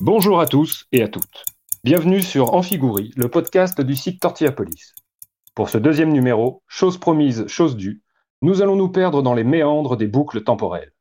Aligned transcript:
Bonjour 0.00 0.38
à 0.38 0.46
tous 0.46 0.86
et 0.92 1.02
à 1.02 1.08
toutes. 1.08 1.44
Bienvenue 1.82 2.22
sur 2.22 2.54
Amphigouri, 2.54 3.10
le 3.16 3.28
podcast 3.28 3.80
du 3.80 3.96
site 3.96 4.20
Tortillapolis. 4.20 4.94
Pour 5.56 5.70
ce 5.70 5.76
deuxième 5.76 6.12
numéro, 6.12 6.62
chose 6.68 6.98
promise, 6.98 7.48
chose 7.48 7.76
due, 7.76 8.04
nous 8.40 8.62
allons 8.62 8.76
nous 8.76 8.90
perdre 8.90 9.22
dans 9.22 9.34
les 9.34 9.42
méandres 9.42 9.96
des 9.96 10.06
boucles 10.06 10.44
temporelles. 10.44 10.92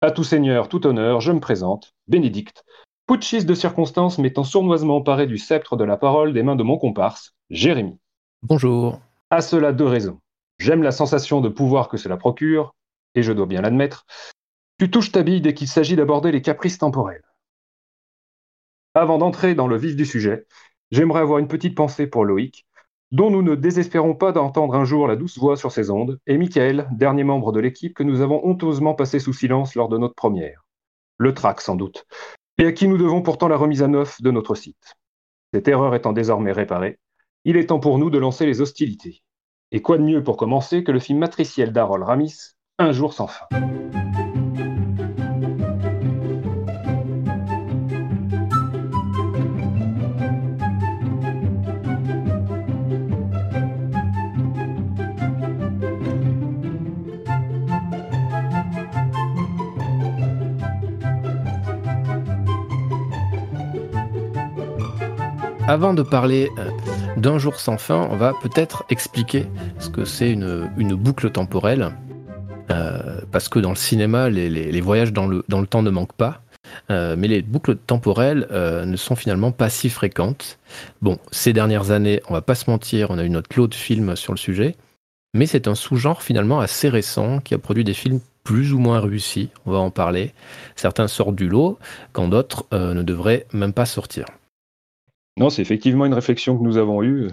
À 0.00 0.10
tout 0.10 0.24
seigneur, 0.24 0.68
tout 0.68 0.88
honneur, 0.88 1.20
je 1.20 1.30
me 1.30 1.38
présente, 1.38 1.94
Bénédicte, 2.08 2.64
putschiste 3.06 3.46
de 3.46 3.54
circonstance 3.54 4.18
m'étant 4.18 4.42
sournoisement 4.42 4.96
emparé 4.96 5.28
du 5.28 5.38
sceptre 5.38 5.76
de 5.76 5.84
la 5.84 5.96
parole 5.96 6.32
des 6.32 6.42
mains 6.42 6.56
de 6.56 6.64
mon 6.64 6.78
comparse, 6.78 7.36
Jérémy. 7.48 7.96
Bonjour. 8.42 8.98
À 9.30 9.40
cela 9.40 9.72
deux 9.72 9.86
raisons. 9.86 10.18
J'aime 10.58 10.82
la 10.82 10.90
sensation 10.90 11.40
de 11.40 11.48
pouvoir 11.48 11.88
que 11.88 11.96
cela 11.96 12.16
procure, 12.16 12.74
et 13.14 13.22
je 13.22 13.32
dois 13.32 13.46
bien 13.46 13.60
l'admettre. 13.60 14.04
Tu 14.80 14.90
touches 14.90 15.12
ta 15.12 15.22
bille 15.22 15.42
dès 15.42 15.54
qu'il 15.54 15.68
s'agit 15.68 15.94
d'aborder 15.94 16.32
les 16.32 16.42
caprices 16.42 16.78
temporels. 16.78 17.22
Avant 18.94 19.18
d'entrer 19.18 19.54
dans 19.54 19.68
le 19.68 19.76
vif 19.76 19.94
du 19.94 20.04
sujet, 20.04 20.46
j'aimerais 20.90 21.20
avoir 21.20 21.38
une 21.38 21.46
petite 21.46 21.76
pensée 21.76 22.08
pour 22.08 22.24
Loïc, 22.24 22.66
dont 23.12 23.30
nous 23.30 23.42
ne 23.42 23.54
désespérons 23.54 24.16
pas 24.16 24.32
d'entendre 24.32 24.74
un 24.74 24.84
jour 24.84 25.06
la 25.06 25.14
douce 25.14 25.38
voix 25.38 25.56
sur 25.56 25.70
ses 25.70 25.90
ondes, 25.90 26.18
et 26.26 26.36
Michael, 26.36 26.88
dernier 26.90 27.22
membre 27.22 27.52
de 27.52 27.60
l'équipe 27.60 27.94
que 27.94 28.02
nous 28.02 28.20
avons 28.20 28.44
honteusement 28.44 28.94
passé 28.94 29.20
sous 29.20 29.32
silence 29.32 29.76
lors 29.76 29.88
de 29.88 29.96
notre 29.96 30.16
première. 30.16 30.64
Le 31.18 31.34
trac 31.34 31.60
sans 31.60 31.76
doute, 31.76 32.04
et 32.58 32.66
à 32.66 32.72
qui 32.72 32.88
nous 32.88 32.98
devons 32.98 33.22
pourtant 33.22 33.46
la 33.46 33.56
remise 33.56 33.84
à 33.84 33.88
neuf 33.88 34.20
de 34.22 34.32
notre 34.32 34.56
site. 34.56 34.96
Cette 35.54 35.68
erreur 35.68 35.94
étant 35.94 36.12
désormais 36.12 36.52
réparée, 36.52 36.98
il 37.44 37.56
est 37.56 37.66
temps 37.66 37.80
pour 37.80 37.98
nous 37.98 38.10
de 38.10 38.18
lancer 38.18 38.44
les 38.44 38.60
hostilités. 38.60 39.22
Et 39.70 39.82
quoi 39.82 39.98
de 39.98 40.02
mieux 40.02 40.24
pour 40.24 40.36
commencer 40.36 40.82
que 40.82 40.90
le 40.90 40.98
film 40.98 41.20
matriciel 41.20 41.72
d'Harold 41.72 42.02
Ramis, 42.02 42.56
Un 42.78 42.90
jour 42.90 43.12
sans 43.12 43.28
fin. 43.28 43.46
Avant 65.70 65.94
de 65.94 66.02
parler 66.02 66.50
euh, 66.58 66.68
d'un 67.16 67.38
jour 67.38 67.60
sans 67.60 67.78
fin, 67.78 68.08
on 68.10 68.16
va 68.16 68.34
peut-être 68.42 68.84
expliquer 68.90 69.46
ce 69.78 69.88
que 69.88 70.04
c'est 70.04 70.32
une, 70.32 70.68
boucle 70.96 71.30
temporelle. 71.30 71.92
Euh, 72.72 73.20
parce 73.30 73.48
que 73.48 73.60
dans 73.60 73.70
le 73.70 73.76
cinéma, 73.76 74.30
les, 74.30 74.80
voyages 74.80 75.12
dans 75.12 75.28
le, 75.28 75.44
temps 75.68 75.84
ne 75.84 75.90
manquent 75.90 76.14
pas. 76.14 76.42
Euh, 76.90 77.14
mais 77.16 77.28
les 77.28 77.40
boucles 77.42 77.76
temporelles 77.76 78.48
ne 78.50 78.96
sont 78.96 79.14
finalement 79.14 79.52
pas 79.52 79.70
si 79.70 79.90
fréquentes. 79.90 80.58
Bon, 81.02 81.20
ces 81.30 81.52
dernières 81.52 81.92
années, 81.92 82.20
on 82.28 82.32
va 82.32 82.42
pas 82.42 82.56
se 82.56 82.68
mentir, 82.68 83.12
on 83.12 83.18
a 83.18 83.24
eu 83.24 83.30
notre 83.30 83.56
lot 83.56 83.68
de 83.68 83.74
films 83.76 84.16
sur 84.16 84.32
le 84.32 84.38
sujet. 84.38 84.74
Mais 85.34 85.46
c'est 85.46 85.68
un 85.68 85.76
sous-genre 85.76 86.24
finalement 86.24 86.58
assez 86.58 86.88
récent 86.88 87.38
qui 87.38 87.54
a 87.54 87.58
produit 87.58 87.84
des 87.84 87.94
films 87.94 88.18
plus 88.42 88.72
ou 88.72 88.80
moins 88.80 88.98
réussis. 88.98 89.50
On 89.66 89.70
va 89.70 89.78
en 89.78 89.92
parler. 89.92 90.34
Certains 90.74 91.06
sortent 91.06 91.36
du 91.36 91.48
lot, 91.48 91.78
quand 92.12 92.26
d'autres 92.26 92.66
ne 92.72 93.04
devraient 93.04 93.46
même 93.52 93.72
pas 93.72 93.86
sortir. 93.86 94.24
Non, 95.40 95.48
c'est 95.48 95.62
effectivement 95.62 96.04
une 96.04 96.12
réflexion 96.12 96.58
que 96.58 96.62
nous 96.62 96.76
avons 96.76 97.02
eue 97.02 97.30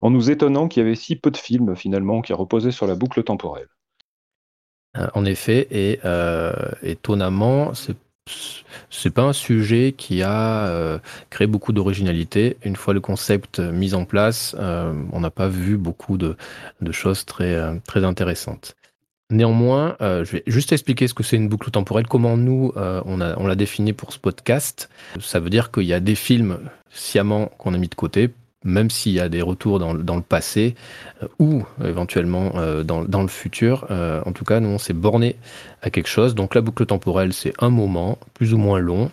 en 0.00 0.10
nous 0.10 0.28
étonnant 0.28 0.66
qu'il 0.66 0.82
y 0.82 0.86
avait 0.86 0.96
si 0.96 1.14
peu 1.14 1.30
de 1.30 1.36
films 1.36 1.76
finalement 1.76 2.20
qui 2.20 2.32
reposaient 2.32 2.72
sur 2.72 2.88
la 2.88 2.96
boucle 2.96 3.22
temporelle. 3.22 3.68
Euh, 4.96 5.06
en 5.14 5.24
effet, 5.24 5.68
et 5.70 6.00
euh, 6.04 6.52
étonnamment, 6.82 7.74
c'est 7.74 7.96
c'est 8.90 9.14
pas 9.14 9.22
un 9.22 9.32
sujet 9.32 9.94
qui 9.96 10.22
a 10.22 10.66
euh, 10.66 10.98
créé 11.30 11.46
beaucoup 11.46 11.72
d'originalité. 11.72 12.58
Une 12.62 12.76
fois 12.76 12.92
le 12.92 13.00
concept 13.00 13.58
mis 13.58 13.94
en 13.94 14.04
place, 14.04 14.54
on 14.58 15.20
n'a 15.20 15.30
pas 15.30 15.48
vu 15.48 15.78
beaucoup 15.78 16.18
de, 16.18 16.36
choses 16.90 17.24
très 17.24 17.80
intéressantes. 18.04 18.76
Néanmoins, 19.30 19.96
euh, 20.00 20.24
je 20.24 20.32
vais 20.32 20.42
juste 20.46 20.72
expliquer 20.72 21.06
ce 21.06 21.12
que 21.12 21.22
c'est 21.22 21.36
une 21.36 21.48
boucle 21.48 21.70
temporelle, 21.70 22.06
comment 22.06 22.38
nous, 22.38 22.72
euh, 22.78 23.02
on, 23.04 23.20
a, 23.20 23.36
on 23.38 23.46
l'a 23.46 23.56
défini 23.56 23.92
pour 23.92 24.14
ce 24.14 24.18
podcast. 24.18 24.88
Ça 25.20 25.38
veut 25.38 25.50
dire 25.50 25.70
qu'il 25.70 25.82
y 25.82 25.92
a 25.92 26.00
des 26.00 26.14
films 26.14 26.58
sciemment 26.90 27.50
qu'on 27.58 27.74
a 27.74 27.78
mis 27.78 27.88
de 27.88 27.94
côté, 27.94 28.30
même 28.64 28.88
s'il 28.88 29.12
y 29.12 29.20
a 29.20 29.28
des 29.28 29.42
retours 29.42 29.80
dans, 29.80 29.92
dans 29.92 30.16
le 30.16 30.22
passé 30.22 30.76
euh, 31.22 31.28
ou 31.38 31.62
éventuellement 31.84 32.52
dans, 32.84 33.04
dans, 33.04 33.20
le 33.20 33.28
futur. 33.28 33.86
en 33.90 34.32
tout 34.32 34.46
cas, 34.46 34.60
nous, 34.60 34.70
on 34.70 34.78
s'est 34.78 34.94
borné 34.94 35.36
à 35.82 35.90
quelque 35.90 36.08
chose. 36.08 36.34
Donc 36.34 36.54
la 36.54 36.62
boucle 36.62 36.86
temporelle, 36.86 37.34
c'est 37.34 37.52
un 37.58 37.68
moment, 37.68 38.18
plus 38.32 38.54
ou 38.54 38.58
moins 38.58 38.78
long. 38.78 39.10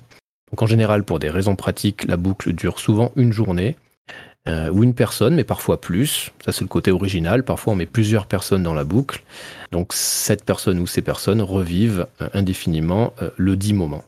Donc 0.52 0.62
en 0.62 0.68
général, 0.68 1.04
pour 1.04 1.20
des 1.20 1.30
raisons 1.30 1.58
pratiques, 1.58 2.06
la 2.06 2.16
boucle 2.16 2.54
dure 2.54 2.80
souvent 2.80 3.12
une 3.18 3.34
journée. 3.34 3.76
Euh, 4.48 4.70
ou 4.70 4.84
une 4.84 4.94
personne, 4.94 5.34
mais 5.34 5.44
parfois 5.44 5.82
plus. 5.82 6.32
Ça, 6.44 6.52
c'est 6.52 6.62
le 6.62 6.68
côté 6.68 6.92
original. 6.92 7.44
Parfois, 7.44 7.74
on 7.74 7.76
met 7.76 7.88
plusieurs 7.88 8.28
personnes 8.28 8.62
dans 8.62 8.76
la 8.76 8.84
boucle. 8.84 9.24
Donc, 9.72 9.92
cette 9.94 10.46
personne 10.46 10.80
ou 10.80 10.86
ces 10.86 11.02
personnes 11.02 11.42
revivent 11.42 12.06
euh, 12.22 12.30
indéfiniment 12.34 13.14
euh, 13.24 13.32
le 13.38 13.56
dit 13.56 13.74
moment. 13.74 14.04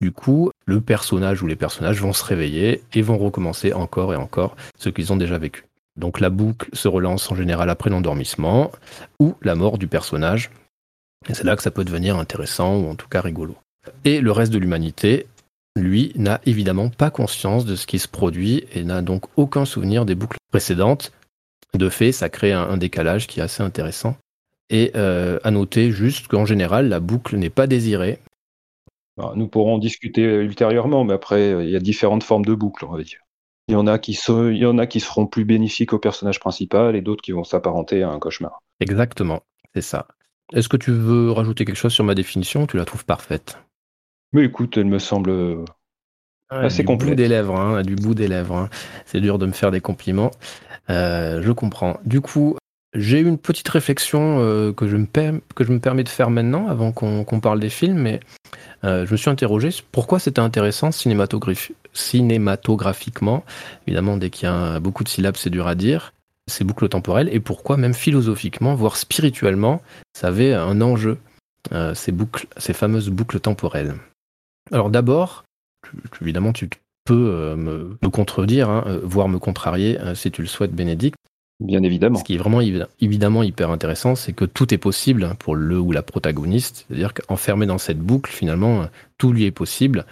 Du 0.00 0.12
coup, 0.12 0.50
le 0.64 0.80
personnage 0.80 1.42
ou 1.42 1.46
les 1.46 1.56
personnages 1.56 2.00
vont 2.00 2.14
se 2.14 2.24
réveiller 2.24 2.82
et 2.94 3.02
vont 3.02 3.18
recommencer 3.18 3.74
encore 3.74 4.14
et 4.14 4.16
encore 4.16 4.56
ce 4.78 4.88
qu'ils 4.88 5.12
ont 5.12 5.16
déjà 5.16 5.36
vécu. 5.36 5.64
Donc, 5.96 6.20
la 6.20 6.30
boucle 6.30 6.70
se 6.72 6.88
relance 6.88 7.30
en 7.30 7.34
général 7.34 7.68
après 7.68 7.90
l'endormissement 7.90 8.72
ou 9.20 9.34
la 9.42 9.54
mort 9.54 9.76
du 9.76 9.88
personnage. 9.88 10.50
Et 11.28 11.34
c'est 11.34 11.44
là 11.44 11.54
que 11.54 11.62
ça 11.62 11.70
peut 11.70 11.84
devenir 11.84 12.16
intéressant 12.16 12.76
ou 12.76 12.88
en 12.88 12.94
tout 12.94 13.08
cas 13.08 13.20
rigolo. 13.20 13.56
Et 14.04 14.20
le 14.20 14.32
reste 14.32 14.52
de 14.52 14.58
l'humanité 14.58 15.26
lui, 15.76 16.12
n'a 16.16 16.40
évidemment 16.46 16.88
pas 16.88 17.10
conscience 17.10 17.64
de 17.64 17.76
ce 17.76 17.86
qui 17.86 17.98
se 17.98 18.08
produit 18.08 18.64
et 18.72 18.82
n'a 18.82 19.02
donc 19.02 19.24
aucun 19.36 19.64
souvenir 19.64 20.04
des 20.04 20.14
boucles 20.14 20.38
précédentes. 20.50 21.12
De 21.74 21.88
fait, 21.88 22.12
ça 22.12 22.28
crée 22.28 22.52
un, 22.52 22.76
décalage 22.76 23.26
qui 23.26 23.40
est 23.40 23.42
assez 23.42 23.62
intéressant. 23.62 24.16
Et 24.70 24.92
euh, 24.96 25.38
à 25.44 25.50
noter 25.50 25.92
juste 25.92 26.26
qu'en 26.26 26.46
général, 26.46 26.88
la 26.88 27.00
boucle 27.00 27.36
n'est 27.36 27.50
pas 27.50 27.66
désirée. 27.66 28.18
nous 29.34 29.48
pourrons 29.48 29.78
discuter 29.78 30.22
ultérieurement, 30.22 31.04
mais 31.04 31.14
après, 31.14 31.64
il 31.64 31.70
y 31.70 31.76
a 31.76 31.80
différentes 31.80 32.24
formes 32.24 32.44
de 32.44 32.54
boucles, 32.54 32.84
on 32.84 32.96
va 32.96 33.02
dire. 33.02 33.20
Il 33.68 33.72
y 33.72 33.76
en 33.76 33.86
a 33.86 33.98
qui, 33.98 34.18
il 34.28 34.56
y 34.56 34.66
en 34.66 34.78
a 34.78 34.86
qui 34.86 35.00
seront 35.00 35.26
plus 35.26 35.44
bénéfiques 35.44 35.92
au 35.92 35.98
personnage 35.98 36.40
principal 36.40 36.96
et 36.96 37.02
d'autres 37.02 37.22
qui 37.22 37.32
vont 37.32 37.44
s'apparenter 37.44 38.02
à 38.02 38.10
un 38.10 38.18
cauchemar. 38.18 38.62
Exactement, 38.80 39.42
c'est 39.74 39.82
ça. 39.82 40.06
Est-ce 40.52 40.68
que 40.68 40.76
tu 40.76 40.92
veux 40.92 41.32
rajouter 41.32 41.64
quelque 41.64 41.76
chose 41.76 41.92
sur 41.92 42.04
ma 42.04 42.14
définition? 42.14 42.62
Ou 42.62 42.66
tu 42.66 42.76
la 42.76 42.84
trouves 42.84 43.04
parfaite 43.04 43.58
mais 44.32 44.44
écoute, 44.44 44.76
elle 44.76 44.86
me 44.86 44.98
semble 44.98 45.64
assez 46.50 46.84
du. 46.84 46.96
Bout 46.96 47.14
des 47.14 47.28
lèvres, 47.28 47.56
hein, 47.56 47.82
du 47.82 47.96
bout 47.96 48.14
des 48.14 48.28
lèvres. 48.28 48.56
Hein. 48.56 48.68
C'est 49.04 49.20
dur 49.20 49.38
de 49.38 49.44
me 49.46 49.52
faire 49.52 49.70
des 49.70 49.80
compliments. 49.80 50.30
Euh, 50.90 51.40
je 51.42 51.52
comprends. 51.52 51.98
Du 52.04 52.20
coup, 52.20 52.56
j'ai 52.94 53.20
une 53.20 53.38
petite 53.38 53.68
réflexion 53.68 54.40
euh, 54.40 54.72
que, 54.72 54.88
je 54.88 54.96
me 54.96 55.06
que 55.54 55.64
je 55.64 55.72
me 55.72 55.80
permets 55.80 56.04
de 56.04 56.08
faire 56.08 56.30
maintenant, 56.30 56.68
avant 56.68 56.92
qu'on 56.92 57.40
parle 57.40 57.60
des 57.60 57.68
films, 57.68 57.98
mais 57.98 58.20
euh, 58.84 59.04
je 59.06 59.12
me 59.12 59.16
suis 59.16 59.30
interrogé 59.30 59.70
pourquoi 59.92 60.18
c'était 60.18 60.40
intéressant 60.40 60.90
cinématographiquement. 60.92 63.44
Évidemment, 63.86 64.16
dès 64.16 64.30
qu'il 64.30 64.48
y 64.48 64.52
a 64.52 64.80
beaucoup 64.80 65.04
de 65.04 65.08
syllabes, 65.08 65.36
c'est 65.36 65.50
dur 65.50 65.66
à 65.66 65.74
dire. 65.74 66.12
Ces 66.48 66.62
boucles 66.62 66.88
temporelles, 66.88 67.28
et 67.32 67.40
pourquoi 67.40 67.76
même 67.76 67.92
philosophiquement, 67.92 68.76
voire 68.76 68.96
spirituellement, 68.96 69.82
ça 70.16 70.28
avait 70.28 70.54
un 70.54 70.80
enjeu, 70.80 71.18
ces 71.94 72.12
boucles, 72.12 72.46
ces 72.56 72.72
fameuses 72.72 73.10
boucles 73.10 73.40
temporelles. 73.40 73.96
Alors 74.72 74.90
d'abord, 74.90 75.44
évidemment, 76.20 76.52
tu 76.52 76.68
peux 77.04 77.30
euh, 77.30 77.56
me, 77.56 78.10
contredire, 78.10 78.68
hein, 78.68 78.84
euh, 78.86 79.00
voire 79.02 79.28
me 79.28 79.38
contrarier 79.38 79.98
euh, 80.00 80.14
si 80.14 80.30
tu 80.30 80.42
le 80.42 80.48
souhaites, 80.48 80.72
Bénédicte. 80.72 81.16
Bien 81.60 81.82
évidemment. 81.82 82.18
Ce 82.18 82.24
qui 82.24 82.34
est 82.34 82.38
vraiment 82.38 82.60
évidemment 83.00 83.42
hyper 83.42 83.70
intéressant, 83.70 84.14
c'est 84.14 84.34
que 84.34 84.44
tout 84.44 84.74
est 84.74 84.78
possible 84.78 85.34
pour 85.38 85.54
le 85.54 85.78
ou 85.80 85.90
la 85.90 86.02
protagoniste. 86.02 86.84
C'est-à-dire 86.86 87.14
qu'enfermé 87.14 87.64
dans 87.64 87.78
cette 87.78 87.98
boucle, 87.98 88.30
finalement, 88.30 88.86
tout 89.16 89.32
lui 89.32 89.46
est 89.46 89.52
possible. 89.52 90.04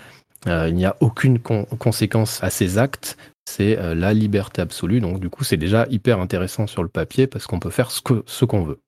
il 0.47 0.75
n'y 0.75 0.87
a 0.87 0.97
aucune 1.01 1.39
conséquence 1.39 2.43
à 2.43 2.49
ses 2.49 2.79
actes. 2.79 3.19
C'est 3.45 3.77
la 3.95 4.15
liberté 4.15 4.63
absolue. 4.63 5.01
Donc, 5.01 5.21
du 5.21 5.29
coup, 5.29 5.45
c'est 5.45 5.59
déjà 5.59 5.87
hyper 5.91 6.19
intéressant 6.19 6.67
sur 6.67 6.83
le 6.83 6.89
papier 6.89 7.27
parce 7.27 7.47
qu'on 7.47 7.61
peut 7.61 7.69
faire 7.69 7.91
ce 7.91 8.01
qu'on 8.01 8.23
ce 8.25 8.47
qu'on 8.47 8.63
veut. 8.63 8.79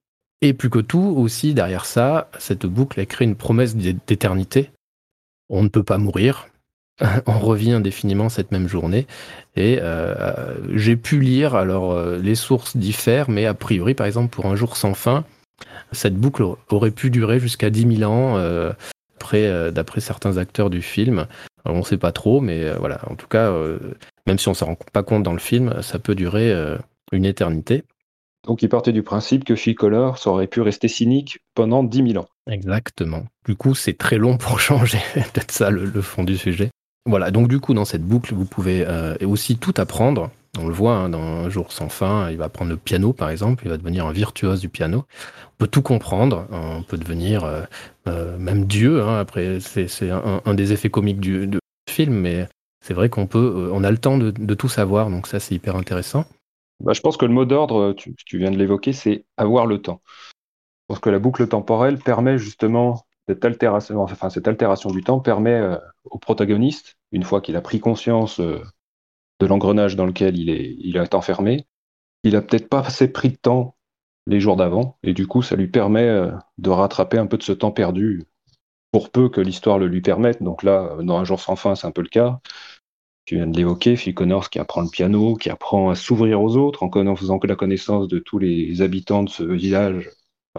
Et 0.41 0.55
plus 0.55 0.71
que 0.71 0.79
tout, 0.79 1.15
aussi, 1.15 1.53
derrière 1.53 1.85
ça, 1.85 2.31
cette 2.39 2.65
boucle, 2.65 2.99
elle 3.01 3.07
crée 3.07 3.27
une 3.27 3.37
promesse 3.37 3.77
d'éternité 3.77 4.71
on 5.49 5.63
ne 5.63 5.69
peut 5.69 5.85
pas 5.85 5.99
mourir. 5.99 6.49
on 7.27 7.39
revient 7.39 7.73
indéfiniment 7.73 8.29
cette 8.29 8.53
même 8.53 8.69
journée. 8.69 9.07
Et 9.55 9.79
euh, 9.81 10.55
j'ai 10.75 10.97
pu 10.97 11.21
lire, 11.21 11.55
alors 11.55 11.93
euh, 11.93 12.19
les 12.19 12.35
sources 12.35 12.77
diffèrent, 12.77 13.31
mais 13.31 13.47
a 13.47 13.55
priori, 13.55 13.95
par 13.95 14.07
exemple, 14.07 14.35
pour 14.35 14.47
un 14.47 14.57
jour 14.57 14.77
sans 14.77 14.95
fin, 14.95 15.25
cette 15.93 16.17
boucle 16.17 16.45
aurait 16.71 16.91
pu 16.91 17.11
durer 17.11 17.39
jusqu'à 17.39 17.71
10 17.71 17.99
000 17.99 18.11
ans, 18.11 18.37
euh, 18.39 18.73
d'après 19.73 20.01
certains 20.01 20.37
acteurs 20.37 20.71
du 20.71 20.83
film. 20.83 21.27
on 21.65 21.79
ne 21.79 21.83
sait 21.83 21.97
pas 21.97 22.13
trop, 22.13 22.41
mais 22.41 22.71
voilà, 22.77 23.01
en 23.11 23.17
tout 23.17 23.27
cas, 23.27 23.53
même 24.29 24.39
si 24.39 24.47
on 24.47 24.53
ne 24.53 24.57
s'en 24.57 24.67
rend 24.67 24.79
pas 24.93 25.03
compte 25.03 25.25
dans 25.25 25.33
le 25.33 25.41
film, 25.41 25.83
ça 25.83 25.99
peut 25.99 26.15
durer 26.15 26.55
une 27.11 27.25
éternité. 27.25 27.83
Donc 28.47 28.63
il 28.63 28.69
partait 28.69 28.93
du 28.93 29.03
principe 29.03 29.45
que 29.45 29.55
Phil 29.55 29.75
Collor 29.75 30.19
aurait 30.27 30.47
pu 30.47 30.61
rester 30.61 30.89
cynique 30.89 31.41
pendant 31.55 31.83
10 31.83 32.13
000 32.13 32.25
ans. 32.25 32.29
Exactement. 32.51 33.25
Du 33.45 33.57
coup, 33.57 33.75
c'est 33.75 33.99
très 33.99 34.19
long 34.19 34.39
pour 34.39 34.61
changer. 34.61 35.01
Peut-être 35.15 35.51
ça 35.51 35.71
le, 35.71 36.01
fond 36.01 36.25
du 36.25 36.37
sujet. 36.37 36.71
voilà, 37.07 37.31
donc 37.31 37.49
du 37.49 37.61
coup, 37.61 37.75
dans 37.75 37.85
cette 37.85 38.05
boucle, 38.05 38.35
vous 38.35 38.45
pouvez 38.45 38.87
aussi 39.25 39.57
tout 39.57 39.75
apprendre. 39.77 40.31
On 40.59 40.69
le 40.69 40.73
voit 40.73 40.95
hein, 40.95 41.09
dans 41.11 41.21
Un 41.21 41.51
jour 41.51 41.71
sans 41.71 41.91
fin, 41.91 42.31
il 42.31 42.39
va 42.39 42.47
apprendre 42.47 42.71
le 42.71 42.79
piano 42.79 43.13
par 43.13 43.29
exemple, 43.29 43.65
il 43.67 43.69
va 43.69 43.77
devenir 43.77 44.07
un 44.07 44.13
virtuose 44.13 44.61
du 44.61 44.71
piano. 44.71 45.05
On 45.45 45.57
peut 45.59 45.67
tout 45.67 45.83
comprendre, 45.83 46.47
on 46.51 46.83
peut 46.83 46.97
devenir 46.97 47.45
même 48.07 48.65
Dieu. 48.67 49.03
Hein, 49.03 49.19
après, 49.19 49.59
c'est 49.61 50.11
un, 50.11 50.55
des 50.55 50.73
effets 50.73 50.89
comiques 50.89 51.21
du, 51.21 51.49
film, 51.89 52.15
mais 52.15 52.49
c'est 52.85 52.95
vrai 52.95 53.09
qu'on 53.09 53.27
peut, 53.27 53.71
on 53.73 53.83
a 53.85 53.91
le 53.91 53.99
temps 53.99 54.19
de, 54.19 54.55
tout 54.55 54.69
savoir, 54.69 55.11
donc 55.11 55.27
ça 55.27 55.41
c'est 55.41 55.55
hyper 55.55 55.77
intéressant. 55.77 56.25
Bah, 56.81 56.93
je 56.93 57.01
pense 57.01 57.17
que 57.17 57.25
le 57.25 57.33
mot 57.33 57.45
d'ordre, 57.45 57.95
tu, 57.95 58.15
viens 58.39 58.51
de 58.51 58.59
l'évoquer, 58.59 58.93
c'est 58.93 59.25
avoir 59.37 59.67
le 59.67 59.81
temps. 59.81 60.03
Je 60.91 60.99
que 60.99 61.11
la 61.11 61.19
boucle 61.19 61.49
temporelle 61.49 61.99
permet 61.99 62.39
justement 62.39 63.07
cette 63.29 63.45
altération, 63.45 64.91
du 64.91 65.03
temps 65.03 65.21
permet 65.21 65.51
euh, 65.51 65.79
au 66.05 66.19
protagoniste, 66.19 66.97
une 67.11 67.25
fois 67.25 67.41
qu'il 67.41 67.57
a 67.57 67.61
pris 67.61 67.81
conscience 67.81 68.39
euh, 68.39 68.63
de 69.41 69.47
l'engrenage 69.47 69.97
dans 69.97 70.07
lequel 70.07 70.39
il 70.39 70.97
est, 70.97 71.15
enfermé, 71.15 71.67
il 72.23 72.37
a 72.37 72.43
peut-être 72.43 72.69
pas 72.69 72.81
assez 72.81 73.09
pris 73.09 73.31
de 73.31 73.37
temps 73.37 73.77
les 74.29 74.39
jours 74.39 74.57
d'avant, 74.57 74.99
et 75.03 75.13
du 75.13 75.27
coup 75.27 75.43
ça 75.43 75.57
lui 75.57 75.67
permet 75.67 76.07
euh, 76.07 76.31
de 76.59 76.71
rattraper 76.71 77.19
un 77.19 77.27
peu 77.27 77.37
de 77.37 77.43
ce 77.43 77.53
temps 77.53 77.73
perdu, 77.73 78.25
pour 78.93 79.11
peu 79.11 79.29
que 79.29 79.41
l'histoire 79.41 79.79
le 79.79 79.89
lui 79.89 80.03
permette. 80.03 80.43
Donc 80.43 80.63
là, 80.63 80.97
dans 81.03 81.19
Un 81.19 81.25
jour 81.25 81.41
sans 81.41 81.57
fin, 81.57 81.75
c'est 81.75 81.87
un 81.87 81.91
peu 81.91 82.03
le 82.03 82.09
cas 82.09 82.41
tu 83.27 83.35
viens 83.35 83.49
de 83.49 83.57
l'évoquer, 83.57 83.97
Phil 83.97 84.15
Connors 84.15 84.51
qui 84.51 84.61
apprend 84.61 84.83
le 84.83 84.89
piano, 84.89 85.35
qui 85.35 85.51
apprend 85.51 85.91
à 85.91 85.97
s'ouvrir 85.97 86.41
aux 86.41 86.57
autres 86.57 86.85
en, 86.85 87.17
faisant 87.17 87.39
que 87.39 87.49
la 87.49 87.57
connaissance 87.57 88.07
de 88.07 88.21
tous 88.21 88.39
les 88.39 88.81
habitants 88.81 89.25
de 89.25 89.29
ce 89.29 89.43
village, 89.43 90.09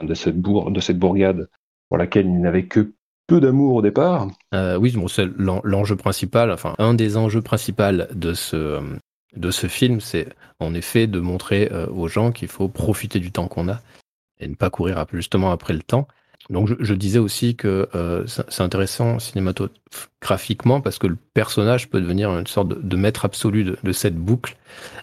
de 0.02 0.14
cette, 0.14 0.40
de 0.42 0.80
cette 0.80 1.00
bourgade 1.00 1.50
pour 1.88 1.98
laquelle 1.98 2.26
il 2.26 2.42
n'avait 2.42 2.66
que 2.66 2.92
peu 3.26 3.40
d'amour 3.40 3.76
au 3.76 3.82
départ. 3.82 4.28
Euh, 4.54 4.78
oui, 4.78 4.94
c'est 5.08 5.28
l'enjeu 5.38 5.96
principal, 5.96 6.52
enfin 6.52 6.76
un 6.78 6.94
des 6.94 7.18
enjeux 7.18 7.42
principaux 7.42 8.06
de 8.14 8.34
ce, 8.34 8.82
de 9.36 9.52
ce 9.52 9.68
film, 9.68 10.02
c'est 10.02 10.28
en 10.60 10.74
effet 10.74 11.08
de 11.08 11.20
montrer 11.20 11.70
euh, 11.72 11.88
aux 11.88 12.10
gens 12.10 12.32
qu'il 12.32 12.48
faut 12.50 12.68
profiter 12.68 13.20
du 13.20 13.32
temps 13.32 13.48
qu'on 13.48 13.70
a 13.70 13.80
et 14.40 14.48
ne 14.48 14.56
pas 14.56 14.70
courir 14.70 15.06
justement 15.14 15.52
après 15.52 15.74
le 15.74 15.82
temps. 15.82 16.08
Donc 16.50 16.70
je, 16.80 16.94
disais 16.94 17.20
aussi 17.20 17.56
que 17.56 17.90
euh, 17.94 18.26
c'est 18.26 18.62
intéressant 18.62 19.20
cinématographiquement 19.20 20.80
parce 20.80 20.98
que 20.98 21.08
le 21.08 21.18
personnage 21.34 21.90
peut 21.90 22.00
devenir 22.00 22.30
une 22.38 22.48
sorte 22.48 22.70
de, 22.70 22.96
maître 22.96 23.26
absolu 23.26 23.66
de, 23.66 23.92
cette 23.92 24.16
boucle, 24.16 24.56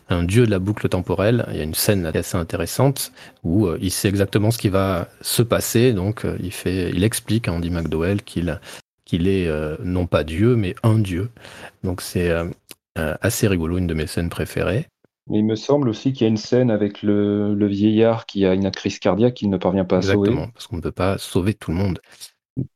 un 0.08 0.22
dieu 0.22 0.46
de 0.46 0.50
la 0.50 0.58
boucle 0.58 0.88
temporelle. 0.88 1.44
Il 1.50 1.56
y 1.56 1.60
a 1.60 1.64
une 1.64 1.74
scène 1.74 2.06
assez 2.06 2.38
intéressante 2.38 3.12
où 3.42 3.66
euh, 3.66 3.78
il 3.82 3.90
sait 3.90 4.08
exactement 4.08 4.50
ce 4.50 4.58
qui 4.58 4.70
va 4.70 5.08
se 5.20 5.42
passer, 5.42 5.92
donc 5.92 6.24
euh, 6.24 6.38
il 6.42 6.52
fait, 6.52 6.90
il 6.90 7.04
explique 7.04 7.46
à 7.46 7.52
Andy 7.52 7.70
McDowell 7.70 8.22
qu'il 8.22 8.58
qu'il 9.04 9.28
est 9.28 9.50
non 9.84 10.06
pas 10.06 10.24
Dieu 10.24 10.56
mais 10.56 10.74
un 10.82 10.98
Dieu. 10.98 11.28
Donc 11.82 12.00
c'est 12.00 12.32
assez 12.96 13.46
rigolo, 13.48 13.76
une 13.76 13.86
de 13.86 13.92
mes 13.92 14.06
scènes 14.06 14.30
préférées. 14.30 14.88
Mais 15.28 15.38
il 15.38 15.44
me 15.44 15.56
semble 15.56 15.88
aussi 15.88 16.12
qu'il 16.12 16.22
y 16.22 16.24
a 16.26 16.28
une 16.28 16.36
scène 16.36 16.70
avec 16.70 17.02
le, 17.02 17.66
vieillard 17.66 18.26
qui 18.26 18.44
a 18.44 18.54
une 18.54 18.70
crise 18.70 18.98
cardiaque 18.98 19.34
qu'il 19.34 19.50
ne 19.50 19.56
parvient 19.56 19.84
pas 19.84 19.98
à 19.98 20.02
sauver. 20.02 20.28
Exactement, 20.28 20.48
parce 20.52 20.66
qu'on 20.66 20.76
ne 20.76 20.82
peut 20.82 20.92
pas 20.92 21.16
sauver 21.16 21.54
tout 21.54 21.70
le 21.70 21.78
monde, 21.78 21.98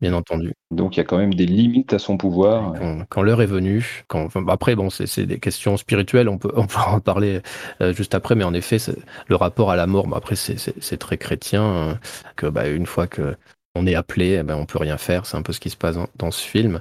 bien 0.00 0.14
entendu. 0.14 0.54
Donc 0.70 0.96
il 0.96 1.00
y 1.00 1.02
a 1.02 1.04
quand 1.04 1.18
même 1.18 1.34
des 1.34 1.44
limites 1.44 1.92
à 1.92 1.98
son 1.98 2.16
pouvoir. 2.16 2.72
Quand, 3.10 3.22
l'heure 3.22 3.42
est 3.42 3.46
venue, 3.46 4.04
quand, 4.08 4.34
après, 4.48 4.76
bon, 4.76 4.88
c'est 4.88 5.26
des 5.26 5.38
questions 5.38 5.76
spirituelles, 5.76 6.28
on 6.28 6.38
peut, 6.38 6.52
on 6.56 6.66
peut 6.66 6.78
en 6.86 7.00
parler 7.00 7.42
euh, 7.82 7.92
juste 7.92 8.14
après, 8.14 8.34
mais 8.34 8.44
en 8.44 8.54
effet, 8.54 8.78
le 9.26 9.36
rapport 9.36 9.70
à 9.70 9.76
la 9.76 9.86
mort, 9.86 10.08
après, 10.14 10.36
c'est 10.36 10.96
très 10.98 11.18
chrétien, 11.18 11.62
hein, 11.62 11.98
que 12.36 12.46
bah, 12.46 12.68
une 12.68 12.86
fois 12.86 13.06
que 13.06 13.36
on 13.78 13.86
est 13.86 13.94
appelé, 13.94 14.38
eh 14.40 14.42
ben, 14.42 14.56
on 14.56 14.66
peut 14.66 14.78
rien 14.78 14.98
faire. 14.98 15.26
C'est 15.26 15.36
un 15.36 15.42
peu 15.42 15.52
ce 15.52 15.60
qui 15.60 15.70
se 15.70 15.76
passe 15.76 15.96
dans, 16.16 16.30
ce 16.30 16.44
film. 16.44 16.80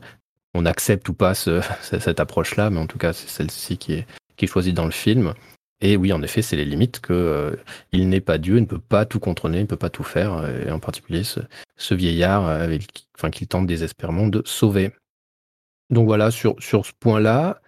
On 0.54 0.66
accepte 0.66 1.08
ou 1.10 1.14
pas 1.14 1.34
cette 1.82 2.20
approche-là, 2.20 2.70
mais 2.70 2.80
en 2.80 2.88
tout 2.88 2.98
cas, 2.98 3.14
c'est 3.14 3.30
celle-ci 3.30 3.78
qui 3.78 3.94
est, 3.94 4.08
qui 4.36 4.46
est 4.46 4.48
choisie 4.48 4.74
dans 4.74 4.86
le 4.86 4.92
film. 4.92 5.34
Et 5.82 5.96
oui, 5.96 6.12
en 6.12 6.22
effet, 6.24 6.42
c'est 6.42 6.56
les 6.56 6.66
limites 6.66 7.00
que 7.00 7.14
euh, 7.14 7.56
il 7.92 8.10
n'est 8.10 8.22
pas 8.22 8.38
Dieu, 8.38 8.58
il 8.58 8.62
ne 8.62 8.66
peut 8.66 8.80
pas 8.80 9.06
tout 9.06 9.20
contrôler, 9.20 9.60
il 9.60 9.64
ne 9.64 9.68
peut 9.68 9.78
pas 9.78 9.92
tout 9.92 10.04
faire, 10.04 10.34
euh, 10.34 10.66
et 10.66 10.72
en 10.72 10.80
particulier 10.80 11.24
ce, 11.24 11.94
vieillard 11.94 12.48
euh, 12.48 12.78
enfin, 13.16 13.30
qu'il 13.30 13.48
tente 13.48 13.68
désespérément 13.68 14.28
de 14.28 14.42
sauver. 14.46 14.92
Donc 15.92 16.08
voilà, 16.08 16.32
sur, 16.32 16.56
ce 16.60 16.92
point-là. 17.00 17.62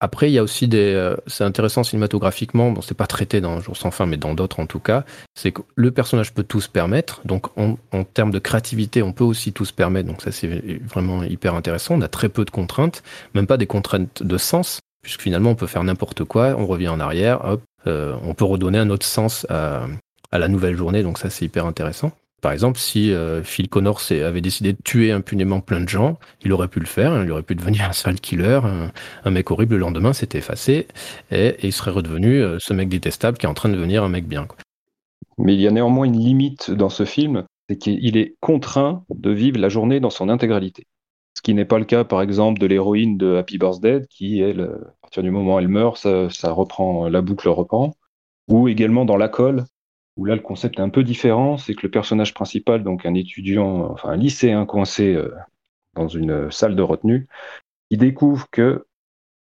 Après, 0.00 0.30
il 0.30 0.34
y 0.34 0.38
a 0.38 0.42
aussi 0.42 0.68
des. 0.68 1.14
c'est 1.28 1.44
intéressant 1.44 1.82
cinématographiquement, 1.82 2.72
bon, 2.72 2.82
c'est 2.82 2.96
pas 2.96 3.06
traité 3.06 3.40
dans 3.40 3.60
Jour 3.60 3.76
sans 3.76 3.90
fin, 3.90 4.04
mais 4.04 4.18
dans 4.18 4.34
d'autres 4.34 4.60
en 4.60 4.66
tout 4.66 4.80
cas. 4.80 5.04
C'est 5.34 5.52
que 5.52 5.62
le 5.76 5.92
personnage 5.92 6.34
peut 6.34 6.42
tout 6.42 6.60
se 6.60 6.68
permettre. 6.68 7.22
Donc, 7.24 7.46
en 7.56 8.04
termes 8.04 8.32
de 8.32 8.38
créativité, 8.38 9.02
on 9.02 9.12
peut 9.12 9.24
aussi 9.24 9.54
tout 9.54 9.64
se 9.64 9.72
permettre. 9.72 10.08
Donc, 10.08 10.20
ça, 10.20 10.30
c'est 10.30 10.78
vraiment 10.82 11.22
hyper 11.22 11.54
intéressant. 11.54 11.94
On 11.94 12.02
a 12.02 12.08
très 12.08 12.28
peu 12.28 12.44
de 12.44 12.50
contraintes, 12.50 13.02
même 13.34 13.46
pas 13.46 13.56
des 13.56 13.66
contraintes 13.66 14.22
de 14.22 14.36
sens 14.36 14.80
puisque 15.04 15.20
finalement 15.20 15.50
on 15.50 15.54
peut 15.54 15.68
faire 15.68 15.84
n'importe 15.84 16.24
quoi, 16.24 16.56
on 16.58 16.66
revient 16.66 16.88
en 16.88 16.98
arrière, 16.98 17.44
hop, 17.44 17.62
euh, 17.86 18.16
on 18.24 18.34
peut 18.34 18.44
redonner 18.44 18.78
un 18.78 18.90
autre 18.90 19.06
sens 19.06 19.46
à, 19.48 19.86
la 20.32 20.48
nouvelle 20.48 20.76
journée, 20.76 21.04
donc 21.04 21.18
ça 21.18 21.30
c'est 21.30 21.44
hyper 21.44 21.64
intéressant. 21.64 22.10
Par 22.40 22.50
exemple, 22.52 22.78
si 22.78 23.12
euh, 23.12 23.42
Phil 23.44 23.68
Connors 23.68 24.02
avait 24.10 24.40
décidé 24.40 24.72
de 24.72 24.78
tuer 24.84 25.12
impunément 25.12 25.60
plein 25.60 25.80
de 25.80 25.88
gens, 25.88 26.18
il 26.44 26.52
aurait 26.52 26.68
pu 26.68 26.80
le 26.80 26.86
faire, 26.86 27.12
hein, 27.12 27.22
il 27.24 27.30
aurait 27.30 27.44
pu 27.44 27.54
devenir 27.54 27.84
un 27.88 27.92
sale 27.92 28.20
killer, 28.20 28.60
un, 29.24 29.30
mec 29.30 29.50
horrible, 29.50 29.74
le 29.74 29.80
lendemain 29.80 30.12
s'était 30.12 30.38
effacé, 30.38 30.88
et, 31.30 31.56
il 31.62 31.72
serait 31.72 31.92
redevenu 31.92 32.42
euh, 32.42 32.56
ce 32.58 32.72
mec 32.72 32.88
détestable 32.88 33.38
qui 33.38 33.46
est 33.46 33.48
en 33.48 33.54
train 33.54 33.68
de 33.68 33.74
devenir 33.74 34.02
un 34.02 34.08
mec 34.08 34.26
bien. 34.26 34.48
Mais 35.38 35.54
il 35.54 35.60
y 35.60 35.68
a 35.68 35.70
néanmoins 35.70 36.06
une 36.06 36.18
limite 36.18 36.70
dans 36.70 36.88
ce 36.88 37.04
film, 37.04 37.44
c'est 37.68 37.76
qu'il 37.76 38.16
est 38.16 38.34
contraint 38.40 39.04
de 39.10 39.30
vivre 39.30 39.58
la 39.58 39.68
journée 39.68 40.00
dans 40.00 40.10
son 40.10 40.28
intégralité. 40.28 40.86
Qui 41.44 41.54
n'est 41.54 41.64
pas 41.64 41.78
le 41.78 41.84
cas, 41.84 42.02
par 42.02 42.22
exemple, 42.22 42.58
de 42.58 42.66
l'héroïne 42.66 43.16
de 43.16 43.36
Happy 43.36 43.58
Birthday, 43.58 44.04
qui, 44.10 44.40
elle, 44.40 44.62
à 44.62 44.96
partir 45.02 45.22
du 45.22 45.30
moment 45.30 45.54
où 45.54 45.58
elle 45.60 45.68
meurt, 45.68 45.96
ça, 45.98 46.50
reprend, 46.50 47.08
la 47.08 47.20
boucle 47.20 47.48
reprend. 47.48 47.94
Ou 48.48 48.66
également 48.66 49.04
dans 49.04 49.16
La 49.16 49.28
Colle, 49.28 49.64
où 50.16 50.24
là, 50.24 50.34
le 50.34 50.40
concept 50.40 50.78
est 50.78 50.82
un 50.82 50.88
peu 50.88 51.04
différent, 51.04 51.56
c'est 51.58 51.74
que 51.74 51.82
le 51.82 51.90
personnage 51.90 52.34
principal, 52.34 52.82
donc 52.82 53.06
un 53.06 53.14
étudiant, 53.14 53.90
enfin 53.92 54.10
un 54.10 54.16
lycéen 54.16 54.66
coincé 54.66 55.14
euh, 55.14 55.32
dans 55.94 56.08
une 56.08 56.50
salle 56.50 56.76
de 56.76 56.82
retenue, 56.82 57.28
il 57.90 57.98
découvre 57.98 58.48
que 58.50 58.86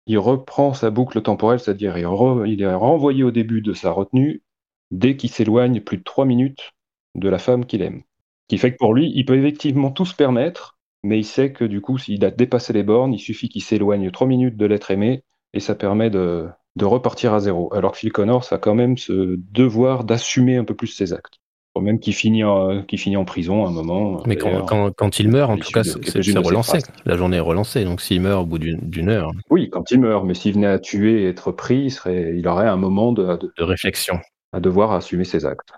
il 0.06 0.18
reprend 0.18 0.74
sa 0.74 0.90
boucle 0.90 1.22
temporelle, 1.22 1.60
c'est-à-dire 1.60 1.98
il, 1.98 2.62
est 2.62 2.74
renvoyé 2.74 3.24
au 3.24 3.32
début 3.32 3.62
de 3.62 3.74
sa 3.74 3.92
retenue 3.92 4.44
dès 4.92 5.16
qu'il 5.16 5.30
s'éloigne 5.30 5.80
plus 5.82 5.98
de 5.98 6.04
trois 6.04 6.26
minutes 6.26 6.74
de 7.16 7.30
la 7.30 7.40
femme 7.40 7.66
qu'il 7.66 7.82
aime. 7.82 8.02
Ce 8.44 8.48
qui 8.50 8.58
fait 8.58 8.74
que 8.74 8.78
pour 8.78 8.94
lui, 8.94 9.12
il 9.16 9.26
peut 9.26 9.38
effectivement 9.38 9.92
tout 9.92 10.06
se 10.06 10.16
permettre, 10.16 10.78
mais 11.04 11.20
il 11.20 11.26
sait 11.26 11.52
que 11.52 11.66
du 11.66 11.82
coup, 11.82 11.98
s'il 11.98 12.24
a 12.26 12.32
dépassé 12.32 12.74
les 12.74 12.84
bornes, 12.84 13.14
il 13.14 13.20
suffit 13.20 13.50
qu'il 13.50 13.62
s'éloigne 13.62 14.10
trois 14.12 14.28
minutes 14.28 14.58
de 14.58 14.66
l'être 14.66 14.90
aimé 14.90 15.24
et 15.54 15.60
ça 15.60 15.76
permet 15.76 16.10
de, 16.10 16.48
repartir 16.82 17.34
à 17.34 17.40
zéro. 17.40 17.74
Alors 17.74 17.92
que 17.92 17.98
Phil 17.98 18.12
Connors 18.12 18.52
a 18.52 18.58
quand 18.58 18.74
même 18.74 18.98
ce 18.98 19.38
devoir 19.52 20.06
d'assumer 20.06 20.58
un 20.58 20.64
peu 20.64 20.76
plus 20.76 20.88
ses 20.88 21.14
actes. 21.14 21.40
Même 21.80 22.00
qu'il 22.00 22.14
finit, 22.14 22.44
en, 22.44 22.84
finit 22.88 23.18
en 23.18 23.26
prison 23.26 23.66
à 23.66 23.70
un 23.70 23.72
moment. 23.72 24.22
Mais 24.28 24.38
quand, 24.38 25.20
il 25.20 25.28
meurt, 25.28 25.50
en 25.50 25.58
tout 25.58 25.72
cas, 25.72 25.84
c'est 25.84 26.38
relancé. 26.38 26.78
La 27.06 27.18
journée 27.18 27.38
est 27.38 27.42
relancée. 27.42 27.84
Donc 27.84 28.00
s'il 28.00 28.22
meurt 28.22 28.44
au 28.44 28.46
bout 28.46 28.60
d'une 28.60 29.10
heure. 29.10 29.32
Oui, 29.50 29.72
quand 29.72 29.90
il 29.90 30.00
meurt. 30.00 30.24
Mais 30.24 30.36
s'il 30.36 30.54
venait 30.54 30.68
à 30.68 30.78
tuer 30.78 31.24
et 31.24 31.30
être 31.30 31.52
pris, 31.52 31.86
il, 31.86 31.92
serait, 31.92 32.36
il 32.38 32.48
aurait 32.48 32.68
un 32.68 32.78
moment 32.78 33.12
de, 33.12 33.40
de 33.58 33.64
réflexion. 33.64 34.20
À 34.52 34.60
devoir 34.60 34.92
assumer 34.92 35.24
ses 35.24 35.46
actes. 35.46 35.74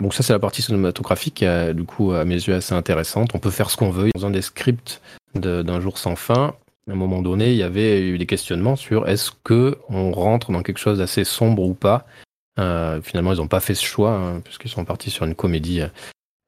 Donc 0.00 0.14
ça, 0.14 0.22
c'est 0.22 0.32
la 0.32 0.38
partie 0.38 0.62
cinématographique 0.62 1.44
du 1.74 1.84
coup, 1.84 2.12
à 2.12 2.24
mes 2.24 2.34
yeux, 2.34 2.54
assez 2.54 2.74
intéressante. 2.74 3.30
On 3.34 3.38
peut 3.38 3.50
faire 3.50 3.70
ce 3.70 3.76
qu'on 3.76 3.90
veut. 3.90 4.10
Dans 4.14 4.26
un 4.26 4.30
des 4.30 4.42
scripts 4.42 5.00
d'un 5.34 5.80
jour 5.80 5.98
sans 5.98 6.16
fin, 6.16 6.54
à 6.88 6.92
un 6.92 6.96
moment 6.96 7.22
donné, 7.22 7.52
il 7.52 7.56
y 7.56 7.62
avait 7.62 8.06
eu 8.06 8.18
des 8.18 8.26
questionnements 8.26 8.76
sur 8.76 9.08
est-ce 9.08 9.30
que 9.42 9.78
on 9.88 10.12
rentre 10.12 10.52
dans 10.52 10.62
quelque 10.62 10.78
chose 10.78 10.98
d'assez 10.98 11.24
sombre 11.24 11.62
ou 11.62 11.74
pas. 11.74 12.06
Euh, 12.58 13.00
finalement, 13.02 13.32
ils 13.32 13.38
n'ont 13.38 13.48
pas 13.48 13.60
fait 13.60 13.74
ce 13.74 13.84
choix 13.84 14.12
hein, 14.12 14.40
puisqu'ils 14.40 14.68
sont 14.68 14.84
partis 14.84 15.10
sur 15.10 15.24
une 15.24 15.34
comédie 15.34 15.80
euh, 15.80 15.88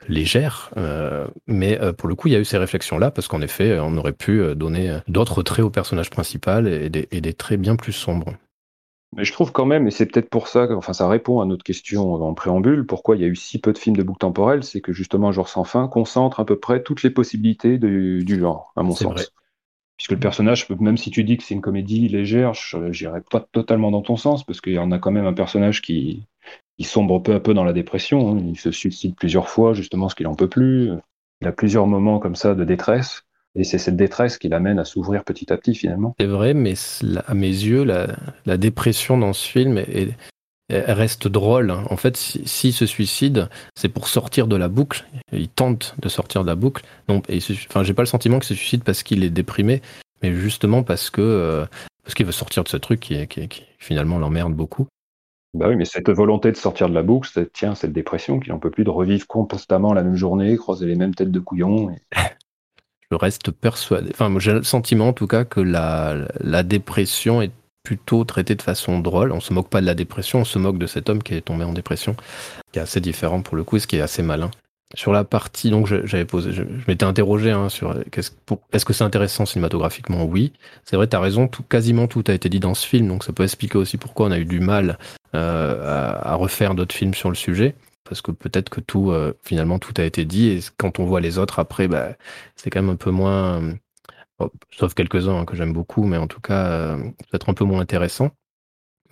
légère. 0.09 0.71
Euh, 0.77 1.27
mais 1.47 1.81
pour 1.95 2.09
le 2.09 2.15
coup, 2.15 2.29
il 2.29 2.33
y 2.33 2.37
a 2.37 2.39
eu 2.39 2.45
ces 2.45 2.59
réflexions-là 2.59 3.11
parce 3.11 3.29
qu'en 3.29 3.41
effet, 3.41 3.79
on 3.81 3.97
aurait 3.97 4.13
pu 4.13 4.55
donner 4.55 4.99
d'autres 5.09 5.43
traits 5.43 5.65
au 5.65 5.71
personnage 5.71 6.11
principal 6.11 6.69
et 6.69 6.91
des 6.91 7.33
traits 7.33 7.61
bien 7.61 7.77
plus 7.77 7.93
sombres. 7.93 8.35
Mais 9.15 9.25
je 9.25 9.33
trouve 9.33 9.53
quand 9.53 9.67
même, 9.67 9.87
et 9.87 9.91
c'est 9.91 10.07
peut-être 10.07 10.29
pour 10.29 10.49
ça, 10.49 10.69
enfin 10.77 10.93
ça 10.93 11.09
répond 11.09 11.41
à 11.41 11.47
notre 11.47 11.65
question 11.65 12.15
en 12.15 12.35
préambule, 12.35 12.87
pourquoi 12.87 13.17
il 13.17 13.23
y 13.23 13.25
a 13.25 13.29
eu 13.29 13.37
si 13.37 13.59
peu 13.59 13.73
de 13.73 13.79
films 13.79 13.97
de 13.97 14.03
boucle 14.03 14.19
temporelle, 14.19 14.65
c'est 14.65 14.81
que 14.81 14.93
justement 14.93 15.33
Genre 15.33 15.49
sans 15.49 15.65
fin 15.65 15.89
concentre 15.89 16.41
à 16.41 16.45
peu 16.45 16.59
près 16.59 16.83
toutes 16.83 17.03
les 17.03 17.11
possibilités 17.11 17.79
du, 17.79 18.39
genre, 18.39 18.73
à 18.77 18.83
mon 18.83 18.95
sens. 18.95 19.33
Puisque 19.97 20.13
le 20.13 20.19
personnage, 20.19 20.69
même 20.69 20.99
si 20.99 21.11
tu 21.11 21.25
dis 21.25 21.39
que 21.39 21.43
c'est 21.43 21.55
une 21.55 21.63
comédie 21.63 22.09
légère, 22.09 22.53
je 22.53 22.77
n'irai 22.77 23.23
pas 23.23 23.41
totalement 23.41 23.91
dans 23.91 24.03
ton 24.03 24.17
sens, 24.17 24.45
parce 24.45 24.61
qu'il 24.61 24.75
y 24.75 24.79
en 24.79 24.93
a 24.93 24.99
quand 24.99 25.11
même 25.11 25.25
un 25.25 25.33
personnage 25.33 25.81
qui, 25.81 26.27
sombre 26.81 27.23
peu 27.23 27.35
à 27.35 27.41
peu 27.41 27.55
dans 27.55 27.65
la 27.65 27.73
dépression. 27.73 28.33
Hein. 28.33 28.43
Il 28.47 28.59
se 28.59 28.71
suicide 28.71 29.15
plusieurs 29.17 29.49
fois, 29.49 29.73
justement, 29.73 30.07
parce 30.07 30.15
qu'il 30.15 30.27
en 30.27 30.35
peut 30.35 30.49
plus. 30.49 30.91
Il 31.41 31.47
a 31.47 31.53
plusieurs 31.53 31.87
moments 31.87 32.19
comme 32.19 32.37
ça 32.37 32.55
de 32.55 32.65
détresse. 32.65 33.26
Et 33.57 33.65
c'est 33.65 33.79
cette 33.79 33.97
détresse 33.97 34.39
qui 34.39 34.49
l'amène 34.49 34.79
à 34.79 34.85
s'ouvrir 34.85 35.25
petit 35.25 35.53
à 35.53 35.57
petit 35.57 35.75
finalement. 35.75 36.15
C'est 36.21 36.27
vrai, 36.27 36.55
mais 36.55 36.75
à 37.27 37.35
mes 37.35 37.49
yeux, 37.49 37.85
la, 37.85 38.57
dépression 38.57 39.19
dans 39.19 39.33
ce 39.33 39.49
film 39.49 39.83
reste 40.71 41.27
drôle. 41.29 41.71
En 41.71 41.97
fait, 41.97 42.17
s'il 42.17 42.47
si, 42.47 42.73
se 42.73 42.87
suicide, 42.87 43.49
c'est 43.75 43.89
pour 43.89 44.09
sortir 44.09 44.47
de 44.47 44.57
la 44.57 44.69
boucle. 44.69 45.07
Il 45.33 45.49
tente 45.49 45.95
de 46.01 46.09
sortir 46.09 46.43
de 46.43 46.49
la 46.49 46.55
boucle. 46.55 46.85
Donc, 47.09 47.25
et, 47.29 47.39
enfin, 47.69 47.83
j'ai 47.83 47.95
pas 47.95 48.03
le 48.03 48.07
sentiment 48.07 48.39
qu'il 48.39 48.49
se 48.49 48.55
suicide 48.55 48.85
parce 48.85 49.03
qu'il 49.03 49.25
est 49.25 49.31
déprimé. 49.31 49.81
mais 50.23 50.35
justement 50.35 50.83
parce 50.83 51.11
que 51.11 51.67
parce 52.05 52.15
qu'il 52.15 52.27
veut 52.27 52.33
sortir 52.33 52.63
de 52.63 52.69
ce 52.69 52.77
truc 52.77 53.01
qui, 53.01 53.27
qui, 53.27 53.49
qui 53.49 53.65
finalement 53.79 54.19
l'emmerde 54.19 54.55
beaucoup. 54.55 54.87
Bah 55.55 55.69
oui, 55.69 55.77
mais 55.77 55.87
cette 55.87 56.11
volonté 56.11 56.53
de 56.53 56.57
sortir 56.57 56.89
de 56.89 56.95
la 56.95 57.03
boucle, 57.03 57.31
cette, 57.33 57.53
tiens, 57.53 57.75
cette 57.75 57.93
dépression 57.93 58.39
qui 58.39 58.51
n'en 58.51 58.59
peut 58.59 58.71
plus 58.71 58.85
de 58.85 58.91
revivre 58.91 59.27
constamment 59.27 59.95
la 59.95 60.03
même 60.03 60.15
journée, 60.15 60.55
croiser 60.57 60.87
les 60.87 60.97
mêmes 60.97 61.15
têtes 61.15 61.31
de 61.31 61.41
couillons. 61.41 61.89
Je 63.11 63.17
reste 63.17 63.51
persuadé, 63.53 64.11
enfin 64.13 64.35
j'ai 64.39 64.53
le 64.53 64.65
sentiment 64.65 65.09
en 65.09 65.13
tout 65.13 65.29
cas 65.29 65.45
que 65.45 65.61
la, 65.61 66.27
la 66.41 66.63
dépression 66.65 67.41
est 67.41 67.53
plutôt 67.87 68.25
traitée 68.25 68.57
de 68.57 68.63
façon 68.63 68.99
drôle. 68.99 69.31
On 69.31 69.39
se 69.39 69.53
moque 69.53 69.69
pas 69.69 69.81
de 69.81 69.87
la 69.87 69.95
dépression, 69.95 70.41
on 70.41 70.45
se 70.45 70.59
moque 70.59 70.77
de 70.77 70.89
cet 70.89 71.09
homme 71.09 71.23
qui 71.23 71.35
est 71.35 71.41
tombé 71.41 71.63
en 71.63 71.73
dépression, 71.73 72.17
qui 72.73 72.81
est 72.81 72.83
assez 72.83 73.01
différent 73.01 73.43
pour 73.43 73.57
le 73.57 73.63
coup, 73.63 73.79
ce 73.79 73.87
qui 73.87 73.97
est 73.97 74.01
assez 74.01 74.23
malin. 74.23 74.51
Sur 74.95 75.13
la 75.13 75.23
partie, 75.23 75.71
donc 75.71 75.87
j'avais 75.87 76.25
posé, 76.25 76.53
je, 76.53 76.63
m'étais 76.89 77.05
interrogé 77.05 77.51
hein, 77.53 77.69
sur 77.69 77.93
est-ce 77.93 78.33
est 78.73 78.79
-ce 78.79 78.85
que 78.85 78.93
c'est 78.93 79.05
intéressant 79.05 79.47
cinématographiquement? 79.47 80.25
Oui, 80.25 80.53
c'est 80.85 80.97
vrai, 80.97 81.07
tu 81.07 81.17
as 81.17 81.21
raison, 81.21 81.49
quasiment 81.69 82.09
tout 82.09 82.25
a 82.27 82.33
été 82.33 82.49
dit 82.49 82.61
dans 82.61 82.75
ce 82.75 82.87
film, 82.87 83.07
donc 83.09 83.25
ça 83.25 83.33
peut 83.33 83.45
expliquer 83.45 83.79
aussi 83.79 83.99
pourquoi 83.99 84.27
on 84.27 84.33
a 84.33 84.39
eu 84.39 84.45
du 84.45 84.61
mal 84.61 84.99
euh, 85.35 86.23
à, 86.23 86.33
à, 86.33 86.35
refaire 86.35 86.75
d'autres 86.75 86.95
films 86.95 87.15
sur 87.15 87.31
le 87.31 87.37
sujet, 87.37 87.75
parce 88.09 88.23
que 88.23 88.31
peut-être 88.31 88.71
que 88.71 88.81
tout, 88.81 89.11
euh, 89.11 89.35
finalement, 89.43 89.79
tout 89.79 89.95
a 89.99 90.05
été 90.05 90.25
dit, 90.25 90.49
et 90.49 90.61
quand 90.77 90.99
on 90.99 91.05
voit 91.05 91.21
les 91.21 91.39
autres 91.39 91.59
après, 91.59 91.89
bah, 91.89 92.17
c'est 92.57 92.71
quand 92.71 92.83
même 92.83 92.91
un 92.91 92.97
peu 92.97 93.11
moins, 93.11 93.75
oh, 94.39 94.51
sauf 94.71 94.95
quelques-uns 94.95 95.41
hein, 95.41 95.45
que 95.45 95.57
j'aime 95.57 95.73
beaucoup, 95.73 96.05
mais 96.05 96.17
en 96.17 96.27
tout 96.27 96.41
cas, 96.41 96.67
euh, 96.67 96.97
peut-être 97.31 97.49
un 97.49 97.55
peu 97.55 97.65
moins 97.65 97.81
intéressant. 97.81 98.31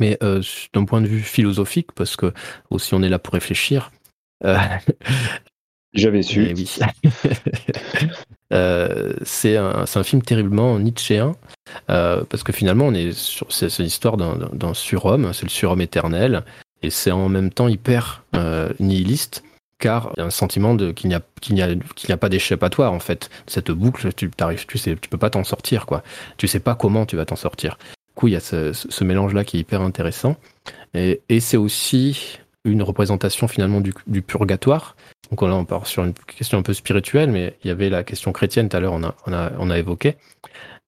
Mais 0.01 0.19
euh, 0.23 0.43
d'un 0.73 0.85
point 0.85 1.01
de 1.01 1.07
vue 1.07 1.21
philosophique, 1.21 1.93
parce 1.93 2.17
que 2.17 2.33
aussi 2.71 2.95
on 2.95 3.03
est 3.03 3.09
là 3.09 3.19
pour 3.21 3.35
réfléchir, 3.35 3.93
euh, 4.45 4.57
J'avais 5.95 6.23
su. 6.23 6.53
Oui. 6.55 6.69
euh, 8.53 9.13
c'est 9.23 9.57
un, 9.57 9.85
un, 9.95 10.03
film 10.03 10.23
terriblement 10.23 10.79
nietzschéen, 10.81 11.37
euh, 11.89 12.25
parce 12.25 12.43
que 12.43 12.53
finalement, 12.53 12.87
on 12.87 12.95
est 12.95 13.13
sur, 13.13 13.53
c'est, 13.53 13.79
l'histoire 13.79 14.17
d'un 14.17 14.75
surhomme, 14.75 15.33
c'est 15.33 15.45
le 15.45 15.51
surhomme 15.51 15.81
éternel, 15.81 16.45
et 16.85 16.91
c'est 16.91 17.11
en 17.11 17.29
même 17.29 17.51
temps 17.51 17.69
hyper 17.69 18.25
euh, 18.37 18.71
nihiliste, 18.79 19.43
car 19.79 20.13
il 20.17 20.21
y 20.21 20.23
a 20.23 20.27
un 20.27 20.31
sentiment 20.31 20.75
de, 20.75 20.93
qu'il, 20.93 21.09
n'y 21.09 21.15
a, 21.15 21.23
qu'il, 21.41 21.55
n'y 21.55 21.63
a, 21.63 21.75
qu'il 21.95 22.17
pas 22.17 22.29
d'échappatoire, 22.29 22.93
en 22.93 23.01
fait. 23.01 23.31
Cette 23.47 23.71
boucle, 23.71 24.13
tu, 24.13 24.31
tu, 24.69 24.79
sais, 24.79 24.97
tu 25.01 25.09
peux 25.09 25.19
pas 25.19 25.31
t'en 25.31 25.45
sortir, 25.45 25.87
quoi. 25.87 26.03
Tu 26.37 26.47
sais 26.47 26.61
pas 26.61 26.75
comment 26.75 27.07
tu 27.07 27.17
vas 27.17 27.25
t'en 27.25 27.37
sortir. 27.37 27.79
Du 27.81 28.15
coup, 28.15 28.29
il 28.29 28.35
y 28.35 28.37
a 28.37 28.41
ce, 28.41 28.73
ce 28.73 29.05
mélange-là 29.05 29.45
qui 29.45 29.57
est 29.57 29.61
hyper 29.61 29.81
intéressant. 29.81 30.37
Et, 30.93 31.21
c'est 31.41 31.57
aussi 31.57 32.39
une 32.65 32.83
représentation 32.83 33.49
finalement 33.49 33.81
du, 33.81 34.23
purgatoire, 34.23 34.97
donc 35.31 35.43
là, 35.43 35.55
on 35.55 35.65
part 35.65 35.87
sur 35.87 36.05
une 36.05 36.13
question 36.15 36.59
un 36.59 36.63
peu 36.63 36.75
spirituelle, 36.75 37.31
mais 37.31 37.57
il 37.65 37.69
y 37.69 37.71
avait 37.71 37.89
la 37.89 38.05
question 38.05 38.31
chrétienne 38.31 38.69
tout 38.69 38.77
à 38.77 38.81
l'heure, 38.81 38.93
on 38.93 39.03
on 39.27 39.71
a 39.71 39.79
évoqué, 39.79 40.17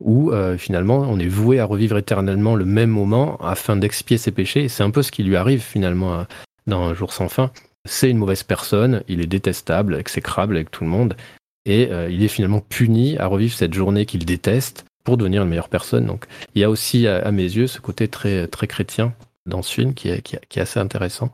où 0.00 0.30
euh, 0.30 0.58
finalement 0.58 0.98
on 1.08 1.18
est 1.18 1.28
voué 1.28 1.58
à 1.58 1.64
revivre 1.64 1.96
éternellement 1.96 2.54
le 2.54 2.64
même 2.64 2.90
moment 2.90 3.36
afin 3.38 3.76
d'expier 3.76 4.18
ses 4.18 4.30
péchés. 4.30 4.68
C'est 4.68 4.82
un 4.82 4.90
peu 4.90 5.02
ce 5.02 5.10
qui 5.10 5.22
lui 5.22 5.36
arrive 5.36 5.60
finalement 5.60 6.26
dans 6.66 6.82
Un 6.82 6.94
jour 6.94 7.12
sans 7.12 7.28
fin. 7.28 7.50
C'est 7.84 8.10
une 8.10 8.18
mauvaise 8.18 8.42
personne, 8.42 9.02
il 9.08 9.20
est 9.20 9.26
détestable, 9.26 9.94
exécrable 9.94 10.56
avec 10.56 10.70
tout 10.70 10.82
le 10.82 10.90
monde, 10.90 11.16
et 11.64 11.88
euh, 11.90 12.10
il 12.10 12.22
est 12.22 12.28
finalement 12.28 12.60
puni 12.60 13.16
à 13.18 13.26
revivre 13.26 13.54
cette 13.54 13.74
journée 13.74 14.06
qu'il 14.06 14.24
déteste 14.24 14.84
pour 15.04 15.16
devenir 15.16 15.42
une 15.42 15.48
meilleure 15.48 15.68
personne. 15.68 16.06
Donc 16.06 16.26
il 16.54 16.60
y 16.60 16.64
a 16.64 16.70
aussi 16.70 17.06
à, 17.06 17.30
mes 17.30 17.42
yeux 17.42 17.68
ce 17.68 17.80
côté 17.80 18.08
très, 18.08 18.48
chrétien 18.48 19.14
dans 19.46 19.62
ce 19.62 19.72
film 19.72 19.94
qui 19.94 20.08
est, 20.08 20.34
est 20.34 20.60
assez 20.60 20.80
intéressant. 20.80 21.30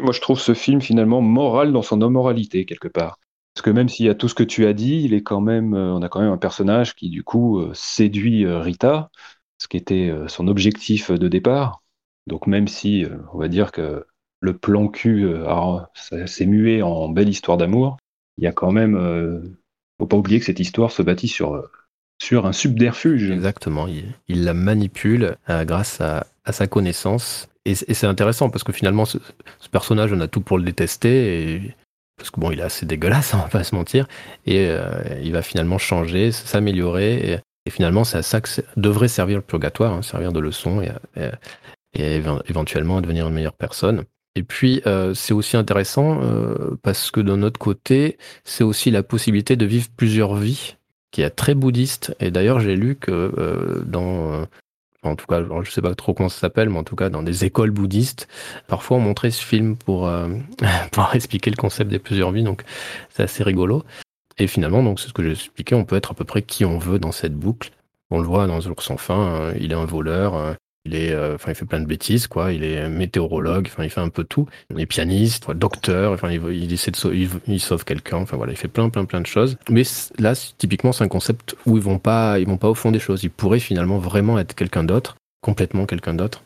Moi 0.00 0.12
je 0.12 0.20
trouve 0.20 0.38
ce 0.38 0.54
film 0.54 0.80
finalement 0.80 1.20
moral 1.20 1.72
dans 1.72 1.82
son 1.82 2.00
immoralité 2.00 2.64
quelque 2.64 2.88
part. 2.88 3.18
Parce 3.58 3.64
que 3.64 3.70
même 3.70 3.88
s'il 3.88 4.06
y 4.06 4.08
a 4.08 4.14
tout 4.14 4.28
ce 4.28 4.36
que 4.36 4.44
tu 4.44 4.66
as 4.66 4.72
dit, 4.72 5.02
il 5.02 5.14
est 5.14 5.24
quand 5.24 5.40
même, 5.40 5.74
euh, 5.74 5.92
on 5.92 6.00
a 6.02 6.08
quand 6.08 6.20
même 6.20 6.30
un 6.30 6.38
personnage 6.38 6.94
qui 6.94 7.10
du 7.10 7.24
coup 7.24 7.58
euh, 7.58 7.72
séduit 7.74 8.44
euh, 8.44 8.60
Rita, 8.60 9.10
ce 9.60 9.66
qui 9.66 9.76
était 9.76 10.14
son 10.28 10.46
objectif 10.46 11.10
de 11.10 11.26
départ. 11.26 11.82
Donc 12.28 12.46
même 12.46 12.68
si 12.68 13.04
on 13.32 13.38
va 13.38 13.48
dire 13.48 13.72
que 13.72 14.06
le 14.38 14.56
plan 14.56 14.86
cul 14.86 15.28
s'est 16.26 16.46
mué 16.46 16.82
en 16.82 17.08
belle 17.08 17.28
histoire 17.28 17.56
d'amour, 17.56 17.96
il 18.36 18.44
y 18.44 18.46
a 18.46 18.52
quand 18.52 18.70
même, 18.70 18.94
faut 19.98 20.06
pas 20.06 20.16
oublier 20.16 20.38
que 20.38 20.46
cette 20.46 20.60
histoire 20.60 20.92
se 20.92 21.02
bâtit 21.02 21.26
sur 21.26 21.68
sur 22.22 22.46
un 22.46 22.52
subterfuge. 22.52 23.32
Exactement, 23.32 23.88
il, 23.88 24.44
la 24.44 24.54
manipule 24.54 25.36
grâce 25.48 26.00
à, 26.00 26.28
sa 26.52 26.68
connaissance 26.68 27.48
et, 27.64 27.74
c'est 27.74 28.06
intéressant 28.06 28.48
parce 28.48 28.62
que 28.62 28.72
finalement, 28.72 29.04
ce, 29.04 29.18
personnage, 29.72 30.12
on 30.12 30.20
a 30.20 30.28
tout 30.28 30.40
pour 30.40 30.58
le 30.58 30.64
détester. 30.64 31.74
Parce 32.18 32.30
que 32.30 32.40
bon, 32.40 32.50
il 32.50 32.60
est 32.60 32.64
assez 32.64 32.84
dégueulasse, 32.84 33.32
on 33.34 33.38
va 33.38 33.48
pas 33.48 33.64
se 33.64 33.74
mentir. 33.74 34.06
Et 34.44 34.66
euh, 34.68 34.90
il 35.22 35.32
va 35.32 35.42
finalement 35.42 35.78
changer, 35.78 36.32
s'améliorer. 36.32 37.32
Et, 37.32 37.70
finalement, 37.70 38.02
c'est 38.02 38.16
à 38.16 38.22
ça 38.22 38.40
que 38.40 38.48
devrait 38.78 39.08
servir 39.08 39.36
le 39.36 39.42
purgatoire, 39.42 39.92
hein, 39.92 40.00
servir 40.00 40.32
de 40.32 40.40
leçon 40.40 40.80
et, 40.80 40.90
éventuellement 41.94 43.02
devenir 43.02 43.28
une 43.28 43.34
meilleure 43.34 43.52
personne. 43.52 44.04
Et 44.36 44.42
puis, 44.42 44.80
euh, 44.86 45.12
c'est 45.12 45.34
aussi 45.34 45.56
intéressant 45.56 46.20
euh, 46.22 46.78
parce 46.82 47.10
que 47.10 47.20
d'un 47.20 47.42
autre 47.42 47.58
côté, 47.58 48.16
c'est 48.44 48.64
aussi 48.64 48.90
la 48.90 49.02
possibilité 49.02 49.56
de 49.56 49.66
vivre 49.66 49.88
plusieurs 49.94 50.34
vies, 50.34 50.76
qui 51.10 51.20
est 51.20 51.28
très 51.28 51.54
bouddhiste. 51.54 52.16
Et 52.20 52.30
d'ailleurs, 52.30 52.60
j'ai 52.60 52.74
lu 52.74 52.96
que 52.96 53.82
dans 53.84 54.46
en 55.08 55.16
tout 55.16 55.26
cas, 55.26 55.42
je 55.62 55.70
sais 55.70 55.82
pas 55.82 55.94
trop 55.94 56.14
comment 56.14 56.28
ça 56.28 56.40
s'appelle, 56.40 56.68
mais 56.68 56.78
en 56.78 56.84
tout 56.84 56.96
cas, 56.96 57.08
dans 57.10 57.22
des 57.22 57.44
écoles 57.44 57.70
bouddhistes, 57.70 58.28
parfois 58.66 58.98
on 58.98 59.00
montrait 59.00 59.30
ce 59.30 59.44
film 59.44 59.76
pour, 59.76 60.06
euh, 60.06 60.28
expliquer 61.14 61.50
le 61.50 61.56
concept 61.56 61.90
des 61.90 61.98
plusieurs 61.98 62.30
vies, 62.32 62.42
donc 62.42 62.62
c'est 63.10 63.22
assez 63.22 63.42
rigolo. 63.42 63.84
Et 64.38 64.46
finalement, 64.46 64.96
c'est 64.96 65.08
ce 65.08 65.12
que 65.12 65.22
j'ai 65.22 65.32
expliqué, 65.32 65.74
on 65.74 65.84
peut 65.84 65.96
être 65.96 66.12
à 66.12 66.14
peu 66.14 66.24
près 66.24 66.42
qui 66.42 66.64
on 66.64 66.78
veut 66.78 66.98
dans 66.98 67.12
cette 67.12 67.34
boucle. 67.34 67.70
On 68.10 68.20
le 68.20 68.26
voit 68.26 68.46
dans 68.46 68.60
Jour 68.60 68.82
sans 68.82 68.96
fin, 68.96 69.14
hein, 69.14 69.54
il 69.58 69.72
est 69.72 69.74
un 69.74 69.84
voleur, 69.84 70.34
hein, 70.34 70.56
il 70.88 70.94
est, 70.94 71.12
euh, 71.12 71.34
enfin, 71.34 71.52
il 71.52 71.54
fait 71.54 71.66
plein 71.66 71.80
de 71.80 71.86
bêtises, 71.86 72.26
quoi. 72.26 72.52
Il 72.52 72.64
est 72.64 72.88
météorologue, 72.88 73.68
enfin, 73.70 73.84
il 73.84 73.90
fait 73.90 74.00
un 74.00 74.08
peu 74.08 74.24
tout. 74.24 74.46
Il 74.70 74.80
est 74.80 74.86
pianiste, 74.86 75.50
docteur, 75.50 76.12
enfin, 76.12 76.30
il, 76.30 76.42
il 76.52 76.72
essaie 76.72 76.90
de 76.90 76.96
sauver, 76.96 77.28
il, 77.46 77.60
sauve 77.60 77.84
quelqu'un, 77.84 78.18
enfin 78.18 78.36
voilà, 78.36 78.52
il 78.52 78.56
fait 78.56 78.68
plein, 78.68 78.88
plein, 78.88 79.04
plein 79.04 79.20
de 79.20 79.26
choses. 79.26 79.56
Mais 79.68 79.82
là, 80.18 80.34
typiquement, 80.56 80.92
c'est 80.92 81.04
un 81.04 81.08
concept 81.08 81.56
où 81.66 81.76
ils 81.76 81.82
vont 81.82 81.98
pas, 81.98 82.38
ils 82.38 82.46
vont 82.46 82.56
pas 82.56 82.68
au 82.68 82.74
fond 82.74 82.90
des 82.90 82.98
choses. 82.98 83.22
Ils 83.22 83.30
pourraient 83.30 83.58
finalement 83.58 83.98
vraiment 83.98 84.38
être 84.38 84.54
quelqu'un 84.54 84.84
d'autre, 84.84 85.16
complètement 85.42 85.86
quelqu'un 85.86 86.14
d'autre. 86.14 86.42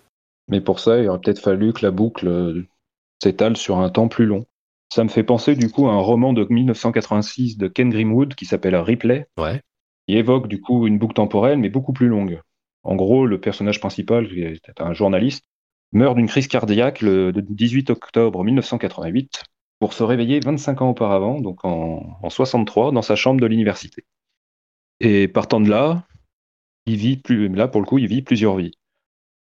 Mais 0.49 0.61
pour 0.61 0.80
ça, 0.80 0.99
il 0.99 1.08
aurait 1.08 1.20
peut-être 1.20 1.40
fallu 1.40 1.72
que 1.72 1.84
la 1.84 1.90
boucle 1.90 2.26
euh, 2.26 2.66
s'étale 3.22 3.56
sur 3.56 3.78
un 3.78 3.90
temps 3.90 4.08
plus 4.08 4.26
long. 4.26 4.44
Ça 4.92 5.04
me 5.04 5.08
fait 5.08 5.22
penser 5.22 5.54
du 5.54 5.70
coup 5.70 5.88
à 5.88 5.92
un 5.92 6.00
roman 6.00 6.32
de 6.32 6.46
1986 6.50 7.56
de 7.56 7.68
Ken 7.68 7.88
Grimwood 7.88 8.34
qui 8.34 8.44
s'appelle 8.44 8.76
Ripley. 8.76 9.26
Ouais. 9.38 9.61
Il 10.08 10.16
évoque 10.16 10.49
du 10.49 10.61
coup 10.61 10.87
une 10.87 10.99
boucle 10.99 11.14
temporelle 11.14 11.58
mais 11.58 11.70
beaucoup 11.70 11.92
plus 11.92 12.08
longue. 12.08 12.40
En 12.83 12.97
gros, 12.97 13.27
le 13.27 13.41
personnage 13.41 13.81
principal, 13.81 14.29
qui 14.29 14.41
est 14.41 14.81
un 14.81 14.93
journaliste, 14.93 15.45
meurt 15.93 16.17
d'une 16.17 16.27
crise 16.27 16.49
cardiaque 16.49 17.01
le 17.01 17.33
18 17.33 17.91
octobre 17.91 18.43
1988 18.45 19.45
pour 19.79 19.93
se 19.93 20.03
réveiller 20.03 20.41
25 20.41 20.83
ans 20.83 20.91
auparavant, 20.91 21.41
donc 21.41 21.65
en, 21.65 22.19
en 22.23 22.31
63, 22.31 22.93
dans 22.93 23.03
sa 23.03 23.17
chambre 23.17 23.41
de 23.41 23.47
l'université. 23.47 24.05
Et 25.01 25.29
partant 25.29 25.61
de 25.61 25.69
là, 25.69 26.07
il 26.87 26.97
vit 26.97 27.21
là 27.29 27.69
pour 27.69 27.81
le 27.81 27.87
coup, 27.87 27.99
il 27.99 28.07
vit 28.07 28.23
plusieurs 28.23 28.57
vies. 28.57 28.73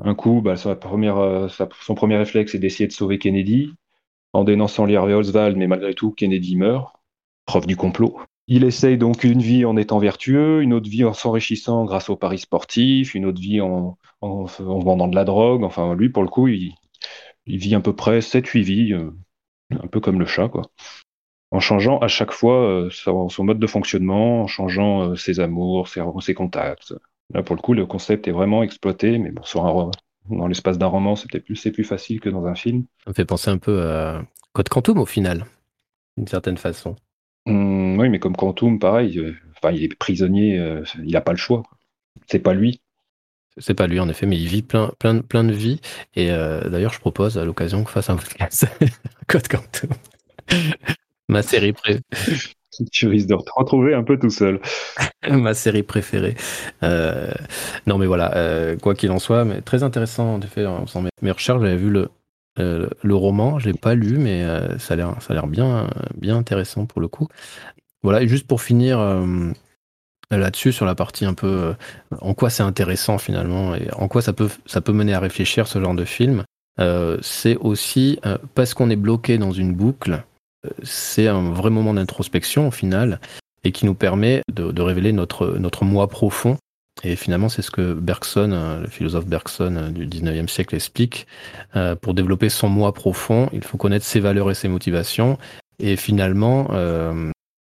Un 0.01 0.15
coup, 0.15 0.43
bah, 0.43 0.57
sa, 0.57 0.79
son 0.79 1.95
premier 1.95 2.17
réflexe 2.17 2.55
est 2.55 2.59
d'essayer 2.59 2.87
de 2.87 2.93
sauver 2.93 3.19
Kennedy, 3.19 3.73
en 4.33 4.45
dénonçant 4.45 4.87
Harvey 4.87 5.15
Oswald, 5.15 5.57
mais 5.57 5.67
malgré 5.67 5.95
tout, 5.95 6.13
Kennedy 6.13 6.57
meurt, 6.57 6.95
preuve 7.47 7.67
du 7.67 7.77
complot. 7.77 8.21
Il 8.49 8.63
essaye 8.63 8.97
donc 8.97 9.25
une 9.25 9.43
vie 9.43 9.65
en 9.65 9.77
étant 9.77 9.99
vertueux, 9.99 10.63
une 10.63 10.73
autre 10.73 10.89
vie 10.89 11.05
en 11.05 11.13
s'enrichissant 11.13 11.85
grâce 11.85 12.09
aux 12.09 12.17
paris 12.17 12.39
sportifs, 12.39 13.15
une 13.15 13.27
autre 13.27 13.41
vie 13.41 13.61
en, 13.61 13.99
en, 14.21 14.47
en, 14.61 14.79
vendant 14.79 15.09
de 15.09 15.17
la 15.17 15.25
drogue. 15.25 15.65
Enfin, 15.65 15.95
lui, 15.95 16.11
pour 16.11 16.23
le 16.23 16.29
coup, 16.29 16.47
il, 16.47 16.75
vit 17.47 17.75
à 17.75 17.81
peu 17.81 17.95
près 17.95 18.21
7-8 18.21 18.63
vies, 18.63 18.93
euh, 18.93 19.11
un 19.73 19.89
peu 19.89 19.99
comme 19.99 20.21
le 20.21 20.27
chat, 20.27 20.49
quoi. 20.49 20.63
En 21.51 21.61
changeant 21.61 21.99
à 21.99 22.09
chaque 22.09 22.33
fois 22.33 22.63
euh, 22.63 22.91
son, 22.91 23.45
mode 23.45 23.59
de 23.59 23.67
fonctionnement, 23.67 24.43
en 24.43 24.47
changeant 24.47 25.11
euh, 25.11 25.17
ses 25.17 25.41
amours, 25.41 25.89
ses, 25.89 26.35
contacts. 26.35 26.95
Là, 27.35 27.43
pour 27.43 27.57
le 27.57 27.63
coup, 27.63 27.75
le 27.75 27.87
concept 27.87 28.29
est 28.29 28.33
vraiment 28.33 28.63
exploité, 28.63 29.19
mais 29.19 29.33
bon, 29.33 29.43
sur 29.43 29.67
un, 29.67 29.91
dans 30.31 30.47
l'espace 30.47 30.79
d'un 30.79 30.87
roman, 30.87 31.17
c'est 31.17 31.29
plus, 31.41 31.57
c'est 31.57 31.73
plus 31.73 31.85
facile 31.85 32.21
que 32.21 32.29
dans 32.29 32.47
un 32.47 32.55
film. 32.55 32.85
Ça 33.05 33.11
me 33.11 33.15
fait 33.15 33.25
penser 33.25 33.51
un 33.51 33.59
peu 33.59 33.83
à 33.83 34.25
Code 34.53 34.69
Quantum 34.69 34.99
au 34.99 35.07
final, 35.07 35.47
d'une 36.17 36.29
certaine 36.29 36.59
façon. 36.59 36.95
Mmh, 37.47 37.99
oui, 37.99 38.09
mais 38.09 38.19
comme 38.19 38.37
Quantum, 38.37 38.79
pareil, 38.79 39.19
euh, 39.19 39.35
enfin, 39.57 39.73
il 39.73 39.83
est 39.85 39.95
prisonnier, 39.95 40.59
euh, 40.59 40.83
il 41.05 41.13
n'a 41.13 41.21
pas 41.21 41.33
le 41.33 41.39
choix. 41.39 41.63
C'est 42.27 42.41
pas 42.41 42.55
lui. 42.55 42.81
C'est 43.59 43.75
pas 43.75 43.87
lui 43.87 44.01
en 44.01 44.09
effet, 44.09 44.27
mais 44.27 44.37
il 44.37 44.49
vit 44.49 44.63
plein, 44.63 44.93
plein, 44.99 45.21
plein 45.21 45.45
de 45.45 45.53
vies. 45.53 45.81
Et 46.15 46.31
euh, 46.31 46.69
d'ailleurs, 46.69 46.93
je 46.93 47.01
propose 47.01 47.39
à 47.39 47.45
l'occasion 47.45 47.83
qu'on 47.85 47.91
fasse 47.91 48.11
un 48.11 48.17
podcast 48.17 48.67
Code 49.29 49.49
Quantum. 49.49 49.91
Ma 51.29 51.43
série 51.43 51.73
préférée. 51.73 52.03
tu 52.93 53.09
risques 53.09 53.29
de 53.29 53.35
te 53.35 53.51
retrouver 53.57 53.95
un 53.95 54.05
peu 54.05 54.19
tout 54.19 54.31
seul. 54.31 54.61
Ma 55.29 55.55
série 55.55 55.83
préférée. 55.83 56.37
Euh, 56.83 57.33
non, 57.87 57.97
mais 57.97 58.07
voilà, 58.07 58.37
euh, 58.37 58.77
quoi 58.77 58.95
qu'il 58.95 59.11
en 59.11 59.19
soit, 59.19 59.45
mais 59.45 59.63
très 59.63 59.83
intéressant 59.83 60.35
en 60.35 60.41
effet. 60.43 60.65
Mes, 60.67 61.09
mes 61.23 61.31
recherches, 61.31 61.63
j'avais 61.63 61.77
vu 61.77 61.91
le, 61.91 62.11
euh, 62.59 62.89
le 63.03 63.15
roman, 63.15 63.59
je 63.59 63.67
l'ai 63.67 63.75
pas 63.75 63.95
lu, 63.95 64.19
mais 64.19 64.43
euh, 64.43 64.79
ça 64.79 64.95
a 64.95 64.97
l'air, 64.97 65.47
bien, 65.47 65.89
intéressant 66.29 66.87
pour 66.87 67.01
le 67.01 67.09
coup. 67.09 67.29
Voilà, 68.03 68.27
juste 68.27 68.47
pour 68.47 68.63
finir, 68.63 68.99
euh, 68.99 69.51
là-dessus 70.31 70.73
sur 70.73 70.87
la 70.87 70.95
partie 70.95 71.25
un 71.25 71.35
peu 71.35 71.75
en 72.21 72.35
quoi 72.35 72.51
c'est 72.51 72.65
intéressant 72.65 73.17
finalement 73.17 73.77
et 73.77 73.89
en 73.93 74.09
quoi 74.09 74.23
ça 74.23 74.33
peut 74.33 74.49
ça 74.67 74.81
peut 74.81 74.93
mener 74.93 75.15
à 75.15 75.21
réfléchir 75.21 75.69
ce 75.69 75.81
genre 75.81 75.95
de 75.95 76.05
film. 76.05 76.43
c'est 77.23 77.57
aussi 77.59 78.19
parce 78.57 78.75
qu'on 78.75 78.91
est 78.91 78.97
bloqué 78.97 79.39
dans 79.39 79.53
une 79.53 79.73
boucle, 79.73 80.25
c'est 80.83 81.29
un 81.29 81.53
vrai 81.53 81.71
moment 81.71 81.95
d'introspection 81.95 82.67
au 82.67 82.71
final 82.73 83.21
et 83.63 83.71
qui 83.71 83.87
nous 83.87 83.95
permet 83.95 84.43
de, 84.53 84.83
révéler 84.83 85.13
notre 85.13 85.85
moi 85.85 86.09
profond 86.09 86.59
et 87.03 87.15
finalement, 87.17 87.49
c'est 87.49 87.63
ce 87.63 87.71
que 87.71 87.93
Bergson, 87.93 88.53
euh, 88.53 88.81
le 88.81 88.89
philosophe 88.89 89.27
Bergson 89.27 89.77
euh, 89.77 89.91
du 89.91 90.07
19e 90.07 90.49
siècle 90.49 90.75
explique. 90.75 91.27
Euh, 91.75 91.95
pour 91.95 92.15
développer 92.15 92.49
son 92.49 92.69
moi 92.69 92.93
profond, 92.95 93.51
il 93.53 93.63
faut 93.63 93.77
connaître 93.77 94.05
ses 94.05 94.21
valeurs 94.21 94.51
et 94.51 94.55
ses 94.55 94.69
motivations. 94.69 95.39
Et 95.79 95.97
finalement, 95.97 96.69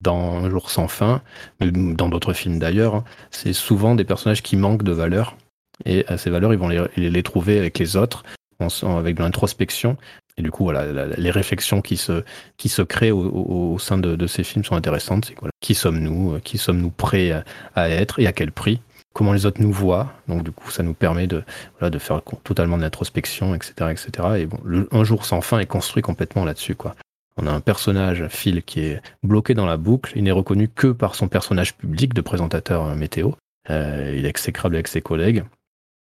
dans 0.02 0.38
Un 0.38 0.50
jour 0.50 0.70
sans 0.70 0.88
fin, 0.88 1.22
dans 1.60 2.08
d'autres 2.08 2.32
films 2.32 2.58
d'ailleurs, 2.58 2.96
hein, 2.96 3.04
c'est 3.32 3.52
souvent 3.52 3.96
des 3.96 4.06
personnages 4.06 4.42
qui 4.42 4.56
manquent 4.56 4.84
de 4.84 4.94
valeurs. 4.94 5.36
Et 5.84 6.06
ces 6.16 6.30
valeurs, 6.30 6.54
ils 6.54 6.60
vont 6.60 6.70
les, 6.70 7.24
trouver 7.24 7.60
avec 7.60 7.78
les 7.80 7.98
autres, 7.98 8.24
avec 8.60 9.18
de 9.18 9.24
l'introspection. 9.24 9.98
Et 10.38 10.42
du 10.42 10.52
coup, 10.52 10.64
voilà, 10.64 11.06
les 11.18 11.32
réflexions 11.32 11.82
qui 11.82 11.98
se, 11.98 12.24
qui 12.56 12.70
se 12.70 12.82
créent 12.82 13.12
au, 13.12 13.78
sein 13.78 13.98
de, 13.98 14.26
ces 14.26 14.46
films 14.46 14.64
sont 14.64 14.76
intéressantes. 14.76 15.34
Qui 15.60 15.76
sommes-nous 15.76 16.40
Qui 16.46 16.58
sommes-nous 16.58 16.92
prêts 16.92 17.34
à 17.76 17.90
être 17.90 18.20
et 18.20 18.28
à 18.28 18.32
quel 18.32 18.54
prix? 18.54 18.80
Comment 19.14 19.34
les 19.34 19.46
autres 19.46 19.62
nous 19.62 19.72
voient. 19.72 20.14
Donc 20.28 20.44
du 20.44 20.52
coup, 20.52 20.72
ça 20.72 20.84
nous 20.84 20.94
permet 20.94 21.28
de, 21.28 21.44
voilà, 21.80 21.90
de 21.90 22.00
faire 22.00 22.22
totalement 22.44 22.78
de 22.78 22.84
l'introspection, 22.84 23.56
etc., 23.56 23.92
etc. 23.92 24.28
Et 24.38 24.46
bon, 24.46 24.60
un 24.92 25.04
jour 25.04 25.26
sans 25.26 25.42
fin 25.42 25.60
est 25.60 25.66
construit 25.66 26.04
complètement 26.04 26.46
là-dessus, 26.46 26.76
quoi. 26.76 26.96
On 27.38 27.46
a 27.46 27.52
un 27.52 27.62
personnage, 27.62 28.28
Phil, 28.30 28.64
qui 28.64 28.82
est 28.82 29.02
bloqué 29.24 29.54
dans 29.54 29.68
la 29.68 29.78
boucle. 29.78 30.14
Il 30.16 30.24
n'est 30.24 30.32
reconnu 30.32 30.68
que 30.68 30.88
par 30.88 31.14
son 31.14 31.28
personnage 31.28 31.76
public 31.76 32.14
de 32.14 32.22
présentateur 32.22 32.86
euh, 32.86 32.96
météo. 32.96 33.32
Euh, 33.70 34.14
il 34.18 34.26
est 34.26 34.30
exécrable 34.30 34.76
avec 34.76 34.88
ses 34.88 35.02
collègues. 35.02 35.44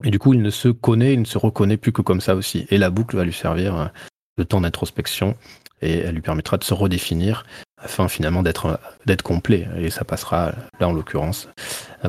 Et 0.04 0.10
du 0.10 0.18
coup, 0.18 0.32
il 0.32 0.40
ne 0.40 0.50
se 0.50 0.68
connaît, 0.68 1.12
il 1.12 1.20
ne 1.20 1.26
se 1.26 1.36
reconnaît 1.36 1.76
plus 1.76 1.92
que 1.92 2.02
comme 2.02 2.22
ça 2.22 2.34
aussi. 2.34 2.66
Et 2.70 2.78
la 2.78 2.88
boucle 2.88 3.16
va 3.16 3.24
lui 3.24 3.32
servir 3.32 3.76
euh, 3.76 3.86
de 4.38 4.44
temps 4.44 4.60
d'introspection 4.60 5.36
et 5.82 5.98
elle 5.98 6.14
lui 6.14 6.22
permettra 6.22 6.56
de 6.56 6.64
se 6.64 6.72
redéfinir 6.74 7.44
afin 7.76 8.08
finalement 8.08 8.42
d'être 8.42 9.22
complet. 9.22 9.68
Et 9.76 9.90
ça 9.90 10.04
passera, 10.04 10.52
là 10.80 10.88
en 10.88 10.92
l'occurrence, 10.92 11.48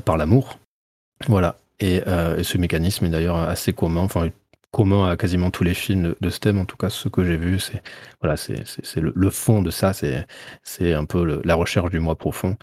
par 0.06 0.18
l'amour. 0.18 0.58
Voilà. 1.28 1.58
Euh, 1.84 2.38
et, 2.38 2.44
ce 2.44 2.58
mécanisme 2.58 3.06
est 3.06 3.10
d'ailleurs 3.10 3.38
assez 3.38 3.74
commun, 3.74 4.02
enfin 4.02 4.30
commun 4.72 5.10
à 5.10 5.18
quasiment 5.18 5.50
tous 5.50 5.64
les 5.64 5.74
films 5.74 6.16
de 6.20 6.30
ce 6.30 6.40
thème, 6.40 6.60
en 6.60 6.66
tout 6.66 6.78
cas 6.78 6.90
ce 6.90 7.10
que 7.10 7.24
j'ai 7.24 7.38
vu, 7.38 7.60
c'est 7.60 7.82
voilà, 8.22 8.38
c'est 8.38 8.64
le, 8.98 9.30
fond 9.32 9.62
de 9.62 9.72
ça, 9.72 9.94
c'est 9.94 10.28
c'est 10.64 10.94
un 10.94 11.06
peu 11.06 11.42
la 11.44 11.56
recherche 11.56 11.90
du 11.90 12.00
moi 12.00 12.16
profond. 12.16 12.56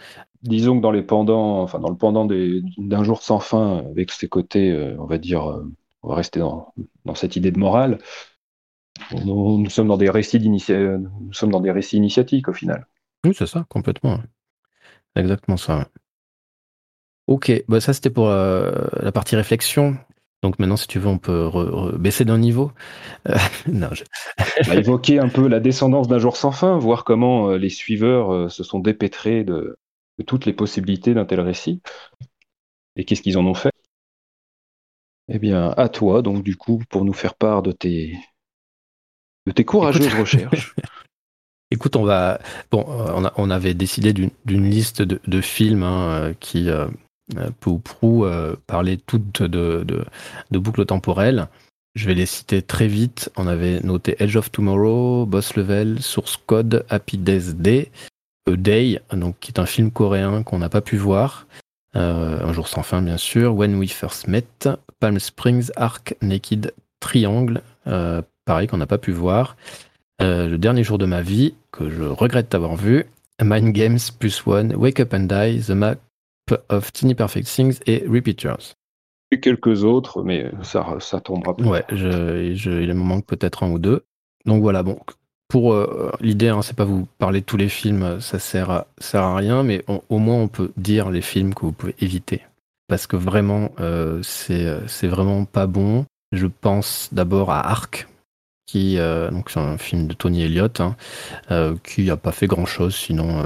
Disons 0.43 0.77
que 0.77 0.83
dans 0.83 0.93
les 0.93 1.03
pendants, 1.03 1.63
enfin 1.63 1.81
dans 1.81 1.89
le 1.89 1.97
pendant 1.97 2.27
d'un 2.27 3.05
jour 3.05 3.23
sans 3.23 3.41
fin, 3.41 3.79
avec 3.79 4.13
ses 4.13 4.29
côtés, 4.29 4.71
euh, 4.71 4.95
on 4.99 5.07
va 5.07 5.19
dire, 5.19 5.51
euh, 5.51 5.65
on 6.03 6.11
va 6.11 6.15
rester 6.15 6.39
dans, 6.39 6.73
dans 7.05 7.15
cette 7.15 7.35
idée 7.35 7.51
de 7.51 7.59
morale. 7.59 7.99
Nous, 9.25 9.69
sommes 9.69 9.89
dans 9.89 9.97
des 9.97 10.09
récits 10.09 10.41
nous 10.41 11.33
sommes 11.33 11.51
dans 11.51 11.61
des 11.61 11.71
récits 11.71 11.97
initiatiques 11.97 12.49
au 12.49 12.53
final. 12.53 12.87
Oui, 13.25 13.35
c'est 13.37 13.47
ça, 13.47 13.67
complètement. 13.69 14.21
Exactement 15.17 15.57
ça. 15.57 15.89
Ok, 17.27 17.53
bah 17.69 17.81
ça 17.81 17.93
c'était 17.93 18.11
pour 18.11 18.29
euh, 18.29 18.71
la 19.01 19.11
partie 19.11 19.37
réflexion. 19.37 19.97
Donc 20.43 20.59
maintenant, 20.59 20.77
si 20.77 20.87
tu 20.87 21.01
veux, 21.01 21.09
on 21.09 21.19
peut 21.19 21.51
baisser 21.99 22.25
d'un 22.25 22.39
niveau. 22.39 22.71
Euh, 23.29 23.35
non, 23.67 23.89
on 24.69 25.19
un 25.19 25.29
peu 25.29 25.49
la 25.49 25.59
descendance 25.59 26.07
d'un 26.07 26.19
jour 26.19 26.37
sans 26.37 26.53
fin, 26.53 26.79
voir 26.79 27.05
comment 27.05 27.51
euh, 27.51 27.59
les 27.59 27.71
suiveurs 27.71 28.51
se 28.51 28.63
sont 28.63 28.79
dépêtrés 28.79 29.43
de, 29.43 29.77
toutes 30.27 30.47
les 30.47 30.53
possibilités 30.53 31.15
d'un 31.15 31.25
tel 31.25 31.41
récit 31.41 31.83
et 32.95 33.05
qu'est-ce 33.05 33.23
qu'ils 33.23 33.39
en 33.39 33.47
ont 33.47 33.55
fait? 33.55 33.73
Eh 35.29 35.39
bien, 35.41 35.71
à 35.77 35.89
toi, 35.89 36.23
donc 36.23 36.45
du 36.45 36.57
coup, 36.57 36.81
pour 36.89 37.05
nous 37.05 37.13
faire 37.13 37.35
part 37.35 37.63
de 37.63 37.73
tes, 37.73 38.17
de 39.47 39.53
tes 39.53 39.65
courageuses 39.65 40.15
recherches. 40.15 40.77
Écoute, 41.73 41.97
on 41.97 42.05
va. 42.05 42.41
Bon, 42.71 42.85
on, 43.37 43.51
avait 43.51 43.75
décidé 43.75 44.13
d'une 44.13 44.71
liste 44.71 45.03
de, 45.03 45.41
films 45.41 45.83
hein, 45.83 46.33
qui, 46.39 46.71
euh, 46.71 46.87
peu 47.61 47.71
ou 47.71 47.79
prou 47.79 48.25
euh, 48.25 48.57
parler 48.67 48.97
toutes 48.97 49.43
de, 49.43 49.85
de, 49.85 50.59
boucles 50.59 50.87
temporelles. 50.87 51.49
Je 51.95 52.07
vais 52.07 52.15
les 52.15 52.27
citer 52.27 52.63
très 52.63 52.87
vite. 52.87 53.31
On 53.37 53.47
avait 53.47 53.81
noté 53.81 54.17
Edge 54.23 54.37
of 54.37 54.51
Tomorrow, 54.51 55.27
Boss 55.27 55.57
Level, 55.57 56.03
Source 56.03 56.39
Code, 56.47 56.85
Happy 56.91 57.17
Death 57.17 57.57
Day, 57.57 57.91
A 58.49 58.57
Day, 58.57 59.01
donc, 59.13 59.37
qui 59.41 59.51
est 59.51 59.61
un 59.61 59.67
film 59.67 59.91
coréen 59.91 60.43
qu'on 60.43 60.59
n'a 60.59 60.69
pas 60.69 60.83
pu 60.83 60.97
voir. 60.97 61.47
Euh, 61.97 62.45
un 62.45 62.53
jour 62.53 62.69
sans 62.69 62.83
fin, 62.83 63.01
bien 63.01 63.17
sûr. 63.17 63.55
When 63.55 63.77
We 63.77 63.91
First 63.91 64.29
Met, 64.29 64.45
Palm 65.01 65.19
Springs, 65.19 65.71
Arc, 65.77 66.15
Naked, 66.21 66.75
Triangle, 67.01 67.63
pareil 68.45 68.69
qu'on 68.69 68.77
n'a 68.77 68.87
pas 68.87 68.99
pu 68.99 69.13
voir. 69.13 69.57
le 70.21 70.57
dernier 70.57 70.85
jour 70.85 70.99
de 70.99 71.07
ma 71.07 71.23
vie, 71.23 71.55
que 71.73 71.89
je 71.91 72.03
regrette 72.03 72.53
d'avoir 72.53 72.77
vu. 72.77 73.07
Mind 73.43 73.73
Games 73.73 73.99
Plus 74.19 74.47
One, 74.47 74.75
Wake 74.75 75.01
Up 75.01 75.15
and 75.15 75.29
Die, 75.29 75.63
The 75.67 75.71
Mac 75.71 75.99
of 76.69 76.93
Tiny 76.93 77.15
Perfect 77.15 77.47
Things 77.47 77.81
et 77.87 78.05
Repeaters. 78.09 78.75
Et 79.33 79.41
quelques 79.41 79.83
autres, 79.85 80.23
mais 80.23 80.51
ça, 80.63 80.87
ça 81.01 81.21
tombera 81.21 81.57
pas. 81.57 81.65
Ouais, 81.65 81.85
je, 81.91 82.83
il 82.83 82.89
me 82.89 82.95
manque 82.95 83.27
peut-être 83.27 83.65
un 83.65 83.71
ou 83.71 83.79
deux. 83.79 84.05
Donc 84.45 84.63
voilà, 84.63 84.85
bon, 84.85 85.01
pour 85.49 85.73
euh, 85.73 86.13
l'idée, 86.21 86.49
hein, 86.49 86.63
c'est 86.63 86.77
pas 86.77 86.85
vous 86.85 87.09
parler 87.19 87.41
de 87.41 87.45
tous 87.45 87.57
les 87.57 87.69
films, 87.69 88.21
ça 88.21 88.39
sert 88.39 88.71
à, 88.71 88.87
sert 88.99 89.23
à 89.23 89.37
rien, 89.37 89.63
mais 89.63 89.85
au 89.89 90.19
moins 90.19 90.37
on 90.37 90.49
peut 90.49 90.73
dire 90.77 91.11
les 91.11 91.23
films 91.23 91.55
que 91.55 91.63
vous 91.63 91.73
pouvez 91.73 91.95
éviter. 92.01 92.43
Parce 92.89 93.09
que 93.09 93.17
vraiment, 93.17 93.73
euh, 93.81 94.23
c'est 94.23 95.09
vraiment 95.09 95.45
pas 95.45 95.67
bon. 95.67 96.07
Je 96.33 96.47
pense 96.47 97.09
d'abord 97.13 97.51
à 97.51 97.69
Arc, 97.69 98.09
qui 98.67 98.99
euh, 98.99 99.31
donc 99.31 99.51
c'est 99.51 99.59
un 99.61 99.79
film 99.79 100.07
de 100.07 100.15
Tony 100.15 100.43
Elliott, 100.43 100.81
hein, 100.81 100.97
qui 101.83 102.05
n'a 102.05 102.17
pas 102.17 102.33
fait 102.33 102.47
grand 102.47 102.67
chose 102.67 102.95
sinon 102.95 103.43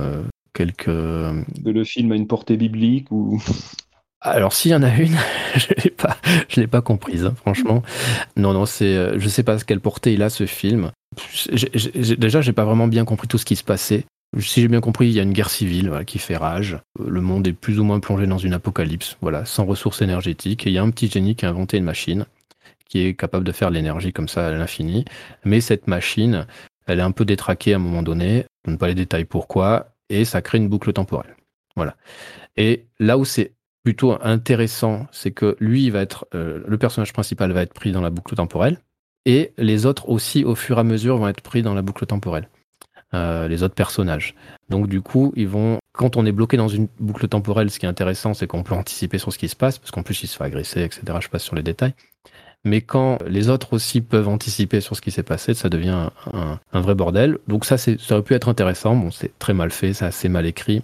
quelques. 0.52 0.86
Le 0.86 1.84
film 1.84 2.12
a 2.12 2.16
une 2.16 2.26
portée 2.26 2.56
biblique 2.56 3.10
ou. 3.10 3.42
Alors 4.22 4.52
s'il 4.52 4.70
y 4.72 4.74
en 4.74 4.82
a 4.82 4.94
une, 4.94 5.16
je 5.56 5.68
l'ai 5.82 5.90
pas, 5.90 6.18
je 6.48 6.60
l'ai 6.60 6.66
pas 6.66 6.82
comprise, 6.82 7.24
hein, 7.24 7.34
franchement. 7.36 7.82
Non, 8.36 8.52
non, 8.52 8.66
c'est, 8.66 8.94
euh, 8.94 9.18
je 9.18 9.28
sais 9.30 9.42
pas 9.42 9.58
quelle 9.58 9.80
portée 9.80 10.12
il 10.12 10.22
a 10.22 10.28
ce 10.28 10.44
film. 10.44 10.90
Déjà, 11.50 11.66
déjà, 12.16 12.40
j'ai 12.42 12.52
pas 12.52 12.64
vraiment 12.66 12.86
bien 12.86 13.06
compris 13.06 13.28
tout 13.28 13.38
ce 13.38 13.46
qui 13.46 13.56
se 13.56 13.64
passait. 13.64 14.04
Si 14.38 14.60
j'ai 14.60 14.68
bien 14.68 14.80
compris, 14.80 15.08
il 15.08 15.12
y 15.12 15.20
a 15.20 15.22
une 15.22 15.32
guerre 15.32 15.50
civile 15.50 16.02
qui 16.06 16.18
fait 16.18 16.36
rage. 16.36 16.78
Le 17.04 17.20
monde 17.20 17.48
est 17.48 17.52
plus 17.52 17.80
ou 17.80 17.84
moins 17.84 17.98
plongé 17.98 18.26
dans 18.26 18.38
une 18.38 18.52
apocalypse, 18.52 19.16
voilà, 19.22 19.44
sans 19.44 19.64
ressources 19.64 20.02
énergétiques. 20.02 20.66
Et 20.66 20.70
il 20.70 20.74
y 20.74 20.78
a 20.78 20.82
un 20.82 20.90
petit 20.90 21.10
génie 21.10 21.34
qui 21.34 21.46
a 21.46 21.48
inventé 21.48 21.78
une 21.78 21.84
machine 21.84 22.26
qui 22.88 23.00
est 23.00 23.14
capable 23.14 23.44
de 23.44 23.52
faire 23.52 23.70
l'énergie 23.70 24.12
comme 24.12 24.28
ça 24.28 24.46
à 24.46 24.50
l'infini. 24.50 25.04
Mais 25.44 25.60
cette 25.60 25.86
machine, 25.86 26.46
elle 26.86 26.98
est 26.98 27.02
un 27.02 27.12
peu 27.12 27.24
détraquée 27.24 27.72
à 27.72 27.76
un 27.76 27.80
moment 27.80 28.02
donné. 28.02 28.44
Je 28.66 28.72
ne 28.72 28.76
pas 28.76 28.88
les 28.88 28.94
détails 28.94 29.24
pourquoi 29.24 29.88
et 30.10 30.24
ça 30.24 30.42
crée 30.42 30.58
une 30.58 30.68
boucle 30.68 30.92
temporelle. 30.92 31.36
Voilà. 31.76 31.96
Et 32.56 32.86
là 32.98 33.16
où 33.16 33.24
c'est 33.24 33.54
plutôt 33.82 34.18
intéressant, 34.20 35.06
c'est 35.10 35.30
que 35.30 35.56
lui, 35.60 35.88
va 35.88 36.02
être, 36.02 36.26
euh, 36.34 36.62
le 36.66 36.76
personnage 36.76 37.14
principal 37.14 37.52
va 37.52 37.62
être 37.62 37.72
pris 37.72 37.92
dans 37.92 38.02
la 38.02 38.10
boucle 38.10 38.34
temporelle, 38.34 38.78
et 39.24 39.52
les 39.56 39.86
autres 39.86 40.08
aussi, 40.08 40.44
au 40.44 40.54
fur 40.54 40.76
et 40.76 40.80
à 40.80 40.84
mesure, 40.84 41.16
vont 41.16 41.28
être 41.28 41.40
pris 41.40 41.62
dans 41.62 41.74
la 41.74 41.82
boucle 41.82 42.04
temporelle. 42.04 42.48
Euh, 43.12 43.48
les 43.48 43.64
autres 43.64 43.74
personnages. 43.74 44.36
Donc 44.68 44.86
du 44.86 45.00
coup, 45.00 45.32
ils 45.34 45.48
vont, 45.48 45.80
quand 45.92 46.16
on 46.16 46.24
est 46.26 46.30
bloqué 46.30 46.56
dans 46.56 46.68
une 46.68 46.86
boucle 47.00 47.26
temporelle, 47.26 47.68
ce 47.68 47.80
qui 47.80 47.86
est 47.86 47.88
intéressant, 47.88 48.34
c'est 48.34 48.46
qu'on 48.46 48.62
peut 48.62 48.74
anticiper 48.74 49.18
sur 49.18 49.32
ce 49.32 49.38
qui 49.38 49.48
se 49.48 49.56
passe, 49.56 49.78
parce 49.78 49.90
qu'en 49.90 50.04
plus, 50.04 50.22
il 50.22 50.28
se 50.28 50.36
fait 50.36 50.44
agresser, 50.44 50.82
etc. 50.82 51.02
Je 51.20 51.28
passe 51.28 51.42
sur 51.42 51.56
les 51.56 51.64
détails. 51.64 51.92
Mais 52.64 52.82
quand 52.82 53.18
les 53.26 53.48
autres 53.48 53.72
aussi 53.72 54.00
peuvent 54.02 54.28
anticiper 54.28 54.80
sur 54.80 54.94
ce 54.94 55.00
qui 55.00 55.10
s'est 55.10 55.22
passé, 55.22 55.54
ça 55.54 55.68
devient 55.68 56.10
un, 56.32 56.80
vrai 56.80 56.94
bordel. 56.94 57.38
Donc 57.48 57.64
ça, 57.64 57.78
ça 57.78 57.92
aurait 58.10 58.22
pu 58.22 58.34
être 58.34 58.48
intéressant. 58.48 58.94
Bon, 58.94 59.10
c'est 59.10 59.36
très 59.38 59.54
mal 59.54 59.70
fait, 59.70 59.94
c'est 59.94 60.04
assez 60.04 60.28
mal 60.28 60.44
écrit, 60.44 60.82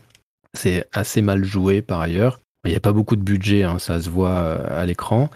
c'est 0.55 0.87
assez 0.93 1.21
mal 1.21 1.45
joué 1.45 1.83
par 1.83 2.01
ailleurs. 2.01 2.41
Il 2.65 2.71
n'y 2.71 2.77
a 2.77 2.81
pas 2.81 2.93
beaucoup 2.93 3.17
de 3.17 3.23
budget, 3.23 3.63
hein, 3.63 3.79
ça 3.79 4.01
se 4.01 4.11
voit 4.11 4.31
euh, 4.31 4.81
à 4.83 4.87
l'écran. 4.87 5.31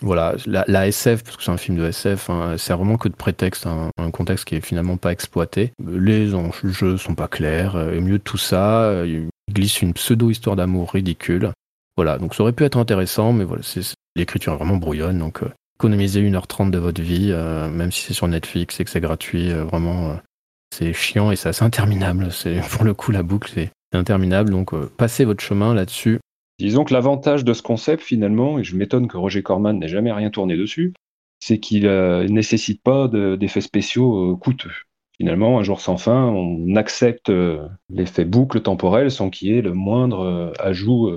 Voilà, 0.00 0.36
la, 0.46 0.86
SF, 0.86 1.24
parce 1.24 1.36
que 1.36 1.42
c'est 1.42 1.50
un 1.50 1.56
film 1.56 1.76
de 1.76 1.86
SF, 1.86 2.30
hein, 2.30 2.54
c'est 2.56 2.72
vraiment 2.72 2.96
que 2.96 3.08
de 3.08 3.16
prétexte, 3.16 3.66
un 3.66 4.10
contexte 4.12 4.44
qui 4.44 4.54
est 4.54 4.60
finalement 4.60 4.96
pas 4.96 5.10
exploité. 5.10 5.72
Les 5.84 6.36
enjeux 6.36 6.96
sont 6.98 7.16
pas 7.16 7.26
clairs, 7.26 7.74
euh, 7.74 7.94
et 7.94 8.00
mieux 8.00 8.18
de 8.18 8.22
tout 8.22 8.38
ça, 8.38 8.82
euh, 8.82 9.06
il 9.08 9.52
glisse 9.52 9.82
une 9.82 9.94
pseudo-histoire 9.94 10.54
d'amour 10.54 10.92
ridicule. 10.92 11.50
Voilà, 11.96 12.18
donc 12.18 12.36
ça 12.36 12.44
aurait 12.44 12.52
pu 12.52 12.62
être 12.62 12.78
intéressant, 12.78 13.32
mais 13.32 13.42
voilà, 13.42 13.62
l'écriture 14.14 14.52
est 14.52 14.56
vraiment 14.56 14.76
brouillonne, 14.76 15.18
donc 15.18 15.42
économiser 15.78 16.28
1h30 16.28 16.70
de 16.72 16.78
votre 16.78 17.00
vie, 17.00 17.30
euh, 17.30 17.70
même 17.70 17.92
si 17.92 18.02
c'est 18.02 18.12
sur 18.12 18.26
Netflix 18.26 18.80
et 18.80 18.84
que 18.84 18.90
c'est 18.90 19.00
gratuit, 19.00 19.52
euh, 19.52 19.62
vraiment, 19.62 20.10
euh, 20.10 20.14
c'est 20.74 20.92
chiant 20.92 21.30
et 21.30 21.36
c'est 21.36 21.50
assez 21.50 21.64
interminable. 21.64 22.32
C'est, 22.32 22.60
pour 22.72 22.82
le 22.82 22.94
coup, 22.94 23.12
la 23.12 23.22
boucle, 23.22 23.52
c'est 23.54 23.70
interminable. 23.92 24.50
Donc, 24.50 24.74
passez 24.96 25.24
votre 25.24 25.42
chemin 25.42 25.74
là-dessus. 25.74 26.18
Disons 26.58 26.82
que 26.82 26.92
l'avantage 26.92 27.44
de 27.44 27.52
ce 27.52 27.62
concept, 27.62 28.02
finalement, 28.02 28.58
et 28.58 28.64
je 28.64 28.74
m'étonne 28.74 29.06
que 29.06 29.16
Roger 29.16 29.44
Corman 29.44 29.78
n'ait 29.78 29.86
jamais 29.86 30.10
rien 30.10 30.30
tourné 30.30 30.56
dessus, 30.56 30.94
c'est 31.38 31.60
qu'il 31.60 31.84
ne 31.84 32.26
nécessite 32.28 32.82
pas 32.82 33.06
d'effets 33.06 33.60
spéciaux 33.60 34.36
coûteux. 34.36 34.72
Finalement, 35.16 35.60
un 35.60 35.62
jour 35.62 35.80
sans 35.80 35.96
fin, 35.96 36.24
on 36.24 36.74
accepte 36.74 37.30
l'effet 37.88 38.24
boucle 38.24 38.62
temporelle 38.62 39.12
sans 39.12 39.30
qu'il 39.30 39.48
y 39.48 39.56
ait 39.56 39.62
le 39.62 39.74
moindre 39.74 40.52
ajout 40.58 41.12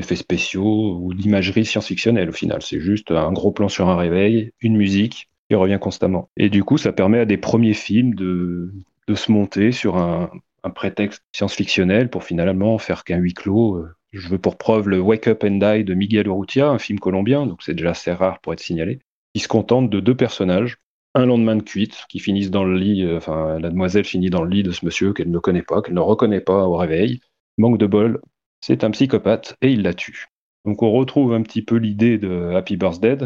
d'effets 0.00 0.16
spéciaux 0.16 0.98
ou 1.00 1.14
d'imagerie 1.14 1.64
science-fictionnelle 1.64 2.30
au 2.30 2.32
final. 2.32 2.62
C'est 2.62 2.80
juste 2.80 3.10
un 3.10 3.32
gros 3.32 3.52
plan 3.52 3.68
sur 3.68 3.88
un 3.88 3.96
réveil, 3.96 4.52
une 4.60 4.76
musique 4.76 5.28
qui 5.48 5.54
revient 5.54 5.78
constamment. 5.80 6.28
Et 6.36 6.48
du 6.48 6.64
coup, 6.64 6.78
ça 6.78 6.92
permet 6.92 7.18
à 7.18 7.24
des 7.24 7.36
premiers 7.36 7.74
films 7.74 8.14
de, 8.14 8.72
se 9.14 9.32
monter 9.32 9.72
sur 9.72 9.96
un, 9.96 10.30
un 10.62 10.70
prétexte 10.70 11.22
science-fictionnel 11.32 12.10
pour 12.10 12.24
finalement 12.24 12.78
faire 12.78 13.04
qu'un 13.04 13.18
huis 13.18 13.34
clos. 13.34 13.76
Euh, 13.76 13.90
je 14.12 14.28
veux 14.28 14.38
pour 14.38 14.58
preuve 14.58 14.88
le 14.88 15.00
Wake 15.00 15.28
Up 15.28 15.44
and 15.44 15.58
Die 15.58 15.84
de 15.84 15.94
Miguel 15.94 16.26
Urrutia, 16.26 16.68
un 16.68 16.78
film 16.78 16.98
colombien, 16.98 17.46
donc 17.46 17.62
c'est 17.62 17.74
déjà 17.74 17.90
assez 17.90 18.12
rare 18.12 18.40
pour 18.40 18.52
être 18.52 18.60
signalé, 18.60 18.98
qui 19.34 19.40
se 19.40 19.48
contente 19.48 19.88
de 19.88 20.00
deux 20.00 20.16
personnages, 20.16 20.78
un 21.14 21.26
lendemain 21.26 21.56
de 21.56 21.62
cuite, 21.62 22.04
qui 22.08 22.18
finissent 22.18 22.50
dans 22.50 22.64
le 22.64 22.76
lit, 22.76 23.04
euh, 23.04 23.16
enfin 23.16 23.58
la 23.58 23.70
demoiselle 23.70 24.04
finit 24.04 24.30
dans 24.30 24.42
le 24.42 24.50
lit 24.50 24.62
de 24.62 24.72
ce 24.72 24.84
monsieur 24.84 25.12
qu'elle 25.12 25.30
ne 25.30 25.38
connaît 25.38 25.62
pas, 25.62 25.82
qu'elle 25.82 25.94
ne 25.94 26.00
reconnaît 26.00 26.40
pas 26.40 26.66
au 26.66 26.76
réveil. 26.76 27.20
Manque 27.58 27.78
de 27.78 27.86
bol, 27.86 28.20
c'est 28.60 28.84
un 28.84 28.90
psychopathe 28.90 29.56
et 29.62 29.72
il 29.72 29.82
la 29.82 29.94
tue. 29.94 30.26
Donc 30.64 30.82
on 30.82 30.92
retrouve 30.92 31.32
un 31.32 31.42
petit 31.42 31.62
peu 31.62 31.76
l'idée 31.76 32.18
de 32.18 32.52
Happy 32.54 32.76
Birthday, 32.76 33.18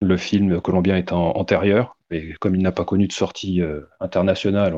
le 0.00 0.16
film 0.16 0.60
colombien 0.60 0.96
étant 0.96 1.36
antérieur, 1.36 1.96
et 2.10 2.34
comme 2.40 2.54
il 2.54 2.62
n'a 2.62 2.72
pas 2.72 2.84
connu 2.84 3.06
de 3.06 3.12
sortie 3.12 3.60
euh, 3.60 3.82
internationale, 4.00 4.74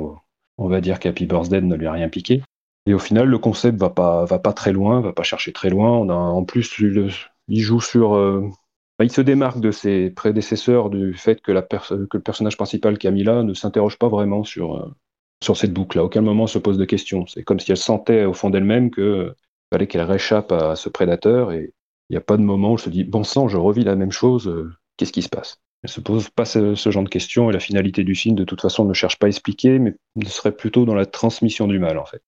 on 0.58 0.68
va 0.68 0.80
dire 0.80 0.98
qu'Happy 0.98 1.26
Birthday 1.26 1.60
ne 1.60 1.74
lui 1.74 1.86
a 1.86 1.92
rien 1.92 2.08
piqué. 2.08 2.42
Et 2.86 2.94
au 2.94 2.98
final, 2.98 3.28
le 3.28 3.38
concept 3.38 3.78
va 3.78 3.90
pas, 3.90 4.24
va 4.24 4.38
pas 4.38 4.52
très 4.52 4.72
loin, 4.72 5.00
va 5.00 5.12
pas 5.12 5.22
chercher 5.22 5.52
très 5.52 5.70
loin. 5.70 5.90
On 5.90 6.10
a, 6.10 6.14
en 6.14 6.44
plus, 6.44 6.78
il 6.78 7.60
joue 7.60 7.80
sur. 7.80 8.14
Euh, 8.14 8.48
il 9.00 9.10
se 9.10 9.20
démarque 9.20 9.60
de 9.60 9.70
ses 9.70 10.10
prédécesseurs 10.10 10.90
du 10.90 11.14
fait 11.14 11.40
que, 11.40 11.50
la 11.50 11.62
que 11.62 12.16
le 12.16 12.22
personnage 12.22 12.56
principal, 12.56 12.98
Camilla, 12.98 13.42
ne 13.42 13.54
s'interroge 13.54 13.98
pas 13.98 14.08
vraiment 14.08 14.44
sur, 14.44 14.76
euh, 14.76 14.94
sur 15.42 15.56
cette 15.56 15.72
boucle. 15.72 15.98
À 15.98 16.04
aucun 16.04 16.20
moment 16.20 16.46
se 16.46 16.58
pose 16.58 16.78
de 16.78 16.84
questions. 16.84 17.26
C'est 17.26 17.42
comme 17.42 17.58
si 17.58 17.72
elle 17.72 17.78
sentait 17.78 18.24
au 18.24 18.34
fond 18.34 18.50
d'elle-même 18.50 18.90
qu'il 18.90 19.34
fallait 19.74 19.88
qu'elle 19.88 20.02
réchappe 20.02 20.52
à 20.52 20.76
ce 20.76 20.88
prédateur. 20.88 21.50
Et 21.50 21.72
il 22.08 22.12
n'y 22.12 22.16
a 22.16 22.20
pas 22.20 22.36
de 22.36 22.42
moment 22.42 22.70
où 22.70 22.74
elle 22.74 22.78
se 22.78 22.90
dit 22.90 23.02
Bon 23.02 23.24
sang, 23.24 23.48
je 23.48 23.56
revis 23.56 23.82
la 23.82 23.96
même 23.96 24.12
chose, 24.12 24.46
euh, 24.46 24.72
qu'est-ce 24.96 25.12
qui 25.12 25.22
se 25.22 25.28
passe? 25.28 25.58
Elle 25.82 25.90
se 25.90 26.00
pose 26.00 26.30
pas 26.30 26.44
ce, 26.44 26.74
genre 26.74 27.02
de 27.02 27.08
questions 27.08 27.50
et 27.50 27.52
la 27.52 27.60
finalité 27.60 28.04
du 28.04 28.14
film, 28.14 28.36
de 28.36 28.44
toute 28.44 28.62
façon, 28.62 28.84
ne 28.84 28.94
cherche 28.94 29.18
pas 29.18 29.26
à 29.26 29.28
expliquer, 29.28 29.78
mais 29.78 29.94
serait 30.26 30.56
plutôt 30.56 30.84
dans 30.84 30.94
la 30.94 31.06
transmission 31.06 31.66
du 31.66 31.78
mal, 31.78 31.98
en 31.98 32.06
fait. 32.06 32.22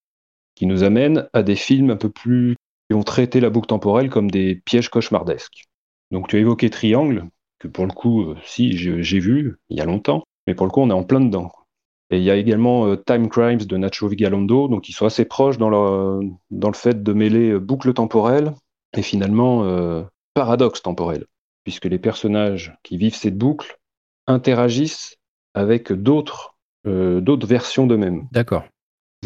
Qui 0.56 0.66
nous 0.66 0.82
amène 0.82 1.28
à 1.32 1.42
des 1.42 1.56
films 1.56 1.90
un 1.90 1.96
peu 1.96 2.11
plus 2.11 2.56
qui 2.90 2.94
ont 2.94 3.02
traité 3.02 3.40
la 3.40 3.48
boucle 3.48 3.68
temporelle 3.68 4.11
comme 4.11 4.30
des 4.30 4.56
pièges 4.56 4.90
cauchemardesques. 4.90 5.64
Donc 6.11 6.28
tu 6.28 6.37
as 6.37 6.40
évoqué 6.40 6.68
Triangle, 6.68 7.28
que 7.59 7.68
pour 7.68 7.87
le 7.87 7.92
coup, 7.92 8.22
euh, 8.22 8.37
si, 8.44 8.76
j'ai 8.76 9.18
vu 9.20 9.56
il 9.70 9.78
y 9.78 9.80
a 9.80 9.87
longtemps, 9.87 10.24
mais 10.46 10.54
pour 10.54 10.66
le 10.66 10.72
coup, 10.72 10.80
on 10.80 10.90
est 10.90 10.94
en 10.94 11.04
plein 11.04 11.20
dedans. 11.20 11.52
Et 12.11 12.19
il 12.19 12.23
y 12.23 12.31
a 12.31 12.37
également 12.37 12.87
euh, 12.87 12.97
Time 12.97 13.29
Crimes 13.29 13.59
de 13.59 13.77
Nacho 13.77 14.09
Vigalondo, 14.09 14.69
donc 14.69 14.88
ils 14.88 14.92
sont 14.92 15.07
assez 15.07 15.25
proches 15.25 15.59
dans 15.59 15.71
le, 15.71 16.31
dans 16.51 16.69
le 16.69 16.75
fait 16.75 17.03
de 17.03 17.12
mêler 17.12 17.51
euh, 17.51 17.59
boucle 17.59 17.92
temporelle 17.92 18.53
et 18.97 19.03
finalement 19.03 19.66
paradoxe 20.33 20.81
temporel 20.81 21.27
puisque 21.66 21.87
les 21.87 21.99
personnages 21.99 22.79
qui 22.85 22.97
vivent 22.97 23.16
cette 23.16 23.37
boucle 23.37 23.81
interagissent 24.29 25.16
avec 25.53 25.92
d'autres 25.92 26.57
euh, 26.87 27.21
d'autres 27.21 27.49
versions 27.49 27.88
d'eux-mêmes. 27.88 28.29
D'accord. 28.31 28.62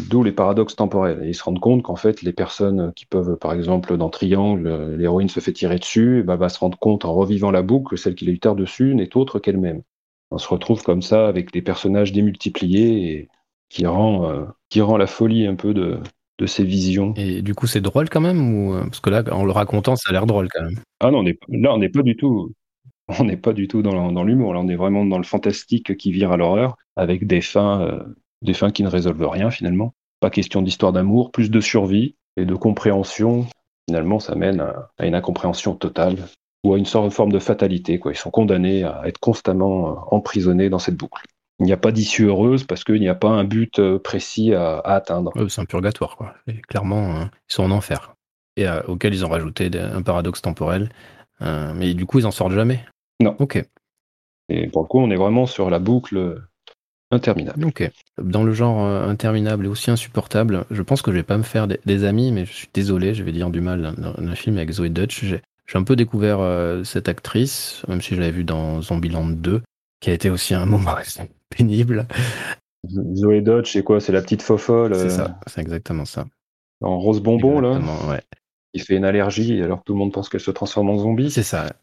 D'où 0.09 0.23
les 0.23 0.31
paradoxes 0.31 0.75
temporels. 0.75 1.23
Et 1.23 1.29
ils 1.29 1.35
se 1.35 1.43
rendent 1.43 1.59
compte 1.59 1.83
qu'en 1.83 1.95
fait, 1.95 2.23
les 2.23 2.33
personnes 2.33 2.91
qui 2.95 3.05
peuvent, 3.05 3.37
par 3.37 3.53
exemple, 3.53 3.95
dans 3.95 4.09
Triangle, 4.09 4.95
l'héroïne 4.97 5.29
se 5.29 5.39
fait 5.39 5.53
tirer 5.53 5.77
dessus, 5.77 6.23
bah, 6.23 6.35
va 6.35 6.49
se 6.49 6.57
rendre 6.57 6.79
compte 6.79 7.05
en 7.05 7.13
revivant 7.13 7.51
la 7.51 7.61
boucle 7.61 7.91
que 7.91 7.95
celle 7.95 8.15
qui 8.15 8.25
l'a 8.25 8.31
eu 8.31 8.39
tard 8.39 8.55
dessus 8.55 8.95
n'est 8.95 9.15
autre 9.15 9.37
qu'elle-même. 9.37 9.83
On 10.31 10.37
se 10.37 10.47
retrouve 10.47 10.81
comme 10.81 11.01
ça 11.01 11.27
avec 11.27 11.51
des 11.51 11.61
personnages 11.61 12.11
démultipliés 12.11 13.11
et 13.11 13.29
qui 13.69 13.85
rend, 13.85 14.29
euh, 14.29 14.45
qui 14.69 14.81
rend 14.81 14.97
la 14.97 15.07
folie 15.07 15.45
un 15.45 15.55
peu 15.55 15.73
de, 15.73 15.99
de 16.39 16.45
ces 16.45 16.63
visions. 16.63 17.13
Et 17.17 17.41
du 17.41 17.53
coup, 17.53 17.67
c'est 17.67 17.81
drôle 17.81 18.09
quand 18.09 18.21
même 18.21 18.53
ou 18.53 18.73
euh, 18.73 18.83
parce 18.83 18.99
que 18.99 19.09
là, 19.09 19.23
en 19.31 19.45
le 19.45 19.51
racontant, 19.51 19.95
ça 19.95 20.09
a 20.09 20.11
l'air 20.11 20.25
drôle 20.25 20.47
quand 20.49 20.63
même. 20.63 20.79
Ah 20.99 21.11
non, 21.11 21.19
on 21.19 21.25
est, 21.25 21.39
là, 21.49 21.73
on 21.73 21.77
n'est 21.77 21.89
pas 21.89 22.03
du 22.03 22.15
tout. 22.15 22.51
On 23.19 23.25
n'est 23.25 23.37
pas 23.37 23.51
du 23.51 23.67
tout 23.67 23.81
dans, 23.81 24.11
dans 24.11 24.23
l'humour. 24.23 24.53
Là, 24.53 24.61
on 24.61 24.69
est 24.69 24.75
vraiment 24.75 25.03
dans 25.05 25.17
le 25.17 25.25
fantastique 25.25 25.97
qui 25.97 26.13
vire 26.13 26.31
à 26.31 26.37
l'horreur, 26.37 26.77
avec 26.95 27.27
des 27.27 27.41
fins, 27.41 27.81
euh, 27.81 28.03
des 28.41 28.53
fins 28.53 28.71
qui 28.71 28.83
ne 28.83 28.87
résolvent 28.87 29.27
rien 29.27 29.51
finalement. 29.51 29.93
Pas 30.21 30.29
question 30.29 30.61
d'histoire 30.61 30.93
d'amour, 30.93 31.31
plus 31.31 31.51
de 31.51 31.59
survie 31.59 32.15
et 32.37 32.45
de 32.45 32.55
compréhension. 32.55 33.47
Finalement, 33.89 34.19
ça 34.19 34.35
mène 34.35 34.61
à, 34.61 35.05
une 35.05 35.15
incompréhension 35.15 35.75
totale 35.75 36.17
ou 36.63 36.73
à 36.73 36.77
une 36.77 36.85
sorte 36.85 37.05
de 37.05 37.13
forme 37.13 37.31
de 37.31 37.39
fatalité. 37.39 37.99
Quoi. 37.99 38.11
Ils 38.11 38.17
sont 38.17 38.31
condamnés 38.31 38.83
à 38.83 39.01
être 39.05 39.19
constamment 39.19 39.89
euh, 39.89 39.95
emprisonnés 40.11 40.69
dans 40.69 40.79
cette 40.79 40.95
boucle 40.95 41.23
il 41.61 41.65
n'y 41.65 41.73
a 41.73 41.77
pas 41.77 41.91
d'issue 41.91 42.25
heureuse 42.25 42.63
parce 42.63 42.83
qu'il 42.83 42.99
n'y 42.99 43.07
a 43.07 43.15
pas 43.15 43.29
un 43.29 43.43
but 43.43 43.77
euh, 43.77 43.99
précis 43.99 44.53
à, 44.53 44.79
atteindre. 44.79 45.31
c'est 45.47 45.61
un 45.61 45.65
purgatoire, 45.65 46.17
quoi. 46.17 46.33
clairement, 46.67 47.15
hein, 47.15 47.31
ils 47.49 47.53
sont 47.53 47.63
en 47.63 47.71
enfer. 47.71 48.15
Et 48.57 48.67
euh, 48.67 48.81
auquel 48.87 49.13
ils 49.13 49.23
ont 49.23 49.29
rajouté 49.29 49.69
un 49.77 50.01
paradoxe 50.01 50.41
temporel. 50.41 50.89
Euh, 51.41 51.71
mais 51.75 51.93
du 51.93 52.05
coup, 52.05 52.19
ils 52.19 52.25
en 52.25 52.31
sortent 52.31 52.53
jamais. 52.53 52.83
Non. 53.19 53.35
Ok. 53.39 53.63
Et 54.49 54.67
pour 54.67 54.81
le 54.81 54.87
coup, 54.87 54.99
on 54.99 55.11
est 55.11 55.15
vraiment 55.15 55.45
sur 55.45 55.69
la 55.69 55.77
boucle 55.77 56.41
interminable. 57.11 57.63
Ok. 57.63 57.89
Dans 58.17 58.43
le 58.43 58.53
genre 58.53 58.79
interminable 58.79 59.65
et 59.65 59.69
aussi 59.69 59.91
insupportable, 59.91 60.65
je 60.71 60.81
pense 60.81 61.03
que 61.03 61.11
je 61.11 61.17
vais 61.17 61.23
pas 61.23 61.37
me 61.37 61.43
faire 61.43 61.67
des, 61.67 62.03
amis, 62.03 62.31
mais 62.31 62.45
je 62.45 62.53
suis 62.53 62.69
désolé, 62.73 63.13
je 63.13 63.23
vais 63.23 63.31
dire 63.31 63.51
du 63.51 63.61
mal 63.61 63.93
dans 63.97 64.15
un 64.17 64.35
film 64.35 64.57
avec 64.57 64.71
Zoé 64.71 64.89
Dutch. 64.89 65.23
J'ai 65.71 65.77
un 65.77 65.83
peu 65.83 65.95
découvert 65.95 66.39
cette 66.83 67.07
actrice, 67.07 67.83
même 67.87 68.01
si 68.01 68.15
je 68.15 68.19
l'avais 68.19 68.33
vue 68.33 68.43
dans 68.43 68.81
Zombieland 68.81 69.27
2, 69.27 69.61
qui 70.01 70.09
a 70.09 70.13
été 70.13 70.29
aussi 70.29 70.53
un 70.53 70.65
moment 70.65 70.95
pénible. 71.49 72.07
Zoé 72.89 73.41
Dodge, 73.41 73.71
c'est 73.71 73.83
quoi? 73.83 73.99
C'est 74.01 74.11
la 74.11 74.21
petite 74.21 74.41
fofolle 74.41 74.95
C'est 74.95 75.09
ça, 75.09 75.39
c'est 75.47 75.61
exactement 75.61 76.05
ça. 76.05 76.25
En 76.81 76.99
rose 76.99 77.21
bonbon, 77.21 77.59
là? 77.61 77.79
Ouais. 78.09 78.21
Il 78.73 78.81
fait 78.81 78.95
une 78.95 79.03
allergie 79.03 79.61
alors 79.61 79.79
que 79.79 79.83
tout 79.83 79.93
le 79.93 79.99
monde 79.99 80.13
pense 80.13 80.29
qu'elle 80.29 80.39
se 80.41 80.49
transforme 80.49 80.89
en 80.89 80.97
zombie. 80.97 81.29
C'est 81.29 81.43
ça, 81.43 81.73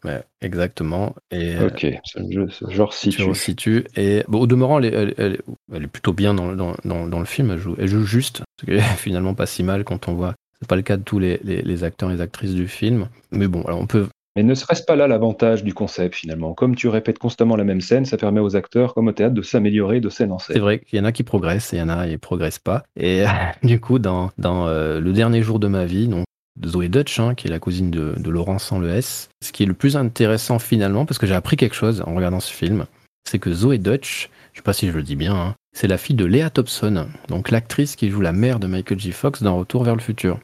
exactement. 0.41 1.15
Et, 1.31 1.55
euh, 1.55 1.69
ok, 1.69 1.87
ce 2.05 2.71
genre 2.71 2.95
situe. 2.95 3.35
situe. 3.35 3.85
Et 3.95 4.25
bon, 4.27 4.41
au 4.41 4.47
demeurant, 4.47 4.81
elle 4.81 4.87
est, 4.87 5.15
elle, 5.19 5.83
est, 5.83 5.87
plutôt 5.87 6.15
bien 6.15 6.33
dans, 6.33 6.55
dans, 6.55 7.07
dans, 7.07 7.19
le 7.19 7.27
film. 7.27 7.51
Elle 7.51 7.59
joue, 7.59 7.77
elle 7.79 7.89
joue 7.89 8.05
juste, 8.05 8.43
ce 8.59 8.65
qui 8.65 8.73
est 8.73 8.81
finalement 8.97 9.35
pas 9.35 9.47
si 9.47 9.63
mal 9.63 9.85
quand 9.85 10.09
on 10.09 10.15
voit. 10.15 10.35
C'est 10.61 10.69
pas 10.69 10.77
le 10.77 10.83
cas 10.83 10.97
de 10.97 11.03
tous 11.03 11.19
les, 11.19 11.41
les, 11.45 11.63
les, 11.63 11.85
acteurs 11.85 12.11
et 12.11 12.15
les 12.15 12.21
actrices 12.21 12.55
du 12.55 12.69
film. 12.69 13.09
Mais 13.31 13.47
bon, 13.47 13.63
alors 13.63 13.81
on 13.81 13.87
peut 13.87 14.09
mais 14.37 14.45
ne 14.45 14.55
serait-ce 14.55 14.85
pas 14.85 14.95
là 14.95 15.09
l'avantage 15.09 15.65
du 15.65 15.75
concept 15.75 16.15
finalement? 16.15 16.55
Comme 16.55 16.77
tu 16.77 16.87
répètes 16.87 17.19
constamment 17.19 17.57
la 17.57 17.65
même 17.65 17.81
scène, 17.81 18.05
ça 18.05 18.17
permet 18.17 18.39
aux 18.39 18.55
acteurs, 18.55 18.95
comme 18.95 19.09
au 19.09 19.13
théâtre, 19.13 19.35
de 19.35 19.43
s'améliorer 19.43 19.99
de 19.99 20.09
scène 20.09 20.31
en 20.31 20.39
scène. 20.39 20.55
C'est 20.55 20.61
vrai 20.61 20.79
qu'il 20.79 20.97
y 20.97 21.03
en 21.03 21.05
a 21.05 21.11
qui 21.11 21.25
progressent 21.25 21.73
et 21.73 21.79
il 21.79 21.81
y 21.81 21.83
en 21.83 21.89
a 21.89 22.07
qui 22.07 22.13
ne 22.13 22.17
progressent 22.19 22.61
pas. 22.61 22.85
Et 22.95 23.25
du 23.65 23.81
coup, 23.81 23.99
dans, 23.99 24.31
dans 24.39 24.69
euh, 24.69 25.01
Le 25.01 25.13
dernier 25.13 25.43
jour 25.43 25.59
de 25.59 25.67
ma 25.67 25.87
vie, 25.87 26.07
donc, 26.07 26.25
de 26.55 26.69
Zoé 26.69 26.89
Dutch, 26.89 27.19
hein, 27.19 27.35
qui 27.35 27.49
est 27.49 27.51
la 27.51 27.59
cousine 27.59 27.91
de, 27.91 28.15
de 28.17 28.31
Laurent 28.31 28.61
sans 28.61 28.79
le 28.79 28.91
S, 28.91 29.29
ce 29.43 29.51
qui 29.51 29.65
est 29.65 29.67
le 29.67 29.75
plus 29.75 29.97
intéressant 29.97 30.61
finalement, 30.61 31.05
parce 31.05 31.19
que 31.19 31.27
j'ai 31.27 31.35
appris 31.35 31.57
quelque 31.57 31.75
chose 31.75 32.05
en 32.07 32.15
regardant 32.15 32.39
ce 32.39 32.53
film, 32.53 32.87
c'est 33.29 33.41
que 33.41 33.53
Zoé 33.53 33.79
Dutch, 33.79 34.31
je 34.53 34.59
sais 34.59 34.63
pas 34.63 34.73
si 34.73 34.87
je 34.87 34.93
le 34.93 35.03
dis 35.03 35.17
bien, 35.17 35.35
hein, 35.35 35.55
c'est 35.73 35.89
la 35.89 35.99
fille 35.99 36.17
de 36.17 36.25
Léa 36.25 36.51
Thompson, 36.51 37.09
donc 37.29 37.51
l'actrice 37.51 37.97
qui 37.97 38.09
joue 38.11 38.21
la 38.21 38.33
mère 38.33 38.61
de 38.61 38.67
Michael 38.67 38.99
J. 38.99 39.13
Fox 39.13 39.43
dans 39.43 39.57
Retour 39.57 39.85
vers 39.85 39.95
le 39.95 40.01
futur. 40.01 40.39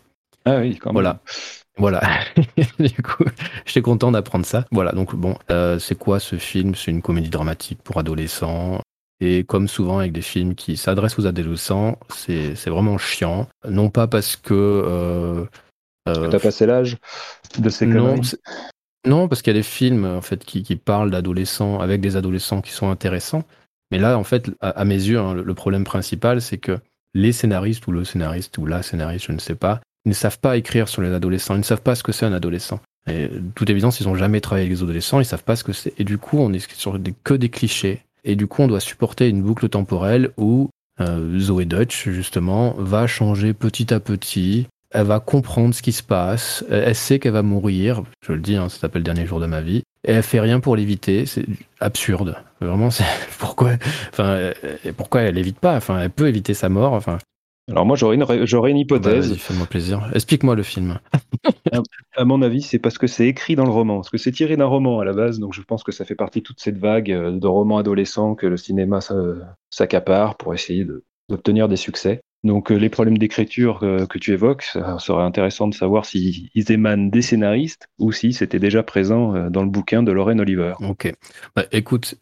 Ah 0.44 0.58
oui, 0.58 0.76
quand 0.76 0.90
même. 0.90 0.94
Voilà. 0.94 1.20
Voilà. 1.76 2.02
du 2.78 3.02
coup, 3.02 3.24
j'étais 3.66 3.82
content 3.82 4.12
d'apprendre 4.12 4.46
ça. 4.46 4.64
Voilà. 4.70 4.92
Donc 4.92 5.14
bon, 5.14 5.36
euh, 5.50 5.78
c'est 5.78 5.96
quoi 5.96 6.20
ce 6.20 6.36
film? 6.36 6.74
C'est 6.74 6.90
une 6.90 7.02
comédie 7.02 7.30
dramatique 7.30 7.80
pour 7.82 7.98
adolescents. 7.98 8.80
Et 9.20 9.44
comme 9.44 9.68
souvent 9.68 9.98
avec 9.98 10.12
des 10.12 10.22
films 10.22 10.54
qui 10.54 10.76
s'adressent 10.76 11.18
aux 11.18 11.26
adolescents, 11.26 11.98
c'est 12.08 12.66
vraiment 12.66 12.98
chiant. 12.98 13.48
Non 13.68 13.90
pas 13.90 14.06
parce 14.06 14.36
que. 14.36 14.54
Euh, 14.54 15.44
euh, 16.08 16.28
T'as 16.28 16.40
passé 16.40 16.66
l'âge 16.66 16.98
de 17.58 17.68
ces 17.70 17.86
non, 17.86 18.20
non, 19.06 19.28
parce 19.28 19.42
qu'il 19.42 19.52
y 19.52 19.56
a 19.56 19.58
des 19.58 19.62
films 19.62 20.04
en 20.04 20.20
fait 20.20 20.44
qui, 20.44 20.62
qui 20.62 20.76
parlent 20.76 21.10
d'adolescents 21.10 21.80
avec 21.80 22.00
des 22.00 22.16
adolescents 22.16 22.60
qui 22.60 22.72
sont 22.72 22.90
intéressants. 22.90 23.44
Mais 23.90 23.98
là, 23.98 24.18
en 24.18 24.24
fait, 24.24 24.50
à, 24.60 24.84
mes 24.84 24.94
yeux, 24.94 25.18
hein, 25.18 25.34
le 25.34 25.54
problème 25.54 25.84
principal, 25.84 26.40
c'est 26.40 26.58
que 26.58 26.78
les 27.12 27.32
scénaristes 27.32 27.86
ou 27.86 27.92
le 27.92 28.04
scénariste 28.04 28.58
ou 28.58 28.66
la 28.66 28.82
scénariste, 28.82 29.26
je 29.26 29.32
ne 29.32 29.38
sais 29.38 29.54
pas, 29.54 29.80
ils 30.04 30.10
ne 30.10 30.14
savent 30.14 30.38
pas 30.38 30.56
écrire 30.56 30.88
sur 30.88 31.02
les 31.02 31.12
adolescents, 31.12 31.54
ils 31.54 31.58
ne 31.58 31.64
savent 31.64 31.82
pas 31.82 31.94
ce 31.94 32.02
que 32.02 32.12
c'est 32.12 32.26
un 32.26 32.32
adolescent. 32.32 32.80
Et 33.06 33.28
toute 33.54 33.68
évidence, 33.70 34.00
ils 34.00 34.06
n'ont 34.06 34.14
jamais 34.14 34.40
travaillé 34.40 34.66
avec 34.66 34.78
les 34.78 34.82
adolescents, 34.82 35.20
ils 35.20 35.26
savent 35.26 35.44
pas 35.44 35.56
ce 35.56 35.64
que 35.64 35.72
c'est. 35.72 35.92
Et 35.98 36.04
du 36.04 36.18
coup, 36.18 36.38
on 36.38 36.52
est 36.52 36.72
sur 36.72 36.98
des, 36.98 37.14
que 37.24 37.34
des 37.34 37.48
clichés. 37.48 38.02
Et 38.24 38.36
du 38.36 38.46
coup, 38.46 38.62
on 38.62 38.68
doit 38.68 38.80
supporter 38.80 39.28
une 39.28 39.42
boucle 39.42 39.68
temporelle 39.68 40.30
où 40.38 40.70
euh, 41.00 41.38
Zoé 41.38 41.66
Dutch, 41.66 42.08
justement, 42.08 42.74
va 42.78 43.06
changer 43.06 43.52
petit 43.52 43.92
à 43.92 44.00
petit. 44.00 44.66
Elle 44.90 45.06
va 45.06 45.20
comprendre 45.20 45.74
ce 45.74 45.82
qui 45.82 45.92
se 45.92 46.02
passe. 46.02 46.64
Elle 46.70 46.94
sait 46.94 47.18
qu'elle 47.18 47.32
va 47.32 47.42
mourir. 47.42 48.02
Je 48.26 48.32
le 48.32 48.38
dis, 48.38 48.56
hein, 48.56 48.68
ça 48.68 48.78
s'appelle 48.78 49.02
Dernier 49.02 49.26
jour 49.26 49.40
de 49.40 49.46
ma 49.46 49.60
vie. 49.60 49.82
Et 50.06 50.12
elle 50.12 50.22
fait 50.22 50.40
rien 50.40 50.60
pour 50.60 50.76
l'éviter. 50.76 51.26
C'est 51.26 51.44
absurde. 51.80 52.36
Vraiment, 52.60 52.90
c'est 52.90 53.04
pourquoi. 53.38 53.72
Enfin, 54.12 54.52
pourquoi 54.96 55.22
elle 55.22 55.36
évite 55.36 55.58
pas? 55.58 55.76
Enfin, 55.76 56.00
elle 56.00 56.10
peut 56.10 56.28
éviter 56.28 56.54
sa 56.54 56.68
mort. 56.68 56.92
Enfin, 56.92 57.18
alors 57.70 57.86
moi 57.86 57.96
j'aurais 57.96 58.16
une, 58.16 58.46
j'aurais 58.46 58.70
une 58.70 58.76
hypothèse. 58.76 59.30
Bah, 59.30 59.36
Fais-moi 59.38 59.66
plaisir. 59.66 60.10
Explique-moi 60.12 60.54
le 60.54 60.62
film. 60.62 60.98
à, 62.16 62.24
mon 62.24 62.42
avis, 62.42 62.60
c'est 62.60 62.78
parce 62.78 62.98
que 62.98 63.06
c'est 63.06 63.26
écrit 63.26 63.56
dans 63.56 63.64
le 63.64 63.70
roman. 63.70 63.96
Parce 63.96 64.10
que 64.10 64.18
c'est 64.18 64.32
tiré 64.32 64.56
d'un 64.56 64.66
roman 64.66 65.00
à 65.00 65.04
la 65.04 65.14
base, 65.14 65.38
donc 65.38 65.54
je 65.54 65.62
pense 65.62 65.82
que 65.82 65.92
ça 65.92 66.04
fait 66.04 66.14
partie 66.14 66.40
de 66.40 66.44
toute 66.44 66.60
cette 66.60 66.78
vague 66.78 67.10
euh, 67.10 67.30
de 67.30 67.46
romans 67.46 67.78
adolescents 67.78 68.34
que 68.34 68.46
le 68.46 68.56
cinéma 68.56 69.00
s'accapare 69.70 70.36
pour 70.36 70.52
essayer 70.52 70.86
d'obtenir 71.28 71.68
des 71.68 71.76
succès. 71.76 72.20
Donc 72.44 72.70
les 72.70 72.88
problèmes 72.88 73.18
d'écriture 73.18 73.80
que 73.80 74.18
tu 74.18 74.32
évoques, 74.32 74.62
ça 74.62 74.98
serait 74.98 75.22
intéressant 75.22 75.66
de 75.66 75.74
savoir 75.74 76.04
s'ils 76.04 76.50
émanent 76.70 77.08
des 77.08 77.22
scénaristes 77.22 77.88
ou 77.98 78.12
si 78.12 78.32
c'était 78.32 78.58
déjà 78.58 78.82
présent 78.82 79.48
dans 79.50 79.62
le 79.62 79.68
bouquin 79.68 80.02
de 80.02 80.12
Lorraine 80.12 80.40
Oliver. 80.40 80.74
Ok. 80.80 81.12
Bah, 81.56 81.64
écoute. 81.72 82.16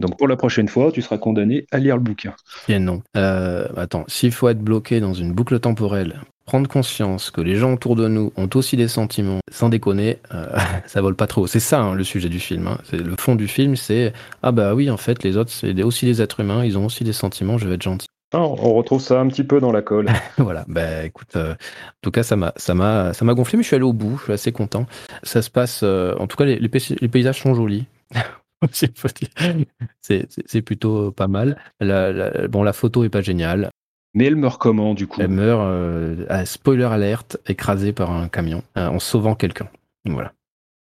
Donc 0.00 0.18
pour 0.18 0.28
la 0.28 0.36
prochaine 0.36 0.68
fois, 0.68 0.92
tu 0.92 1.00
seras 1.00 1.18
condamné 1.18 1.66
à 1.70 1.78
lire 1.78 1.96
le 1.96 2.02
bouquin. 2.02 2.34
Et 2.68 2.78
non. 2.78 3.02
attends, 3.14 4.04
s'il 4.08 4.32
faut 4.32 4.48
être 4.48 4.60
bloqué 4.60 5.00
dans 5.00 5.14
une 5.14 5.32
boucle 5.32 5.58
temporelle 5.60 6.20
prendre 6.48 6.66
conscience 6.66 7.30
que 7.30 7.42
les 7.42 7.56
gens 7.56 7.74
autour 7.74 7.94
de 7.94 8.08
nous 8.08 8.32
ont 8.38 8.48
aussi 8.54 8.78
des 8.78 8.88
sentiments, 8.88 9.40
sans 9.52 9.68
déconner, 9.68 10.16
euh, 10.32 10.46
ça 10.86 11.02
vole 11.02 11.14
pas 11.14 11.26
trop. 11.26 11.46
C'est 11.46 11.60
ça 11.60 11.82
hein, 11.82 11.94
le 11.94 12.04
sujet 12.04 12.30
du 12.30 12.40
film. 12.40 12.66
Hein. 12.66 12.78
C'est 12.84 12.96
le 12.96 13.14
fond 13.18 13.34
du 13.34 13.46
film, 13.46 13.76
c'est 13.76 14.14
ah 14.42 14.50
bah 14.50 14.74
oui 14.74 14.88
en 14.88 14.96
fait 14.96 15.22
les 15.22 15.36
autres 15.36 15.52
c'est 15.52 15.82
aussi 15.82 16.06
des 16.06 16.22
êtres 16.22 16.40
humains, 16.40 16.64
ils 16.64 16.78
ont 16.78 16.86
aussi 16.86 17.04
des 17.04 17.12
sentiments, 17.12 17.58
je 17.58 17.68
vais 17.68 17.74
être 17.74 17.82
gentil. 17.82 18.08
Ah, 18.32 18.40
on 18.40 18.74
retrouve 18.74 19.00
ça 19.00 19.20
un 19.20 19.28
petit 19.28 19.44
peu 19.44 19.58
dans 19.58 19.72
la 19.72 19.80
colle. 19.80 20.08
voilà, 20.36 20.64
bah 20.68 21.04
écoute, 21.04 21.34
euh, 21.36 21.54
en 21.54 22.00
tout 22.02 22.10
cas 22.10 22.22
ça 22.22 22.36
m'a 22.36 22.52
ça 22.56 22.74
m'a 22.74 23.14
ça 23.14 23.24
m'a 23.24 23.32
gonflé, 23.32 23.56
mais 23.56 23.62
je 23.62 23.68
suis 23.68 23.76
allé 23.76 23.84
au 23.84 23.94
bout, 23.94 24.18
je 24.18 24.24
suis 24.24 24.32
assez 24.34 24.52
content. 24.52 24.86
Ça 25.22 25.40
se 25.40 25.48
passe, 25.48 25.80
euh, 25.82 26.14
en 26.18 26.26
tout 26.26 26.36
cas 26.36 26.44
les, 26.44 26.58
les, 26.58 27.08
paysages 27.08 27.40
sont 27.40 27.54
jolis. 27.54 27.86
c'est 28.72 30.62
plutôt 30.62 31.10
pas 31.10 31.28
mal. 31.28 31.56
La, 31.80 32.48
bon, 32.48 32.62
la 32.62 32.74
photo 32.74 33.02
est 33.04 33.08
pas 33.08 33.22
géniale. 33.22 33.70
Mais 34.12 34.26
elle 34.26 34.36
meurt 34.36 34.60
comment 34.60 34.92
du 34.92 35.06
coup? 35.06 35.22
Elle 35.22 35.28
meurt, 35.28 35.62
euh, 35.62 36.44
spoiler 36.44 36.84
alerte, 36.84 37.38
écrasée 37.46 37.92
par 37.92 38.10
un 38.10 38.28
camion 38.28 38.62
en 38.76 38.98
sauvant 38.98 39.36
quelqu'un. 39.36 39.68
Voilà. 40.04 40.32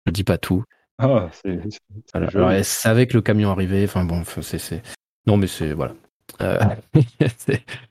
Je 0.07 0.12
dis 0.12 0.24
pas 0.24 0.37
tout. 0.37 0.64
Ah, 0.98 1.29
c'est. 1.33 1.59
Alors, 2.12 2.50
elle 2.50 2.64
savait 2.64 3.07
que 3.07 3.14
le 3.14 3.22
camion 3.22 3.50
arrivait. 3.50 3.85
Enfin 3.85 4.05
bon, 4.05 4.22
c'est. 4.42 4.83
Non, 5.26 5.38
mais 5.38 5.46
c'est. 5.46 5.72
Voilà. 5.72 5.94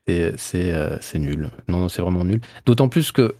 Euh, 0.10 0.32
c'est 0.38 1.19
nul. 1.19 1.49
Non, 1.67 1.82
non, 1.82 1.89
c'est 1.89 2.02
vraiment 2.02 2.23
nul. 2.23 2.41
D'autant 2.65 2.89
plus 2.89 3.12
que, 3.12 3.36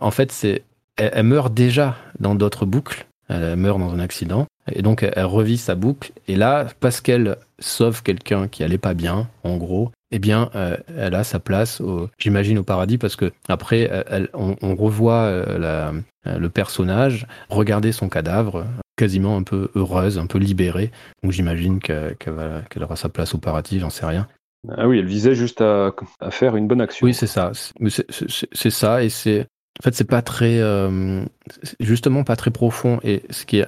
en 0.00 0.10
fait, 0.10 0.30
c'est. 0.30 0.62
elle, 0.96 1.24
meurt 1.24 1.54
déjà 1.54 1.96
dans 2.20 2.34
d'autres 2.34 2.66
boucles. 2.66 3.06
Elle 3.28 3.56
meurt 3.56 3.78
dans 3.78 3.94
un 3.94 3.98
accident. 3.98 4.46
Et 4.70 4.82
donc, 4.82 5.02
elle 5.02 5.24
revit 5.24 5.56
sa 5.56 5.74
boucle. 5.74 6.12
Et 6.28 6.36
là, 6.36 6.66
parce 6.80 7.00
qu'elle 7.00 7.36
sauve 7.58 8.02
quelqu'un 8.02 8.46
qui 8.48 8.62
allait 8.62 8.78
pas 8.78 8.92
bien, 8.92 9.28
en 9.42 9.56
gros, 9.56 9.90
eh 10.10 10.20
bien, 10.20 10.48
euh, 10.54 10.76
elle 10.96 11.16
a 11.16 11.24
sa 11.24 11.40
place, 11.40 11.82
j'imagine, 12.18 12.58
au 12.58 12.62
paradis, 12.62 12.98
parce 12.98 13.16
que 13.16 13.32
après, 13.48 13.90
on, 14.32 14.76
revoit 14.76 15.24
euh, 15.24 15.92
euh, 16.26 16.38
le 16.38 16.48
personnage 16.48 17.26
regarder 17.48 17.90
son 17.90 18.08
cadavre, 18.08 18.64
quasiment 18.96 19.36
un 19.36 19.42
peu 19.42 19.70
heureuse, 19.74 20.18
un 20.18 20.26
peu 20.26 20.38
libérée. 20.38 20.90
Donc, 21.22 21.32
j'imagine 21.32 21.80
qu'elle 21.80 22.82
aura 22.82 22.96
sa 22.96 23.08
place 23.08 23.34
au 23.34 23.38
paradis, 23.38 23.80
j'en 23.80 23.90
sais 23.90 24.06
rien. 24.06 24.26
Ah 24.76 24.88
oui, 24.88 24.98
elle 24.98 25.06
visait 25.06 25.34
juste 25.34 25.60
à, 25.60 25.92
faire 26.30 26.56
une 26.56 26.66
bonne 26.66 26.80
action. 26.80 27.04
Oui, 27.04 27.12
c'est 27.12 27.26
ça. 27.26 27.52
C'est 27.52 28.70
ça, 28.70 29.02
et 29.04 29.10
c'est 29.10 29.46
en 29.80 29.82
fait, 29.82 29.94
c'est 29.94 30.08
pas 30.08 30.22
très, 30.22 30.60
justement, 31.80 32.24
pas 32.24 32.36
très 32.36 32.50
profond. 32.50 33.00
Et 33.02 33.22
ce 33.30 33.44
qui 33.44 33.58
est 33.58 33.66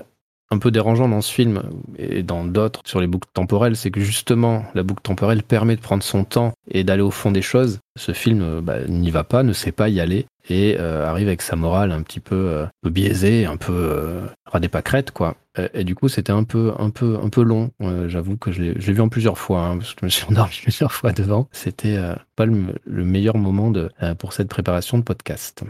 un 0.50 0.58
peu 0.58 0.70
dérangeant 0.70 1.08
dans 1.08 1.20
ce 1.20 1.32
film 1.32 1.62
et 1.98 2.22
dans 2.22 2.44
d'autres 2.44 2.80
sur 2.84 3.00
les 3.00 3.06
boucles 3.06 3.28
temporelles, 3.32 3.76
c'est 3.76 3.90
que 3.90 4.00
justement 4.00 4.64
la 4.74 4.82
boucle 4.82 5.02
temporelle 5.02 5.42
permet 5.42 5.76
de 5.76 5.80
prendre 5.80 6.02
son 6.02 6.24
temps 6.24 6.52
et 6.70 6.84
d'aller 6.84 7.02
au 7.02 7.10
fond 7.10 7.32
des 7.32 7.42
choses. 7.42 7.80
Ce 7.96 8.12
film 8.12 8.42
euh, 8.42 8.60
bah, 8.60 8.84
n'y 8.86 9.10
va 9.10 9.24
pas, 9.24 9.42
ne 9.42 9.52
sait 9.52 9.72
pas 9.72 9.88
y 9.88 10.00
aller 10.00 10.26
et 10.48 10.76
euh, 10.78 11.06
arrive 11.06 11.28
avec 11.28 11.42
sa 11.42 11.56
morale 11.56 11.92
un 11.92 12.02
petit 12.02 12.20
peu, 12.20 12.34
euh, 12.34 12.66
biaisée, 12.84 13.46
un 13.46 13.56
peu 13.56 13.72
euh, 13.72 14.68
pâquerettes 14.70 15.10
quoi. 15.10 15.36
Et, 15.72 15.84
du 15.84 15.94
coup, 15.94 16.10
c'était 16.10 16.32
un 16.32 16.44
peu, 16.44 16.74
un 16.78 16.90
peu, 16.90 17.18
un 17.22 17.30
peu 17.30 17.42
long. 17.42 17.70
J'avoue 18.08 18.36
que 18.36 18.52
je 18.52 18.60
l'ai 18.60 18.74
vu 18.74 19.00
en 19.00 19.08
plusieurs 19.08 19.38
fois, 19.38 19.62
hein, 19.62 19.78
parce 19.78 19.94
que 19.94 20.00
je 20.00 20.04
me 20.04 20.10
suis 20.10 20.26
endormi 20.28 20.52
plusieurs 20.62 20.92
fois 20.92 21.12
devant. 21.12 21.48
C'était 21.50 21.98
pas 22.36 22.44
le, 22.44 22.74
meilleur 22.86 23.38
moment 23.38 23.70
de, 23.70 23.88
pour 24.18 24.34
cette 24.34 24.48
préparation 24.48 24.98
de 24.98 25.02
podcast. 25.02 25.64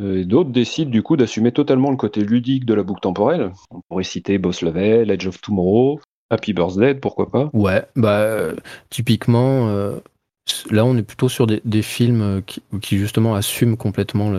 Euh, 0.00 0.24
d'autres 0.24 0.50
décident 0.50 0.90
du 0.90 1.02
coup 1.02 1.16
d'assumer 1.16 1.52
totalement 1.52 1.90
le 1.90 1.96
côté 1.96 2.20
ludique 2.22 2.64
de 2.64 2.74
la 2.74 2.82
boucle 2.82 3.00
temporelle. 3.00 3.52
On 3.70 3.80
pourrait 3.88 4.04
citer 4.04 4.38
Boss 4.38 4.62
Level, 4.62 5.10
Edge 5.10 5.26
of 5.26 5.40
Tomorrow, 5.40 6.00
Happy 6.30 6.52
Birthday, 6.52 6.94
pourquoi 6.94 7.30
pas 7.30 7.50
Ouais, 7.52 7.84
bah 7.96 8.52
typiquement, 8.90 9.68
euh, 9.68 9.98
là 10.70 10.84
on 10.84 10.96
est 10.96 11.02
plutôt 11.02 11.28
sur 11.28 11.46
des, 11.46 11.82
films 11.82 12.42
qui, 12.80 12.98
justement 12.98 13.34
assument 13.34 13.76
complètement 13.76 14.30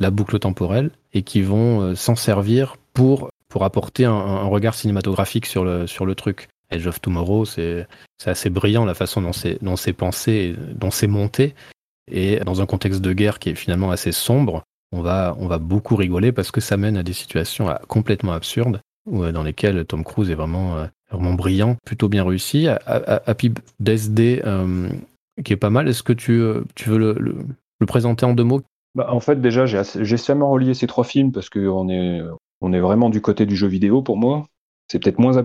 la 0.00 0.10
boucle 0.10 0.38
temporelle 0.38 0.90
et 1.12 1.22
qui 1.22 1.42
vont 1.42 1.80
euh, 1.82 1.94
s'en 1.94 2.16
servir 2.16 2.76
pour, 2.92 3.30
pour 3.48 3.64
apporter 3.64 4.04
un, 4.04 4.42
regard 4.44 4.74
cinématographique 4.74 5.46
sur 5.46 5.64
le, 5.64 5.86
sur 5.86 6.04
le 6.06 6.14
truc. 6.14 6.48
Edge 6.70 6.86
of 6.86 7.00
Tomorrow, 7.00 7.46
c'est 7.46 7.86
assez 8.24 8.48
brillant 8.48 8.84
la 8.84 8.94
façon 8.94 9.20
dont 9.22 9.32
c'est 9.76 9.92
pensé, 9.92 10.54
dont 10.74 10.92
c'est 10.92 11.08
monté. 11.08 11.54
Et 12.12 12.38
dans 12.40 12.60
un 12.60 12.66
contexte 12.66 13.00
de 13.00 13.12
guerre 13.12 13.40
qui 13.40 13.50
est 13.50 13.54
finalement 13.56 13.90
assez 13.90 14.12
sombre, 14.12 14.62
on 14.92 15.02
va, 15.02 15.36
on 15.38 15.46
va 15.46 15.58
beaucoup 15.58 15.96
rigoler 15.96 16.32
parce 16.32 16.50
que 16.50 16.60
ça 16.60 16.76
mène 16.76 16.96
à 16.96 17.02
des 17.02 17.12
situations 17.12 17.70
euh, 17.70 17.74
complètement 17.88 18.32
absurdes 18.32 18.80
euh, 19.12 19.32
dans 19.32 19.42
lesquelles 19.42 19.84
Tom 19.84 20.04
Cruise 20.04 20.30
est 20.30 20.34
vraiment, 20.34 20.76
euh, 20.76 20.86
vraiment 21.10 21.34
brillant, 21.34 21.76
plutôt 21.84 22.08
bien 22.08 22.24
réussi. 22.24 22.66
Happy 22.68 23.52
DSD, 23.78 24.42
qui 25.44 25.52
est 25.52 25.56
pas 25.56 25.70
mal. 25.70 25.88
Est-ce 25.88 26.02
que 26.02 26.12
tu, 26.12 26.42
tu 26.74 26.90
veux 26.90 26.98
le, 26.98 27.86
présenter 27.86 28.26
en 28.26 28.34
deux 28.34 28.44
mots? 28.44 28.62
Bah, 28.94 29.08
En 29.10 29.20
fait, 29.20 29.40
déjà, 29.40 29.66
j'ai 29.66 29.78
récemment 29.78 30.50
relié 30.50 30.74
ces 30.74 30.86
trois 30.86 31.04
films 31.04 31.32
parce 31.32 31.48
qu'on 31.48 31.88
est, 31.88 32.20
on 32.60 32.72
est 32.72 32.80
vraiment 32.80 33.10
du 33.10 33.20
côté 33.20 33.46
du 33.46 33.56
jeu 33.56 33.68
vidéo 33.68 34.02
pour 34.02 34.16
moi. 34.16 34.46
C'est 34.88 34.98
peut-être 34.98 35.20
moins 35.20 35.36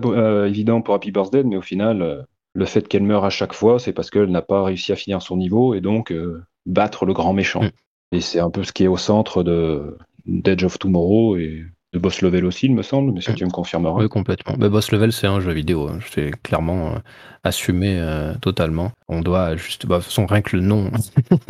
évident 0.44 0.82
pour 0.82 0.94
Happy 0.94 1.12
Birthday, 1.12 1.44
mais 1.44 1.56
au 1.56 1.62
final, 1.62 2.26
le 2.52 2.64
fait 2.64 2.88
qu'elle 2.88 3.04
meure 3.04 3.24
à 3.24 3.30
chaque 3.30 3.52
fois, 3.52 3.78
c'est 3.78 3.92
parce 3.92 4.10
qu'elle 4.10 4.30
n'a 4.30 4.42
pas 4.42 4.64
réussi 4.64 4.92
à 4.92 4.96
finir 4.96 5.22
son 5.22 5.36
niveau 5.36 5.74
et 5.74 5.80
donc 5.80 6.12
battre 6.66 7.06
le 7.06 7.14
grand 7.14 7.32
méchant. 7.32 7.62
Mm. 7.62 7.70
Et 8.12 8.20
c'est 8.20 8.40
un 8.40 8.50
peu 8.50 8.62
ce 8.64 8.72
qui 8.72 8.84
est 8.84 8.88
au 8.88 8.96
centre 8.96 9.42
de 9.42 9.96
d'Edge 10.26 10.64
of 10.64 10.78
Tomorrow 10.78 11.36
et 11.36 11.64
de 11.92 11.98
Boss 11.98 12.20
Level 12.20 12.44
aussi, 12.44 12.66
il 12.66 12.74
me 12.74 12.82
semble, 12.82 13.12
mais 13.12 13.20
ça 13.20 13.32
tu 13.32 13.44
me 13.44 13.50
confirmeras. 13.50 14.02
Oui, 14.02 14.08
complètement. 14.08 14.54
Mais 14.58 14.68
Boss 14.68 14.92
Level, 14.92 15.12
c'est 15.12 15.26
un 15.26 15.40
jeu 15.40 15.52
vidéo. 15.52 15.88
Hein. 15.88 15.98
C'est 16.10 16.30
clairement 16.42 16.88
euh, 16.88 16.98
assumé 17.42 17.98
euh, 17.98 18.34
totalement. 18.40 18.92
On 19.08 19.22
doit 19.22 19.56
juste. 19.56 19.86
Bah, 19.86 19.96
de 19.96 20.02
toute 20.02 20.10
façon, 20.10 20.26
rien 20.26 20.42
que 20.42 20.56
le 20.56 20.62
nom, 20.62 20.90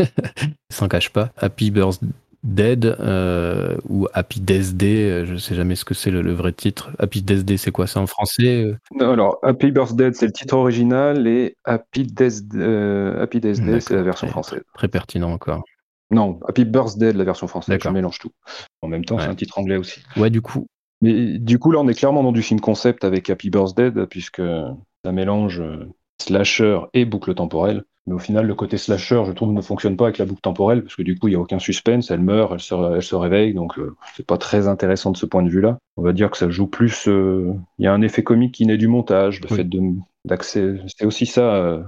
s'en 0.71 0.89
cache 0.89 1.11
pas. 1.11 1.31
Happy 1.37 1.71
Birthday 1.71 2.09
Dead 2.45 2.85
euh, 2.85 3.77
ou 3.89 4.07
Happy 4.13 4.39
Death 4.39 4.77
Day, 4.77 5.27
je 5.27 5.37
sais 5.37 5.57
jamais 5.57 5.75
ce 5.75 5.85
que 5.85 5.95
c'est 5.95 6.13
le, 6.13 6.33
vrai 6.33 6.53
titre. 6.53 6.93
Happy 7.01 7.21
Death 7.21 7.45
Day, 7.45 7.57
c'est 7.57 7.73
quoi? 7.73 7.89
C'est 7.89 7.99
en 7.99 8.07
français 8.07 8.73
non, 8.95 9.11
Alors, 9.11 9.39
Happy 9.43 9.73
Birthday, 9.73 10.13
c'est 10.13 10.27
le 10.27 10.33
titre 10.33 10.55
original 10.55 11.27
et 11.27 11.57
Happy 11.65 12.05
Death, 12.05 12.45
Happy 12.55 13.41
Death 13.41 13.65
Day, 13.65 13.81
c'est 13.81 13.97
la 13.97 14.03
version 14.03 14.29
française. 14.29 14.63
Très 14.75 14.87
pertinent 14.87 15.33
encore. 15.33 15.65
Non, 16.11 16.39
Happy 16.47 16.65
Birthday 16.65 17.13
de 17.13 17.19
la 17.19 17.25
version 17.25 17.49
française, 17.49 17.79
je 17.83 17.89
mélange 17.89 18.19
tout. 18.19 18.31
En 18.83 18.89
même 18.89 19.05
temps, 19.05 19.19
c'est 19.19 19.27
un 19.27 19.35
titre 19.35 19.59
anglais 19.59 19.77
aussi. 19.77 20.01
Ouais, 20.17 20.31
du 20.31 20.41
coup. 20.41 20.67
Mais 21.03 21.39
du 21.39 21.59
coup, 21.59 21.73
là, 21.73 21.81
on 21.81 21.89
est 21.89 21.95
clairement 21.95 22.23
dans 22.23 22.33
du 22.33 22.43
film 22.43 22.61
concept 22.61 23.05
avec 23.05 23.29
Happy 23.29 23.51
Birthday, 23.51 23.91
puisque 24.09 24.43
ça 25.05 25.13
mélange 25.13 25.61
euh, 25.61 25.89
slasher 26.21 26.81
et 26.95 27.05
boucle 27.05 27.35
temporelle. 27.35 27.85
Mais 28.07 28.15
au 28.15 28.19
final, 28.19 28.47
le 28.47 28.55
côté 28.55 28.77
slasher, 28.77 29.23
je 29.27 29.33
trouve, 29.33 29.53
ne 29.53 29.61
fonctionne 29.61 29.97
pas 29.97 30.05
avec 30.05 30.19
la 30.19 30.27
boucle 30.27 30.41
temporelle, 30.41 30.83
parce 30.83 30.95
que 30.95 31.03
du 31.03 31.19
coup, 31.19 31.27
il 31.27 31.33
n'y 31.33 31.37
a 31.37 31.41
aucun 31.41 31.59
suspense, 31.59 32.13
elle 32.13 32.21
meurt, 32.21 32.53
elle 32.53 32.61
se, 32.61 32.95
elle 32.95 33.03
se 33.03 33.17
réveille, 33.17 33.53
donc 33.53 33.79
euh, 33.79 33.97
c'est 34.17 34.25
pas 34.25 34.39
très 34.39 34.69
intéressant 34.69 35.11
de 35.11 35.17
ce 35.17 35.27
point 35.27 35.43
de 35.43 35.49
vue-là. 35.49 35.79
On 35.97 36.03
va 36.03 36.13
dire 36.13 36.31
que 36.31 36.37
ça 36.37 36.49
joue 36.49 36.69
plus. 36.69 37.09
Euh, 37.09 37.53
il 37.79 37.85
y 37.85 37.89
a 37.89 37.93
un 37.93 38.03
effet 38.03 38.23
comique 38.23 38.55
qui 38.55 38.65
naît 38.65 38.77
du 38.79 38.87
montage, 38.87 39.41
le 39.41 39.49
fait 39.49 39.69
d'accès. 40.25 40.77
C'est 40.87 41.05
aussi 41.05 41.27
ça, 41.27 41.83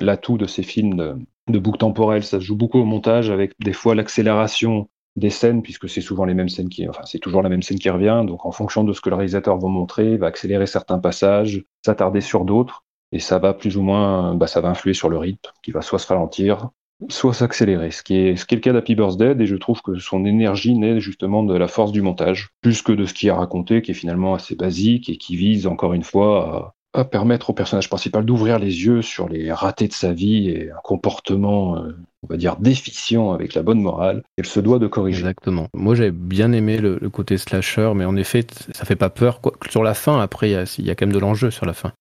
l'atout 0.00 0.38
de 0.38 0.46
ces 0.46 0.64
films 0.64 1.24
de, 1.50 1.58
boucle 1.58 1.78
temporelle. 1.78 2.22
Ça 2.22 2.40
se 2.40 2.44
joue 2.44 2.56
beaucoup 2.56 2.78
au 2.78 2.84
montage 2.84 3.30
avec 3.30 3.52
des 3.60 3.72
fois 3.72 3.94
l'accélération 3.94 4.88
des 5.16 5.30
scènes, 5.30 5.62
puisque 5.62 5.88
c'est 5.88 6.00
souvent 6.00 6.24
les 6.24 6.34
mêmes 6.34 6.48
scènes 6.48 6.68
qui, 6.68 6.88
enfin, 6.88 7.02
c'est 7.04 7.18
toujours 7.18 7.42
la 7.42 7.48
même 7.48 7.62
scène 7.62 7.78
qui 7.78 7.90
revient. 7.90 8.24
Donc, 8.26 8.46
en 8.46 8.52
fonction 8.52 8.84
de 8.84 8.92
ce 8.92 9.00
que 9.00 9.10
le 9.10 9.16
réalisateur 9.16 9.58
va 9.58 9.68
montrer, 9.68 10.12
il 10.12 10.18
va 10.18 10.26
accélérer 10.26 10.66
certains 10.66 10.98
passages, 10.98 11.64
s'attarder 11.84 12.20
sur 12.20 12.44
d'autres, 12.44 12.84
et 13.12 13.18
ça 13.18 13.38
va 13.38 13.52
plus 13.52 13.76
ou 13.76 13.82
moins, 13.82 14.34
bah, 14.34 14.46
ça 14.46 14.60
va 14.60 14.68
influer 14.68 14.94
sur 14.94 15.08
le 15.08 15.18
rythme, 15.18 15.50
qui 15.62 15.72
va 15.72 15.82
soit 15.82 15.98
se 15.98 16.06
ralentir, 16.06 16.70
soit 17.08 17.34
s'accélérer. 17.34 17.90
Ce 17.90 18.02
qui 18.02 18.16
est, 18.16 18.36
ce 18.36 18.44
qui 18.44 18.54
est 18.54 18.58
le 18.58 18.62
cas 18.62 18.72
d'Happy 18.72 18.94
Birthday, 18.94 19.34
et 19.38 19.46
je 19.46 19.56
trouve 19.56 19.82
que 19.82 19.98
son 19.98 20.24
énergie 20.24 20.74
naît 20.74 21.00
justement 21.00 21.42
de 21.42 21.56
la 21.56 21.66
force 21.66 21.92
du 21.92 22.02
montage, 22.02 22.50
plus 22.60 22.82
que 22.82 22.92
de 22.92 23.04
ce 23.04 23.14
qu'il 23.14 23.30
a 23.30 23.34
raconté, 23.34 23.82
qui 23.82 23.90
est 23.90 23.94
finalement 23.94 24.34
assez 24.34 24.54
basique 24.54 25.08
et 25.08 25.16
qui 25.16 25.36
vise 25.36 25.66
encore 25.66 25.92
une 25.92 26.04
fois 26.04 26.74
à 26.92 27.04
permettre 27.04 27.50
au 27.50 27.52
personnage 27.52 27.88
principal 27.88 28.24
d'ouvrir 28.24 28.58
les 28.58 28.84
yeux 28.84 29.02
sur 29.02 29.28
les 29.28 29.52
ratés 29.52 29.88
de 29.88 29.92
sa 29.92 30.12
vie 30.12 30.48
et 30.48 30.70
un 30.70 30.80
comportement, 30.82 31.76
euh, 31.76 31.96
on 32.22 32.26
va 32.26 32.36
dire, 32.36 32.56
déficient 32.56 33.32
avec 33.32 33.54
la 33.54 33.62
bonne 33.62 33.80
morale, 33.80 34.22
qu'elle 34.36 34.46
se 34.46 34.60
doit 34.60 34.78
de 34.78 34.88
corriger. 34.88 35.20
Exactement. 35.20 35.68
Moi, 35.74 35.94
j'avais 35.94 36.10
bien 36.10 36.52
aimé 36.52 36.78
le, 36.78 36.98
côté 37.10 37.38
slasher, 37.38 37.92
mais 37.94 38.04
en 38.04 38.16
effet, 38.16 38.46
ça 38.72 38.84
fait 38.84 38.96
pas 38.96 39.10
peur. 39.10 39.40
Quoi. 39.40 39.52
Sur 39.68 39.82
la 39.82 39.94
fin, 39.94 40.20
après, 40.20 40.50
il 40.50 40.84
y, 40.84 40.90
a 40.90 40.94
quand 40.94 41.06
même 41.06 41.14
de 41.14 41.20
l'enjeu 41.20 41.50
sur 41.50 41.66
la 41.66 41.74
fin. 41.74 41.92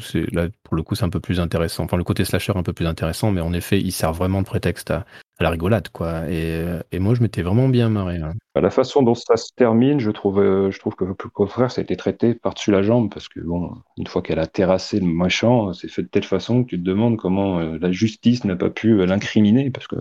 C'est 0.00 0.30
là 0.32 0.48
pour 0.64 0.76
le 0.76 0.82
coup 0.82 0.94
c'est 0.94 1.04
un 1.04 1.10
peu 1.10 1.20
plus 1.20 1.40
intéressant. 1.40 1.84
Enfin 1.84 1.96
le 1.96 2.04
côté 2.04 2.24
slasher 2.24 2.52
un 2.56 2.62
peu 2.62 2.72
plus 2.72 2.86
intéressant, 2.86 3.30
mais 3.30 3.40
en 3.40 3.52
effet 3.52 3.80
il 3.80 3.92
sert 3.92 4.12
vraiment 4.12 4.42
de 4.42 4.46
prétexte 4.46 4.90
à, 4.90 5.04
la 5.38 5.50
rigolade 5.50 5.88
quoi. 5.88 6.28
Et, 6.28 6.64
et 6.92 6.98
moi 6.98 7.14
je 7.14 7.22
m'étais 7.22 7.42
vraiment 7.42 7.68
bien 7.68 7.88
marré. 7.88 8.18
Hein. 8.18 8.34
Bah, 8.54 8.60
la 8.60 8.70
façon 8.70 9.02
dont 9.02 9.14
ça 9.14 9.36
se 9.36 9.52
termine, 9.54 10.00
je 10.00 10.10
trouve, 10.10 10.40
euh, 10.40 10.72
je 10.72 10.78
trouve 10.80 10.96
que 10.96 11.04
au 11.04 11.14
contraire 11.32 11.70
ça 11.70 11.80
a 11.80 11.84
été 11.84 11.96
traité 11.96 12.34
par-dessus 12.34 12.72
la 12.72 12.82
jambe 12.82 13.12
parce 13.12 13.28
que 13.28 13.38
bon, 13.40 13.72
une 13.96 14.08
fois 14.08 14.22
qu'elle 14.22 14.40
a 14.40 14.46
terrassé 14.46 14.98
le 14.98 15.06
méchant, 15.06 15.72
c'est 15.72 15.88
fait 15.88 16.02
de 16.02 16.08
telle 16.08 16.24
façon 16.24 16.64
que 16.64 16.70
tu 16.70 16.78
te 16.78 16.84
demandes 16.84 17.16
comment 17.16 17.60
euh, 17.60 17.78
la 17.80 17.92
justice 17.92 18.44
n'a 18.44 18.56
pas 18.56 18.70
pu 18.70 19.00
euh, 19.00 19.06
l'incriminer 19.06 19.70
parce 19.70 19.86
que 19.86 19.96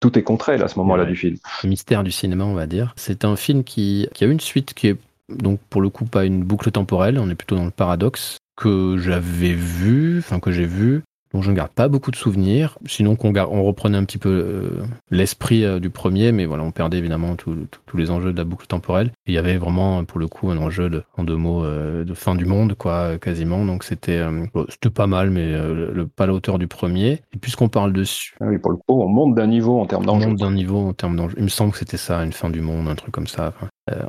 tout 0.00 0.18
est 0.18 0.24
contre 0.24 0.48
elle 0.48 0.62
à 0.62 0.68
ce 0.68 0.78
moment-là 0.80 1.04
du 1.04 1.14
film. 1.14 1.36
Le 1.62 1.68
mystère 1.68 2.02
du 2.02 2.10
cinéma, 2.10 2.44
on 2.44 2.54
va 2.54 2.66
dire. 2.66 2.92
C'est 2.96 3.24
un 3.24 3.36
film 3.36 3.62
qui, 3.62 4.08
qui 4.12 4.24
a 4.24 4.26
une 4.26 4.40
suite 4.40 4.74
qui 4.74 4.88
est 4.88 4.96
donc 5.28 5.60
pour 5.70 5.80
le 5.80 5.88
coup 5.88 6.04
pas 6.04 6.24
une 6.24 6.42
boucle 6.42 6.70
temporelle, 6.70 7.18
on 7.18 7.30
est 7.30 7.34
plutôt 7.34 7.56
dans 7.56 7.64
le 7.64 7.70
paradoxe 7.70 8.38
que 8.56 8.96
j'avais 8.96 9.52
vu, 9.52 10.18
enfin 10.18 10.40
que 10.40 10.50
j'ai 10.50 10.66
vu, 10.66 11.02
dont 11.36 11.42
je 11.42 11.50
ne 11.50 11.56
garde 11.56 11.70
pas 11.70 11.88
beaucoup 11.88 12.10
de 12.10 12.16
souvenirs. 12.16 12.78
Sinon, 12.86 13.14
qu'on 13.14 13.36
on 13.36 13.62
reprenait 13.62 13.98
un 13.98 14.04
petit 14.04 14.16
peu 14.16 14.30
euh, 14.30 14.84
l'esprit 15.10 15.64
euh, 15.64 15.78
du 15.78 15.90
premier, 15.90 16.32
mais 16.32 16.46
voilà, 16.46 16.64
on 16.64 16.70
perdait 16.70 16.96
évidemment 16.96 17.36
tous 17.36 17.96
les 17.96 18.10
enjeux 18.10 18.32
de 18.32 18.38
la 18.38 18.44
boucle 18.44 18.66
temporelle. 18.66 19.10
il 19.26 19.34
y 19.34 19.38
avait 19.38 19.58
vraiment, 19.58 20.02
pour 20.04 20.18
le 20.18 20.28
coup, 20.28 20.50
un 20.50 20.56
enjeu 20.56 20.88
de, 20.88 21.02
en 21.18 21.24
deux 21.24 21.36
mots, 21.36 21.62
euh, 21.62 22.04
de 22.04 22.14
fin 22.14 22.34
du 22.34 22.46
monde, 22.46 22.74
quoi, 22.74 23.18
quasiment. 23.18 23.64
Donc 23.66 23.84
c'était, 23.84 24.24
c'était 24.70 24.90
pas 24.90 25.06
mal, 25.06 25.30
mais 25.30 25.52
le, 25.52 26.06
pas 26.06 26.24
à 26.24 26.26
la 26.26 26.32
hauteur 26.32 26.58
du 26.58 26.68
premier. 26.68 27.20
Et 27.34 27.38
puisqu'on 27.38 27.68
parle 27.68 27.92
dessus. 27.92 28.34
Ah 28.40 28.46
oui, 28.48 28.58
pour 28.58 28.70
le 28.70 28.78
coup, 28.78 29.02
on 29.02 29.08
monte 29.08 29.34
d'un 29.34 29.46
niveau 29.46 29.78
en 29.78 29.86
termes 29.86 30.06
d'enjeu. 30.06 30.26
On 30.26 30.30
monte 30.30 30.38
d'un 30.38 30.52
niveau 30.52 30.88
en 30.88 30.92
termes 30.94 31.16
d'enjeu. 31.16 31.34
Il 31.36 31.44
me 31.44 31.48
semble 31.48 31.72
que 31.72 31.78
c'était 31.78 31.98
ça, 31.98 32.24
une 32.24 32.32
fin 32.32 32.48
du 32.48 32.62
monde, 32.62 32.88
un 32.88 32.94
truc 32.94 33.12
comme 33.12 33.26
ça. 33.26 33.52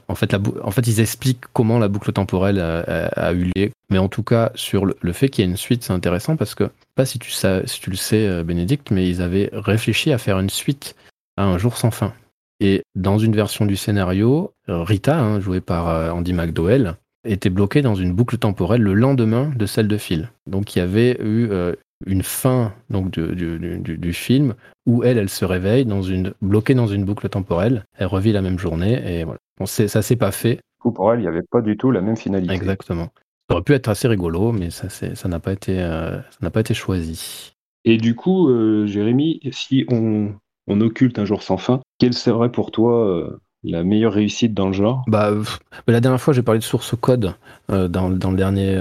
en, 0.08 0.16
fait, 0.16 0.32
la 0.32 0.40
en 0.64 0.72
fait, 0.72 0.88
ils 0.88 1.02
expliquent 1.02 1.46
comment 1.52 1.78
la 1.78 1.90
boucle 1.90 2.14
temporelle 2.14 2.60
a, 2.60 3.34
eu 3.34 3.52
lieu. 3.54 3.72
Mais 3.90 3.98
en 3.98 4.08
tout 4.08 4.24
cas, 4.24 4.52
sur 4.56 4.86
le, 4.86 4.96
le 5.02 5.14
fait 5.14 5.30
qu'il 5.30 5.44
y 5.44 5.48
ait 5.48 5.52
une 5.52 5.58
suite, 5.58 5.84
c'est 5.84 5.94
intéressant 5.94 6.36
parce 6.36 6.56
que 6.56 6.70
pas 6.98 7.06
si 7.06 7.20
tu, 7.20 7.32
si 7.32 7.80
tu 7.80 7.90
le 7.90 7.96
sais, 7.96 8.28
euh, 8.28 8.44
Bénédicte, 8.44 8.92
mais 8.92 9.08
ils 9.08 9.22
avaient 9.22 9.50
réfléchi 9.54 10.12
à 10.12 10.18
faire 10.18 10.40
une 10.40 10.50
suite 10.50 10.96
à 11.38 11.46
Un 11.46 11.60
jour 11.60 11.78
sans 11.78 11.92
fin. 11.92 12.14
Et 12.60 12.82
dans 12.96 13.20
une 13.20 13.36
version 13.36 13.68
du 13.68 13.76
scénario, 13.76 14.52
euh, 14.68 14.82
Rita, 14.82 15.18
hein, 15.18 15.40
jouée 15.40 15.62
par 15.62 15.88
euh, 15.88 16.10
Andy 16.10 16.34
McDowell, 16.34 16.96
était 17.24 17.52
bloquée 17.52 17.84
dans 17.84 17.94
une 17.94 18.14
boucle 18.14 18.40
temporelle 18.40 18.82
le 18.82 18.96
lendemain 18.96 19.52
de 19.56 19.66
celle 19.68 19.88
de 19.88 19.98
Phil. 19.98 20.32
Donc 20.48 20.76
il 20.76 20.80
y 20.80 20.82
avait 20.82 21.18
eu 21.22 21.50
une 22.06 22.24
fin 22.24 22.74
donc 22.90 23.10
du, 23.12 24.14
film 24.14 24.54
où 24.86 25.04
elle, 25.04 25.18
elle 25.18 25.28
se 25.28 25.44
réveille 25.44 25.84
dans 25.84 26.02
une, 26.02 26.34
bloquée 26.42 26.74
dans 26.74 26.88
une 26.88 27.04
boucle 27.04 27.28
temporelle. 27.28 27.84
Elle 27.98 28.08
revit 28.08 28.32
la 28.32 28.42
même 28.42 28.58
journée 28.58 28.94
et 29.06 29.24
voilà. 29.26 29.40
Bon, 29.60 29.66
ça 29.66 30.02
s'est 30.02 30.16
pas 30.16 30.32
fait. 30.32 30.60
Pour 30.80 31.12
elle, 31.12 31.20
il 31.20 31.24
n'y 31.24 31.28
avait 31.28 31.44
pas 31.44 31.62
du 31.62 31.76
tout 31.76 31.92
la 31.92 32.00
même 32.00 32.16
finalité. 32.16 32.54
Exactement. 32.54 33.10
Ça 33.50 33.56
aurait 33.56 33.64
pu 33.64 33.74
être 33.74 33.88
assez 33.88 34.08
rigolo, 34.08 34.52
mais 34.52 34.70
ça 34.72 35.28
n'a 35.30 35.40
pas, 35.40 35.54
été, 35.54 35.80
euh, 35.80 36.20
pas 36.52 36.60
été 36.60 36.74
choisi. 36.74 37.54
Et 37.86 37.98
du 37.98 38.14
coup, 38.14 38.50
euh, 38.50 38.86
Jérémy, 38.88 39.40
si 39.52 39.86
on, 39.90 40.34
on, 40.68 40.82
occulte 40.82 41.18
un 41.18 41.24
jour 41.24 41.42
sans 41.42 41.58
fin, 41.58 41.80
quelle 41.98 42.14
serait 42.14 42.52
pour 42.52 42.72
toi 42.72 43.08
euh, 43.08 43.40
la 43.64 43.86
meilleure 43.86 44.12
réussite 44.12 44.54
dans 44.54 44.68
le 44.68 44.74
genre? 44.74 45.04
Bah, 45.08 45.32
La 45.88 46.02
dernière 46.02 46.20
fois, 46.20 46.34
j'ai 46.34 46.44
parlé 46.44 46.60
de 46.60 46.66
source 46.66 46.94
code 47.00 47.36
dans, 47.70 47.88
dans, 47.88 48.32
le 48.32 48.38
dernier 48.38 48.78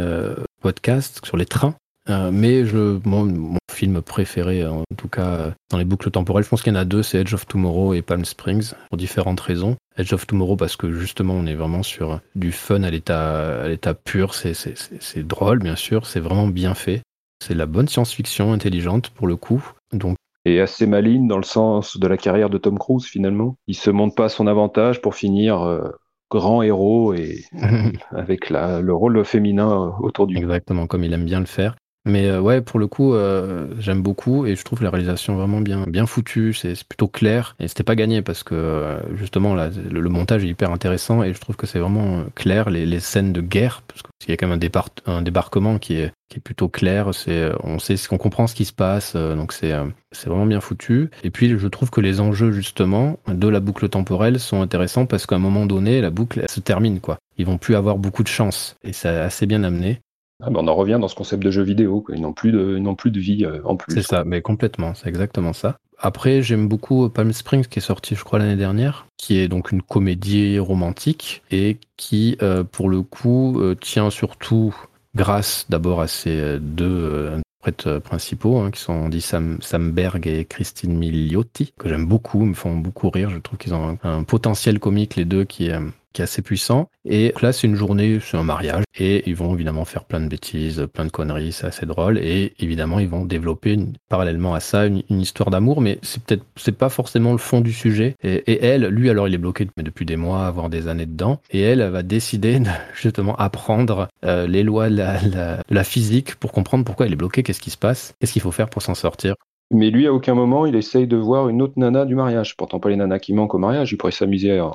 podcast 0.62 1.24
sur 1.24 1.36
les 1.36 1.46
trains. 1.46 1.76
Mais 2.08 2.64
je, 2.66 2.98
mon, 3.04 3.56
film 3.70 4.00
préféré, 4.02 4.66
en 4.66 4.82
tout 4.96 5.08
cas 5.08 5.52
dans 5.70 5.78
les 5.78 5.84
boucles 5.84 6.10
temporelles, 6.10 6.44
je 6.44 6.48
pense 6.48 6.62
qu'il 6.62 6.72
y 6.72 6.76
en 6.76 6.80
a 6.80 6.84
deux, 6.84 7.02
c'est 7.02 7.18
Edge 7.18 7.34
of 7.34 7.46
Tomorrow 7.46 7.94
et 7.94 8.02
Palm 8.02 8.24
Springs, 8.24 8.72
pour 8.88 8.96
différentes 8.96 9.40
raisons. 9.40 9.76
Edge 9.96 10.12
of 10.12 10.26
Tomorrow 10.26 10.56
parce 10.56 10.76
que 10.76 10.92
justement 10.92 11.34
on 11.34 11.46
est 11.46 11.54
vraiment 11.54 11.82
sur 11.82 12.20
du 12.34 12.52
fun 12.52 12.82
à 12.82 12.90
l'état, 12.90 13.62
à 13.62 13.68
l'état 13.68 13.94
pur, 13.94 14.34
c'est, 14.34 14.54
c'est, 14.54 15.26
drôle 15.26 15.58
bien 15.58 15.76
sûr, 15.76 16.06
c'est 16.06 16.20
vraiment 16.20 16.48
bien 16.48 16.74
fait. 16.74 17.02
C'est 17.42 17.54
la 17.54 17.66
bonne 17.66 17.88
science-fiction 17.88 18.52
intelligente 18.52 19.10
pour 19.10 19.26
le 19.26 19.36
coup. 19.36 19.72
Donc 19.92 20.16
et 20.44 20.60
assez 20.60 20.86
maligne 20.86 21.26
dans 21.26 21.38
le 21.38 21.42
sens 21.42 21.98
de 21.98 22.06
la 22.06 22.16
carrière 22.16 22.50
de 22.50 22.58
Tom 22.58 22.78
Cruise 22.78 23.04
finalement. 23.04 23.56
Il 23.66 23.74
se 23.74 23.90
montre 23.90 24.14
pas 24.14 24.26
à 24.26 24.28
son 24.28 24.46
avantage 24.46 25.02
pour 25.02 25.16
finir 25.16 25.62
euh, 25.62 25.90
grand 26.30 26.62
héros 26.62 27.14
et 27.14 27.44
avec 28.10 28.48
la, 28.50 28.80
le 28.80 28.94
rôle 28.94 29.24
féminin 29.24 29.96
autour 30.00 30.28
du. 30.28 30.36
Exactement, 30.36 30.86
comme 30.86 31.02
il 31.04 31.12
aime 31.12 31.24
bien 31.24 31.40
le 31.40 31.46
faire. 31.46 31.74
Mais 32.06 32.28
euh, 32.28 32.40
ouais, 32.40 32.60
pour 32.60 32.78
le 32.78 32.86
coup, 32.86 33.14
euh, 33.14 33.66
j'aime 33.80 34.00
beaucoup 34.00 34.46
et 34.46 34.54
je 34.54 34.62
trouve 34.62 34.82
la 34.82 34.90
réalisation 34.90 35.34
vraiment 35.34 35.60
bien, 35.60 35.84
bien 35.88 36.06
foutue. 36.06 36.54
C'est 36.54 36.84
plutôt 36.84 37.08
clair 37.08 37.56
et 37.58 37.66
c'était 37.66 37.82
pas 37.82 37.96
gagné 37.96 38.22
parce 38.22 38.44
que 38.44 38.54
euh, 38.54 39.00
justement 39.16 39.56
là, 39.56 39.70
le, 39.90 40.08
montage 40.08 40.44
est 40.44 40.48
hyper 40.48 40.70
intéressant 40.70 41.24
et 41.24 41.34
je 41.34 41.40
trouve 41.40 41.56
que 41.56 41.66
c'est 41.66 41.80
vraiment 41.80 42.24
clair 42.36 42.70
les, 42.70 43.00
scènes 43.00 43.32
de 43.32 43.40
guerre 43.40 43.82
parce 43.88 44.02
qu'il 44.20 44.30
y 44.30 44.32
a 44.32 44.36
quand 44.36 44.46
même 44.46 44.60
un, 44.62 45.12
un 45.12 45.22
débarquement 45.22 45.78
qui 45.78 45.96
est, 45.96 46.12
plutôt 46.44 46.68
clair. 46.68 47.14
C'est 47.14 47.50
on 47.62 47.78
sait 47.78 47.94
qu'on 48.08 48.18
comprend 48.18 48.46
ce 48.46 48.54
qui 48.54 48.66
se 48.66 48.72
passe 48.72 49.16
donc 49.16 49.52
c'est 49.54 49.72
c'est 50.12 50.28
vraiment 50.28 50.44
bien 50.44 50.60
foutu. 50.60 51.10
Et 51.24 51.30
puis 51.30 51.58
je 51.58 51.68
trouve 51.68 51.90
que 51.90 52.02
les 52.02 52.20
enjeux 52.20 52.52
justement 52.52 53.18
de 53.26 53.48
la 53.48 53.58
boucle 53.58 53.88
temporelle 53.88 54.38
sont 54.38 54.60
intéressants 54.60 55.06
parce 55.06 55.24
qu'à 55.24 55.36
un 55.36 55.40
moment 55.40 55.64
donné, 55.64 56.00
la 56.02 56.10
boucle 56.10 56.44
se 56.48 56.60
termine 56.60 57.00
quoi. 57.00 57.18
Ils 57.38 57.46
vont 57.46 57.58
plus 57.58 57.74
avoir 57.74 57.96
beaucoup 57.96 58.22
de 58.22 58.28
chance 58.28 58.76
et 58.84 58.92
c'est 58.92 59.08
assez 59.08 59.46
bien 59.46 59.64
amené. 59.64 60.00
Ah 60.42 60.50
ben, 60.50 60.60
on 60.60 60.68
en 60.68 60.74
revient 60.74 60.98
dans 61.00 61.08
ce 61.08 61.14
concept 61.14 61.42
de 61.42 61.50
jeu 61.50 61.62
vidéo, 61.62 62.04
Ils 62.12 62.20
n'ont 62.20 62.32
plus 62.32 62.52
de, 62.52 62.78
ils 62.78 62.96
plus 62.96 63.10
de 63.10 63.20
vie 63.20 63.44
euh, 63.44 63.60
en 63.64 63.76
plus. 63.76 63.94
C'est 63.94 64.02
ça, 64.02 64.24
mais 64.24 64.42
complètement, 64.42 64.94
c'est 64.94 65.08
exactement 65.08 65.52
ça. 65.52 65.78
Après, 65.98 66.42
j'aime 66.42 66.68
beaucoup 66.68 67.08
Palm 67.08 67.32
Springs 67.32 67.66
qui 67.66 67.78
est 67.78 67.82
sorti, 67.82 68.14
je 68.14 68.22
crois, 68.22 68.38
l'année 68.38 68.56
dernière, 68.56 69.06
qui 69.16 69.38
est 69.38 69.48
donc 69.48 69.72
une 69.72 69.80
comédie 69.80 70.58
romantique 70.58 71.42
et 71.50 71.78
qui, 71.96 72.36
euh, 72.42 72.64
pour 72.64 72.90
le 72.90 73.00
coup, 73.00 73.58
euh, 73.60 73.74
tient 73.74 74.10
surtout 74.10 74.74
grâce 75.14 75.64
d'abord 75.70 76.02
à 76.02 76.06
ces 76.06 76.58
deux 76.60 77.32
interprètes 77.64 77.98
principaux, 78.00 78.58
hein, 78.58 78.70
qui 78.70 78.80
sont 78.82 78.92
Andy 78.92 79.22
Sam, 79.22 79.56
Samberg 79.62 80.26
et 80.26 80.44
Christine 80.44 80.92
Milioti, 80.92 81.72
que 81.78 81.88
j'aime 81.88 82.04
beaucoup, 82.04 82.44
me 82.44 82.52
font 82.52 82.76
beaucoup 82.76 83.08
rire. 83.08 83.30
Je 83.30 83.38
trouve 83.38 83.58
qu'ils 83.58 83.72
ont 83.72 83.96
un, 84.04 84.18
un, 84.18 84.22
potentiel 84.24 84.78
comique, 84.78 85.16
les 85.16 85.24
deux, 85.24 85.44
qui 85.44 85.68
est 85.68 85.78
qui 86.12 86.22
est 86.22 86.24
assez 86.24 86.42
puissant. 86.42 86.88
Et 87.04 87.34
là, 87.42 87.52
c'est 87.52 87.66
une 87.66 87.74
journée, 87.74 88.18
c'est 88.20 88.36
un 88.36 88.42
mariage. 88.42 88.84
Et 88.98 89.28
ils 89.28 89.36
vont 89.36 89.54
évidemment 89.54 89.84
faire 89.84 90.04
plein 90.04 90.20
de 90.20 90.28
bêtises, 90.28 90.86
plein 90.92 91.04
de 91.04 91.10
conneries, 91.10 91.52
c'est 91.52 91.66
assez 91.66 91.86
drôle. 91.86 92.18
Et 92.18 92.54
évidemment, 92.58 92.98
ils 92.98 93.08
vont 93.08 93.24
développer 93.24 93.78
parallèlement 94.08 94.54
à 94.54 94.60
ça 94.60 94.86
une, 94.86 95.02
histoire 95.10 95.50
d'amour, 95.50 95.80
mais 95.80 95.98
c'est 96.02 96.22
peut-être, 96.22 96.44
c'est 96.56 96.76
pas 96.76 96.88
forcément 96.88 97.32
le 97.32 97.38
fond 97.38 97.60
du 97.60 97.72
sujet. 97.72 98.16
Et, 98.22 98.64
elle, 98.64 98.86
lui, 98.86 99.10
alors, 99.10 99.28
il 99.28 99.34
est 99.34 99.38
bloqué 99.38 99.68
depuis 99.76 100.06
des 100.06 100.16
mois, 100.16 100.50
voire 100.50 100.70
des 100.70 100.88
années 100.88 101.06
dedans. 101.06 101.40
Et 101.50 101.60
elle, 101.60 101.82
va 101.82 102.02
décider 102.02 102.58
de 102.60 102.70
justement 102.94 103.36
apprendre 103.36 104.08
euh, 104.24 104.46
les 104.46 104.62
lois 104.62 104.88
de 104.88 104.96
la, 104.96 105.20
la, 105.22 105.62
la 105.68 105.84
physique 105.84 106.36
pour 106.36 106.52
comprendre 106.52 106.84
pourquoi 106.84 107.06
elle 107.06 107.12
est 107.12 107.16
bloquée, 107.16 107.42
qu'est-ce 107.42 107.60
qui 107.60 107.70
se 107.70 107.78
passe, 107.78 108.14
qu'est-ce 108.20 108.32
qu'il 108.32 108.42
faut 108.42 108.52
faire 108.52 108.70
pour 108.70 108.82
s'en 108.82 108.94
sortir. 108.94 109.34
Mais 109.72 109.90
lui, 109.90 110.06
à 110.06 110.12
aucun 110.12 110.34
moment, 110.34 110.64
il 110.64 110.76
essaye 110.76 111.08
de 111.08 111.16
voir 111.16 111.48
une 111.48 111.60
autre 111.60 111.72
nana 111.76 112.04
du 112.04 112.14
mariage. 112.14 112.56
Pourtant, 112.56 112.78
pas 112.78 112.88
les 112.88 112.96
nanas 112.96 113.18
qui 113.18 113.32
manquent 113.32 113.54
au 113.54 113.58
mariage. 113.58 113.90
Il 113.90 113.96
pourrait 113.96 114.12
s'amuser 114.12 114.58
à, 114.60 114.72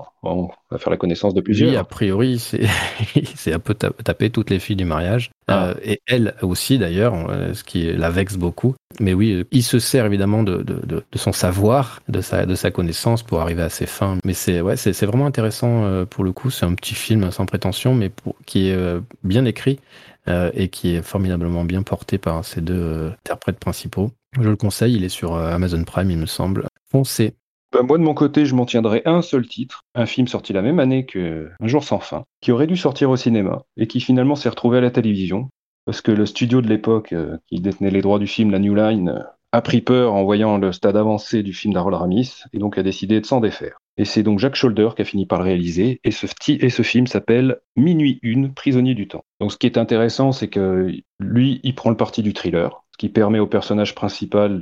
faire 0.78 0.90
la 0.90 0.98
connaissance 0.98 1.34
de 1.34 1.40
plusieurs. 1.40 1.70
Lui, 1.70 1.78
a 1.78 1.86
priori, 1.86 2.40
c'est 3.36 3.54
un 3.54 3.60
peu 3.60 3.74
taper 3.74 4.30
toutes 4.32 4.50
les 4.50 4.60
filles 4.60 4.76
du 4.76 4.84
mariage. 4.84 5.32
Ah. 5.48 5.70
Euh, 5.70 5.74
et 5.84 6.02
elle 6.08 6.36
aussi, 6.42 6.78
d'ailleurs, 6.78 7.14
euh, 7.30 7.54
ce 7.54 7.64
qui 7.64 7.92
la 7.94 8.10
vexe 8.10 8.36
beaucoup. 8.36 8.76
Mais 9.00 9.14
oui, 9.14 9.32
euh, 9.32 9.44
il 9.52 9.64
se 9.64 9.80
sert 9.80 10.06
évidemment 10.06 10.44
de, 10.44 10.58
de, 10.62 10.82
de, 10.86 11.18
son 11.18 11.32
savoir, 11.32 12.02
de 12.10 12.20
sa, 12.20 12.46
de 12.46 12.56
sa 12.56 12.70
connaissance 12.70 13.24
pour 13.24 13.40
arriver 13.40 13.64
à 13.64 13.70
ses 13.70 13.86
fins. 13.86 14.18
Mais 14.26 14.34
c'est 14.34 14.60
ouais, 14.60 14.76
c'est 14.76 15.06
vraiment 15.06 15.26
intéressant 15.26 16.06
pour 16.10 16.26
le 16.26 16.34
coup. 16.34 16.50
C'est 16.50 16.66
un 16.66 16.74
petit 16.74 16.96
film 16.96 17.32
sans 17.32 17.46
prétention, 17.46 17.96
mais 17.96 18.10
pour, 18.10 18.36
qui 18.46 18.70
est 18.70 18.78
bien 19.24 19.46
écrit. 19.46 19.80
et 20.28 20.68
qui 20.68 20.96
est 20.96 21.02
formidablement 21.02 21.64
bien 21.64 21.82
porté 21.82 22.18
par 22.18 22.44
ces 22.44 22.62
deux 22.62 23.08
interprètes 23.26 23.60
principaux. 23.60 24.12
Je 24.40 24.50
le 24.50 24.56
conseille, 24.56 24.96
il 24.96 25.04
est 25.04 25.10
sur 25.10 25.36
euh, 25.36 25.52
Amazon 25.52 25.84
Prime, 25.84 26.10
il 26.10 26.18
me 26.18 26.26
semble. 26.26 26.68
Foncez. 26.90 27.36
Ben 27.74 27.84
moi, 27.84 27.98
de 27.98 28.04
mon 28.04 28.14
côté, 28.14 28.46
je 28.46 28.56
m'en 28.56 28.66
tiendrai 28.66 29.02
à 29.06 29.12
un 29.12 29.22
seul 29.22 29.48
titre, 29.48 29.84
un 29.96 30.06
film 30.06 30.28
sorti 30.28 30.52
la 30.52 30.62
même 30.62 30.80
année 30.80 31.06
que 31.06 31.50
Un 31.60 31.68
jour 31.68 31.84
sans 31.84 32.00
fin, 32.00 32.26
qui 32.42 32.52
aurait 32.52 32.68
dû 32.68 32.76
sortir 32.76 33.10
au 33.10 33.16
cinéma 33.16 33.64
et 33.78 33.88
qui 33.88 34.02
finalement 34.02 34.36
s'est 34.36 34.50
retrouvé 34.50 34.80
à 34.80 34.82
la 34.82 34.92
télévision, 34.92 35.50
parce 35.86 36.02
que 36.02 36.12
le 36.12 36.26
studio 36.26 36.62
de 36.62 36.68
l'époque 36.68 37.14
euh, 37.14 37.38
qui 37.48 37.60
détenait 37.60 37.92
les 37.92 38.02
droits 38.02 38.20
du 38.20 38.28
film, 38.28 38.52
la 38.52 38.60
New 38.60 38.76
Line, 38.76 39.10
euh, 39.10 39.24
a 39.54 39.62
pris 39.62 39.82
peur 39.82 40.14
en 40.14 40.24
voyant 40.24 40.58
le 40.58 40.72
stade 40.72 40.96
avancé 40.96 41.44
du 41.44 41.54
film 41.54 41.74
d'Harold 41.74 41.98
Ramis 41.98 42.44
et 42.54 42.60
donc 42.60 42.78
a 42.78 42.84
décidé 42.84 43.20
de 43.20 43.26
s'en 43.26 43.42
défaire. 43.42 43.80
Et 43.98 44.06
c'est 44.06 44.24
donc 44.24 44.40
Jacques 44.40 44.56
Scholder 44.56 44.90
qui 44.96 45.02
a 45.02 45.06
fini 45.06 45.26
par 45.26 45.40
le 45.40 45.46
réaliser 45.46 46.00
et 46.04 46.12
ce, 46.12 46.26
et 46.48 46.70
ce 46.70 46.82
film 46.82 47.08
s'appelle 47.08 47.60
Minuit 47.76 48.20
une, 48.22 48.54
prisonnier 48.54 48.96
du 48.96 49.08
temps. 49.08 49.26
Donc 49.42 49.52
ce 49.52 49.58
qui 49.58 49.66
est 49.66 49.78
intéressant, 49.78 50.32
c'est 50.32 50.48
que 50.48 50.94
lui, 51.20 51.60
il 51.64 51.76
prend 51.76 51.90
le 51.90 51.98
parti 51.98 52.24
du 52.24 52.34
thriller, 52.34 52.81
qui 53.02 53.10
permet 53.10 53.40
au 53.40 53.48
personnage 53.48 53.96
principal 53.96 54.60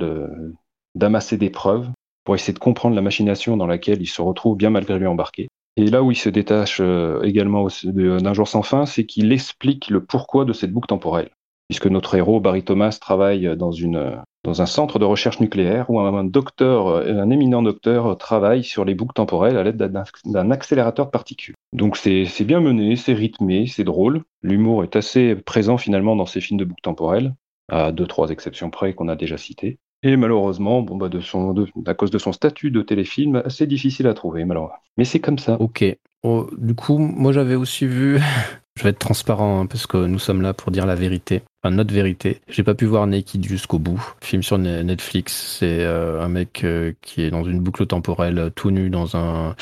d'amasser 0.94 1.36
des 1.36 1.50
preuves 1.50 1.90
pour 2.24 2.34
essayer 2.34 2.54
de 2.54 2.58
comprendre 2.58 2.96
la 2.96 3.02
machination 3.02 3.58
dans 3.58 3.66
laquelle 3.66 4.00
il 4.00 4.06
se 4.06 4.22
retrouve 4.22 4.56
bien 4.56 4.70
malgré 4.70 4.98
lui 4.98 5.06
embarqué. 5.06 5.48
Et 5.76 5.84
là 5.84 6.02
où 6.02 6.10
il 6.10 6.16
se 6.16 6.30
détache 6.30 6.78
euh, 6.80 7.20
également 7.20 7.68
d'un 7.84 8.32
jour 8.32 8.48
sans 8.48 8.62
fin, 8.62 8.86
c'est 8.86 9.04
qu'il 9.04 9.30
explique 9.30 9.90
le 9.90 10.02
pourquoi 10.02 10.46
de 10.46 10.54
cette 10.54 10.72
boucle 10.72 10.88
temporelle. 10.88 11.28
Puisque 11.68 11.86
notre 11.86 12.14
héros, 12.14 12.40
Barry 12.40 12.62
Thomas, 12.62 12.96
travaille 12.98 13.46
dans 13.58 14.62
un 14.62 14.66
centre 14.66 14.98
de 14.98 15.04
recherche 15.04 15.40
nucléaire 15.40 15.90
où 15.90 16.00
un 16.00 16.24
docteur, 16.24 17.06
un 17.06 17.28
éminent 17.28 17.60
docteur 17.60 18.16
travaille 18.16 18.64
sur 18.64 18.86
les 18.86 18.94
boucles 18.94 19.12
temporelles 19.12 19.58
à 19.58 19.64
l'aide 19.64 19.76
d'un 20.24 20.50
accélérateur 20.50 21.06
de 21.06 21.10
particules. 21.10 21.56
Donc 21.74 21.98
c'est 21.98 22.44
bien 22.44 22.60
mené, 22.60 22.96
c'est 22.96 23.12
rythmé, 23.12 23.66
c'est 23.66 23.84
drôle. 23.84 24.22
L'humour 24.42 24.82
est 24.82 24.96
assez 24.96 25.36
présent 25.36 25.76
finalement 25.76 26.16
dans 26.16 26.24
ces 26.24 26.40
films 26.40 26.58
de 26.58 26.64
boucles 26.64 26.80
temporelles, 26.80 27.34
à 27.70 27.92
deux 27.92 28.06
trois 28.06 28.30
exceptions 28.30 28.70
près 28.70 28.94
qu'on 28.94 29.08
a 29.08 29.16
déjà 29.16 29.36
citées. 29.36 29.78
Et 30.02 30.16
malheureusement, 30.16 30.80
bon 30.80 30.96
bah 30.96 31.08
de 31.08 31.20
son, 31.20 31.54
à 31.86 31.94
cause 31.94 32.10
de 32.10 32.18
son 32.18 32.32
statut 32.32 32.70
de 32.70 32.80
téléfilm, 32.82 33.42
assez 33.44 33.66
difficile 33.66 34.06
à 34.06 34.14
trouver, 34.14 34.44
malheureusement. 34.44 34.76
Mais 34.96 35.04
c'est 35.04 35.20
comme 35.20 35.38
ça. 35.38 35.60
Ok. 35.60 35.84
Oh, 36.22 36.48
du 36.56 36.74
coup, 36.74 36.98
moi 36.98 37.32
j'avais 37.32 37.54
aussi 37.54 37.86
vu. 37.86 38.18
je 38.76 38.84
vais 38.84 38.90
être 38.90 38.98
transparent 38.98 39.60
hein, 39.60 39.66
parce 39.66 39.86
que 39.86 39.98
nous 39.98 40.18
sommes 40.18 40.40
là 40.40 40.54
pour 40.54 40.70
dire 40.70 40.86
la 40.86 40.94
vérité, 40.94 41.42
enfin 41.62 41.74
notre 41.74 41.92
vérité. 41.92 42.40
J'ai 42.48 42.62
pas 42.62 42.74
pu 42.74 42.86
voir 42.86 43.06
Naked 43.06 43.44
jusqu'au 43.44 43.78
bout. 43.78 44.02
Film 44.22 44.42
sur 44.42 44.56
Netflix, 44.56 45.56
c'est 45.58 45.80
euh, 45.80 46.22
un 46.22 46.28
mec 46.28 46.64
euh, 46.64 46.94
qui 47.02 47.22
est 47.22 47.30
dans 47.30 47.44
une 47.44 47.60
boucle 47.60 47.86
temporelle, 47.86 48.38
euh, 48.38 48.50
tout 48.50 48.70
nu 48.70 48.88
dans 48.88 49.16
un, 49.16 49.54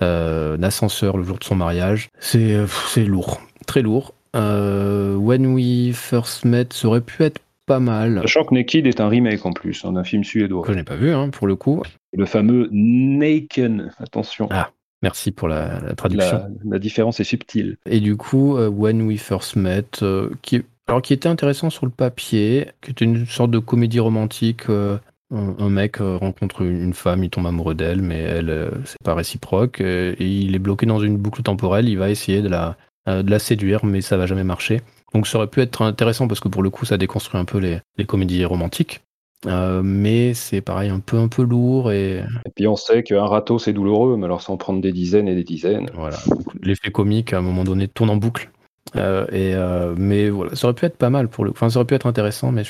ascenseur 0.00 1.16
le 1.16 1.22
jour 1.22 1.38
de 1.38 1.44
son 1.44 1.54
mariage. 1.54 2.10
C'est 2.18 2.58
c'est 2.88 3.04
lourd, 3.04 3.40
très 3.66 3.80
lourd. 3.80 4.12
When 4.34 5.46
We 5.46 5.94
First 5.94 6.44
Met, 6.44 6.66
ça 6.72 6.88
aurait 6.88 7.00
pu 7.00 7.22
être 7.22 7.40
pas 7.66 7.80
mal. 7.80 8.20
Sachant 8.22 8.44
que 8.44 8.54
Naked 8.54 8.86
est 8.86 9.00
un 9.00 9.08
remake 9.08 9.44
en 9.46 9.52
plus, 9.52 9.84
un 9.84 10.04
film 10.04 10.24
suédois. 10.24 10.62
Que 10.62 10.72
je 10.72 10.78
n'ai 10.78 10.84
pas 10.84 10.96
vu, 10.96 11.12
hein, 11.12 11.30
pour 11.30 11.46
le 11.46 11.56
coup. 11.56 11.82
Le 12.12 12.26
fameux 12.26 12.68
Naken, 12.72 13.90
attention. 13.98 14.48
Ah, 14.50 14.70
merci 15.02 15.32
pour 15.32 15.48
la, 15.48 15.94
traduction. 15.94 16.46
La, 16.64 16.78
différence 16.78 17.20
est 17.20 17.24
subtile. 17.24 17.76
Et 17.88 18.00
du 18.00 18.16
coup, 18.16 18.56
euh, 18.56 18.68
When 18.68 19.02
We 19.02 19.20
First 19.20 19.56
Met, 19.56 20.02
euh, 20.02 20.30
qui, 20.42 20.62
alors, 20.86 21.02
qui 21.02 21.12
était 21.12 21.28
intéressant 21.28 21.70
sur 21.70 21.86
le 21.86 21.92
papier, 21.92 22.68
qui 22.82 22.90
était 22.90 23.04
une 23.04 23.26
sorte 23.26 23.50
de 23.50 23.58
comédie 23.58 24.00
romantique. 24.00 24.68
Euh, 24.68 24.98
un, 25.30 25.70
mec 25.70 25.96
rencontre 25.96 26.62
une 26.62 26.92
femme, 26.92 27.24
il 27.24 27.30
tombe 27.30 27.46
amoureux 27.46 27.74
d'elle, 27.74 28.02
mais 28.02 28.20
elle, 28.20 28.70
c'est 28.84 29.02
pas 29.02 29.14
réciproque. 29.14 29.80
Et 29.80 30.14
il 30.20 30.54
est 30.54 30.60
bloqué 30.60 30.86
dans 30.86 31.00
une 31.00 31.16
boucle 31.16 31.42
temporelle. 31.42 31.88
Il 31.88 31.98
va 31.98 32.10
essayer 32.10 32.40
de 32.40 32.48
la, 32.48 32.76
de 33.08 33.28
la 33.28 33.38
séduire, 33.40 33.84
mais 33.84 34.00
ça 34.00 34.16
va 34.16 34.26
jamais 34.26 34.44
marcher. 34.44 34.82
Donc 35.14 35.28
ça 35.28 35.38
aurait 35.38 35.46
pu 35.46 35.60
être 35.60 35.82
intéressant 35.82 36.26
parce 36.28 36.40
que 36.40 36.48
pour 36.48 36.62
le 36.62 36.70
coup 36.70 36.84
ça 36.84 36.98
déconstruit 36.98 37.40
un 37.40 37.44
peu 37.44 37.58
les, 37.58 38.04
comédies 38.04 38.44
romantiques. 38.44 39.02
Euh, 39.46 39.82
mais 39.84 40.32
c'est 40.32 40.62
pareil 40.62 40.88
un 40.88 41.00
peu 41.00 41.18
un 41.18 41.28
peu 41.28 41.42
lourd 41.42 41.92
et... 41.92 42.24
et 42.46 42.50
puis 42.56 42.66
on 42.66 42.76
sait 42.76 43.02
qu'un 43.02 43.26
râteau 43.26 43.58
c'est 43.58 43.74
douloureux 43.74 44.16
mais 44.16 44.24
alors 44.24 44.40
sans 44.40 44.56
prendre 44.56 44.80
des 44.80 44.92
dizaines 44.92 45.28
et 45.28 45.34
des 45.34 45.44
dizaines. 45.44 45.90
Voilà. 45.94 46.16
L'effet 46.62 46.90
comique 46.90 47.32
à 47.32 47.38
un 47.38 47.42
moment 47.42 47.62
donné 47.62 47.86
tourne 47.86 48.10
en 48.10 48.16
boucle. 48.16 48.50
Euh, 48.96 49.26
et 49.32 49.54
euh, 49.54 49.94
mais 49.96 50.30
voilà 50.30 50.54
ça 50.54 50.66
aurait 50.66 50.74
pu 50.74 50.86
être 50.86 50.96
pas 50.96 51.10
mal 51.10 51.28
pour 51.28 51.44
le 51.44 51.50
enfin 51.50 51.68
ça 51.68 51.78
aurait 51.78 51.86
pu 51.86 51.94
être 51.94 52.06
intéressant 52.06 52.52
mais 52.52 52.62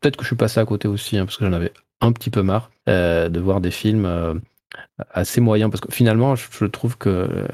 peut-être 0.00 0.16
que 0.16 0.22
je 0.22 0.28
suis 0.28 0.36
passé 0.36 0.58
à 0.58 0.64
côté 0.64 0.88
aussi 0.88 1.16
hein, 1.16 1.26
parce 1.26 1.36
que 1.36 1.44
j'en 1.44 1.52
avais 1.52 1.72
un 2.00 2.12
petit 2.12 2.30
peu 2.30 2.42
marre 2.42 2.70
de 2.86 3.40
voir 3.40 3.60
des 3.60 3.70
films 3.70 4.40
assez 5.12 5.40
moyen 5.40 5.70
parce 5.70 5.80
que 5.80 5.92
finalement 5.92 6.34
je, 6.36 6.66
trouve 6.66 6.96
que 6.96 7.08
euh, 7.08 7.46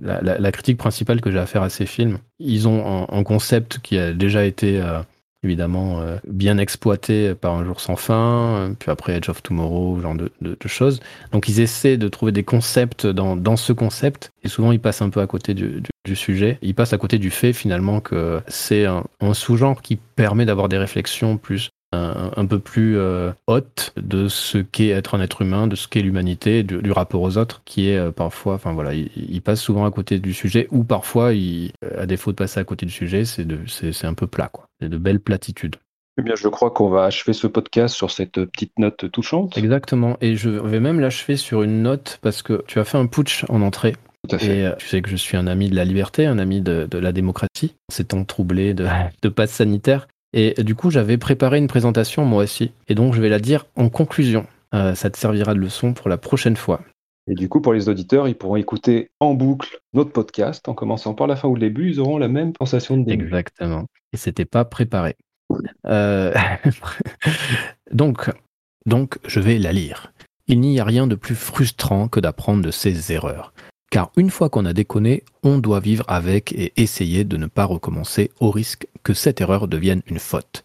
la, 0.00 0.52
critique 0.52 0.78
principale 0.78 1.20
que 1.20 1.30
j'ai 1.30 1.38
à 1.38 1.46
faire 1.46 1.62
à 1.62 1.68
ces 1.68 1.86
films 1.86 2.18
ils 2.38 2.68
ont 2.68 3.06
un, 3.10 3.22
concept 3.24 3.80
qui 3.80 3.98
a 3.98 4.12
déjà 4.12 4.44
été 4.44 4.80
euh, 4.80 5.00
évidemment 5.42 6.00
euh, 6.00 6.16
bien 6.26 6.58
exploité 6.58 7.34
par 7.34 7.54
un 7.54 7.64
jour 7.64 7.80
sans 7.80 7.96
fin 7.96 8.74
puis 8.78 8.90
après 8.90 9.16
Edge 9.16 9.28
of 9.28 9.42
Tomorrow 9.42 10.00
genre 10.00 10.14
de, 10.14 10.30
choses. 10.66 11.00
Donc 11.32 11.48
ils 11.48 11.60
essaient 11.60 11.98
de 11.98 12.08
trouver 12.08 12.32
des 12.32 12.44
concepts 12.44 13.06
dans, 13.06 13.36
dans 13.36 13.56
ce 13.56 13.72
concept 13.72 14.32
et 14.42 14.48
souvent 14.48 14.72
ils 14.72 14.80
passent 14.80 15.02
un 15.02 15.10
peu 15.10 15.20
à 15.20 15.26
côté 15.26 15.52
du, 15.52 15.82
sujet. 16.14 16.58
Ils 16.62 16.74
passent 16.74 16.92
à 16.92 16.98
côté 16.98 17.18
du 17.18 17.30
fait 17.30 17.52
finalement 17.52 18.00
que 18.00 18.40
c'est 18.46 18.86
un 18.86 19.34
sous-genre 19.34 19.82
qui 19.82 19.96
permet 19.96 20.46
d'avoir 20.46 20.68
des 20.68 20.78
réflexions 20.78 21.36
plus 21.36 21.70
un, 21.94 22.46
peu 22.46 22.58
plus 22.58 22.98
euh, 22.98 23.32
haute 23.46 23.92
de 23.96 24.28
ce 24.28 24.58
qu'est 24.58 24.88
être 24.88 25.14
un 25.14 25.20
être 25.20 25.42
humain, 25.42 25.66
de 25.66 25.76
ce 25.76 25.88
qu'est 25.88 26.00
l'humanité, 26.00 26.62
du, 26.62 26.92
rapport 26.92 27.22
aux 27.22 27.38
autres, 27.38 27.62
qui 27.64 27.88
est 27.88 27.96
euh, 27.96 28.10
parfois, 28.10 28.54
enfin 28.54 28.72
voilà, 28.72 28.94
il, 28.94 29.42
passe 29.42 29.60
souvent 29.60 29.84
à 29.84 29.90
côté 29.90 30.18
du 30.18 30.32
sujet, 30.32 30.68
ou 30.70 30.84
parfois, 30.84 31.34
il, 31.34 31.72
à 31.96 32.06
défaut 32.06 32.32
de 32.32 32.36
passer 32.36 32.60
à 32.60 32.64
côté 32.64 32.86
du 32.86 32.92
sujet, 32.92 33.24
c'est 33.24 34.04
un 34.04 34.14
peu 34.14 34.26
plat, 34.26 34.48
quoi. 34.48 34.68
C'est 34.80 34.88
de 34.88 34.98
belles 34.98 35.20
platitudes. 35.20 35.76
Eh 36.18 36.22
bien, 36.22 36.34
je 36.36 36.46
crois 36.46 36.70
qu'on 36.70 36.88
va 36.88 37.04
achever 37.04 37.32
ce 37.32 37.48
podcast 37.48 37.94
sur 37.94 38.10
cette 38.10 38.44
petite 38.44 38.78
note 38.78 39.10
touchante. 39.10 39.58
Exactement. 39.58 40.16
Et 40.20 40.36
je 40.36 40.48
vais 40.48 40.78
même 40.78 41.00
l'achever 41.00 41.36
sur 41.36 41.62
une 41.62 41.82
note 41.82 42.18
parce 42.22 42.42
que 42.42 42.62
tu 42.68 42.78
as 42.78 42.84
fait 42.84 42.98
un 42.98 43.06
putsch 43.06 43.44
en 43.48 43.62
entrée. 43.62 43.96
Tout 44.28 44.36
à 44.36 44.38
fait. 44.38 44.58
Et 44.58 44.66
euh, 44.66 44.74
tu 44.78 44.86
sais 44.86 45.02
que 45.02 45.10
je 45.10 45.16
suis 45.16 45.36
un 45.36 45.46
ami 45.46 45.68
de 45.68 45.74
la 45.74 45.84
liberté, 45.84 46.26
un 46.26 46.38
ami 46.38 46.60
de, 46.60 46.88
la 46.92 47.12
démocratie. 47.12 47.74
C'est 47.90 48.08
temps 48.08 48.24
troublé 48.24 48.74
de, 48.74 48.86
de 49.22 49.28
passe 49.28 49.50
sanitaire. 49.50 50.06
Et 50.36 50.64
du 50.64 50.74
coup, 50.74 50.90
j'avais 50.90 51.16
préparé 51.16 51.58
une 51.58 51.68
présentation 51.68 52.24
moi 52.24 52.42
aussi. 52.42 52.72
Et 52.88 52.96
donc, 52.96 53.14
je 53.14 53.22
vais 53.22 53.28
la 53.28 53.38
dire 53.38 53.66
en 53.76 53.88
conclusion. 53.88 54.46
Euh, 54.74 54.96
ça 54.96 55.08
te 55.08 55.16
servira 55.16 55.54
de 55.54 55.60
leçon 55.60 55.94
pour 55.94 56.08
la 56.08 56.18
prochaine 56.18 56.56
fois. 56.56 56.80
Et 57.28 57.34
du 57.34 57.48
coup, 57.48 57.60
pour 57.60 57.72
les 57.72 57.88
auditeurs, 57.88 58.26
ils 58.26 58.34
pourront 58.34 58.56
écouter 58.56 59.12
en 59.20 59.32
boucle 59.34 59.78
notre 59.92 60.10
podcast 60.10 60.68
en 60.68 60.74
commençant 60.74 61.14
par 61.14 61.28
la 61.28 61.36
fin 61.36 61.46
ou 61.46 61.54
le 61.54 61.60
début. 61.60 61.88
Ils 61.88 62.00
auront 62.00 62.18
la 62.18 62.26
même 62.26 62.52
sensation 62.58 62.96
de 62.96 63.04
début. 63.04 63.26
Exactement. 63.26 63.86
Et 64.12 64.16
c'était 64.16 64.44
pas 64.44 64.64
préparé. 64.64 65.14
Euh, 65.86 66.34
donc, 67.92 68.28
donc, 68.86 69.18
je 69.26 69.38
vais 69.38 69.58
la 69.58 69.72
lire. 69.72 70.12
Il 70.48 70.60
n'y 70.60 70.80
a 70.80 70.84
rien 70.84 71.06
de 71.06 71.14
plus 71.14 71.36
frustrant 71.36 72.08
que 72.08 72.18
d'apprendre 72.18 72.62
de 72.62 72.72
ses 72.72 73.12
erreurs. 73.12 73.54
Car 73.94 74.10
une 74.16 74.30
fois 74.30 74.48
qu'on 74.48 74.64
a 74.64 74.72
déconné, 74.72 75.22
on 75.44 75.58
doit 75.58 75.78
vivre 75.78 76.04
avec 76.08 76.50
et 76.50 76.72
essayer 76.76 77.22
de 77.22 77.36
ne 77.36 77.46
pas 77.46 77.64
recommencer 77.64 78.32
au 78.40 78.50
risque 78.50 78.88
que 79.04 79.14
cette 79.14 79.40
erreur 79.40 79.68
devienne 79.68 80.02
une 80.08 80.18
faute. 80.18 80.64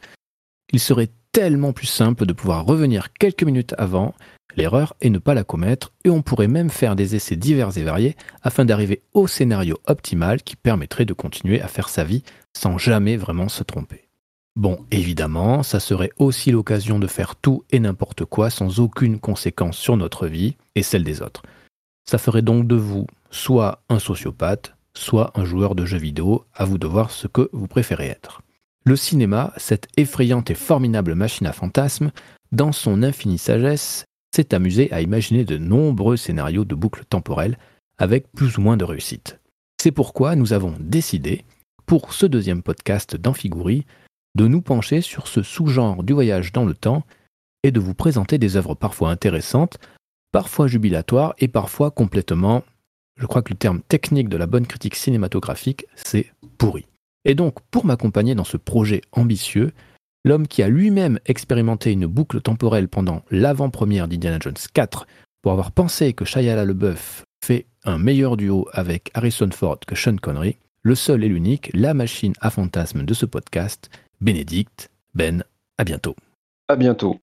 Il 0.74 0.80
serait 0.80 1.12
tellement 1.32 1.72
plus 1.72 1.86
simple 1.86 2.26
de 2.26 2.34
pouvoir 2.34 2.66
revenir 2.66 3.14
quelques 3.14 3.44
minutes 3.44 3.76
avant 3.78 4.16
l'erreur 4.56 4.96
et 5.02 5.12
ne 5.12 5.20
pas 5.20 5.36
la 5.36 5.44
commettre, 5.44 5.94
et 6.04 6.10
on 6.10 6.24
pourrait 6.24 6.48
même 6.48 6.72
faire 6.72 6.96
des 6.96 7.16
essais 7.16 7.36
divers 7.36 7.78
et 7.78 7.84
variés 7.84 8.18
afin 8.42 8.66
d'arriver 8.66 9.04
au 9.14 9.28
scénario 9.28 9.78
optimal 9.86 10.42
qui 10.42 10.56
permettrait 10.56 11.06
de 11.06 11.14
continuer 11.14 11.62
à 11.62 11.68
faire 11.68 11.90
sa 11.90 12.04
vie 12.04 12.24
sans 12.58 12.80
jamais 12.80 13.16
vraiment 13.16 13.48
se 13.48 13.62
tromper. 13.62 14.10
Bon, 14.56 14.80
évidemment, 14.90 15.62
ça 15.62 15.80
serait 15.80 16.10
aussi 16.18 16.50
l'occasion 16.50 16.98
de 16.98 17.06
faire 17.06 17.36
tout 17.36 17.64
et 17.70 17.80
n'importe 17.80 18.26
quoi 18.26 18.50
sans 18.50 18.80
aucune 18.80 19.20
conséquence 19.20 19.78
sur 19.78 19.98
notre 19.98 20.26
vie 20.26 20.56
et 20.74 20.82
celle 20.82 21.04
des 21.04 21.22
autres. 21.22 21.44
Ça 22.10 22.18
ferait 22.18 22.42
donc 22.42 22.66
de 22.66 22.76
vous 22.76 23.06
soit 23.32 23.84
un 23.90 24.00
sociopathe, 24.00 24.76
soit 24.94 25.32
un 25.36 25.46
joueur 25.46 25.76
de 25.76 25.86
jeux 25.86 25.98
vidéo, 25.98 26.46
à 26.54 26.66
vous 26.66 26.78
de 26.78 26.88
voir 26.88 27.12
ce 27.12 27.28
que 27.28 27.50
vous 27.54 27.68
préférez 27.68 28.08
être. 28.08 28.42
Le 28.86 28.96
cinéma, 28.96 29.54
cette 29.58 29.88
effrayante 29.98 30.50
et 30.50 30.56
formidable 30.56 31.16
machine 31.16 31.48
à 31.48 31.54
fantasmes, 31.54 32.12
dans 32.52 32.72
son 32.72 33.04
infinie 33.04 33.38
sagesse, 33.38 34.06
s'est 34.36 34.54
amusé 34.54 34.92
à 34.92 35.02
imaginer 35.02 35.46
de 35.46 35.58
nombreux 35.58 36.18
scénarios 36.18 36.66
de 36.66 36.76
boucles 36.76 37.06
temporelles 37.06 37.58
avec 37.98 38.32
plus 38.32 38.58
ou 38.58 38.62
moins 38.62 38.78
de 38.78 38.86
réussite. 38.86 39.40
C'est 39.82 39.92
pourquoi 39.92 40.36
nous 40.36 40.54
avons 40.54 40.76
décidé, 40.80 41.46
pour 41.86 42.14
ce 42.14 42.26
deuxième 42.26 42.64
podcast 42.64 43.16
d'Amphigourie, 43.16 43.86
de 44.36 44.48
nous 44.48 44.62
pencher 44.62 45.02
sur 45.02 45.28
ce 45.28 45.44
sous-genre 45.44 46.04
du 46.04 46.14
voyage 46.14 46.52
dans 46.52 46.66
le 46.66 46.74
temps 46.74 47.04
et 47.64 47.72
de 47.72 47.80
vous 47.80 47.94
présenter 47.94 48.38
des 48.38 48.56
œuvres 48.56 48.76
parfois 48.76 49.10
intéressantes 49.10 49.80
parfois 50.32 50.68
jubilatoire 50.68 51.34
et 51.40 51.48
parfois 51.48 51.92
complètement, 51.92 52.64
je 53.20 53.26
crois 53.26 53.42
que 53.42 53.52
le 53.54 53.58
terme 53.58 53.82
technique 53.88 54.30
de 54.30 54.38
la 54.38 54.48
bonne 54.48 54.66
critique 54.66 54.96
cinématographique, 54.96 55.86
c'est 55.96 56.32
pourri. 56.58 56.86
Et 57.26 57.36
donc, 57.36 57.56
pour 57.70 57.86
m'accompagner 57.86 58.34
dans 58.34 58.46
ce 58.46 58.58
projet 58.58 59.02
ambitieux, 59.12 59.72
l'homme 60.26 60.48
qui 60.48 60.64
a 60.64 60.70
lui-même 60.70 61.20
expérimenté 61.26 61.92
une 61.92 62.08
boucle 62.08 62.42
temporelle 62.42 62.88
pendant 62.88 63.24
l'avant-première 63.30 64.08
d'Indiana 64.08 64.40
Jones 64.40 64.56
4 64.74 65.06
pour 65.42 65.52
avoir 65.52 65.72
pensé 65.72 66.14
que 66.14 66.26
Shia 66.26 66.56
LaBeouf 66.64 67.24
fait 67.44 67.66
un 67.84 67.98
meilleur 67.98 68.38
duo 68.38 68.68
avec 68.74 69.12
Harrison 69.14 69.50
Ford 69.52 69.80
que 69.80 69.96
Sean 69.96 70.18
Connery, 70.18 70.58
le 70.82 70.96
seul 70.96 71.24
et 71.24 71.30
l'unique, 71.30 71.70
la 71.74 71.94
machine 71.94 72.34
à 72.42 72.50
fantasmes 72.50 73.04
de 73.04 73.14
ce 73.14 73.26
podcast, 73.26 73.90
Bénédicte, 74.22 74.90
Ben, 75.14 75.44
à 75.78 75.84
bientôt. 75.84 76.16
À 76.68 76.76
bientôt. 76.76 77.18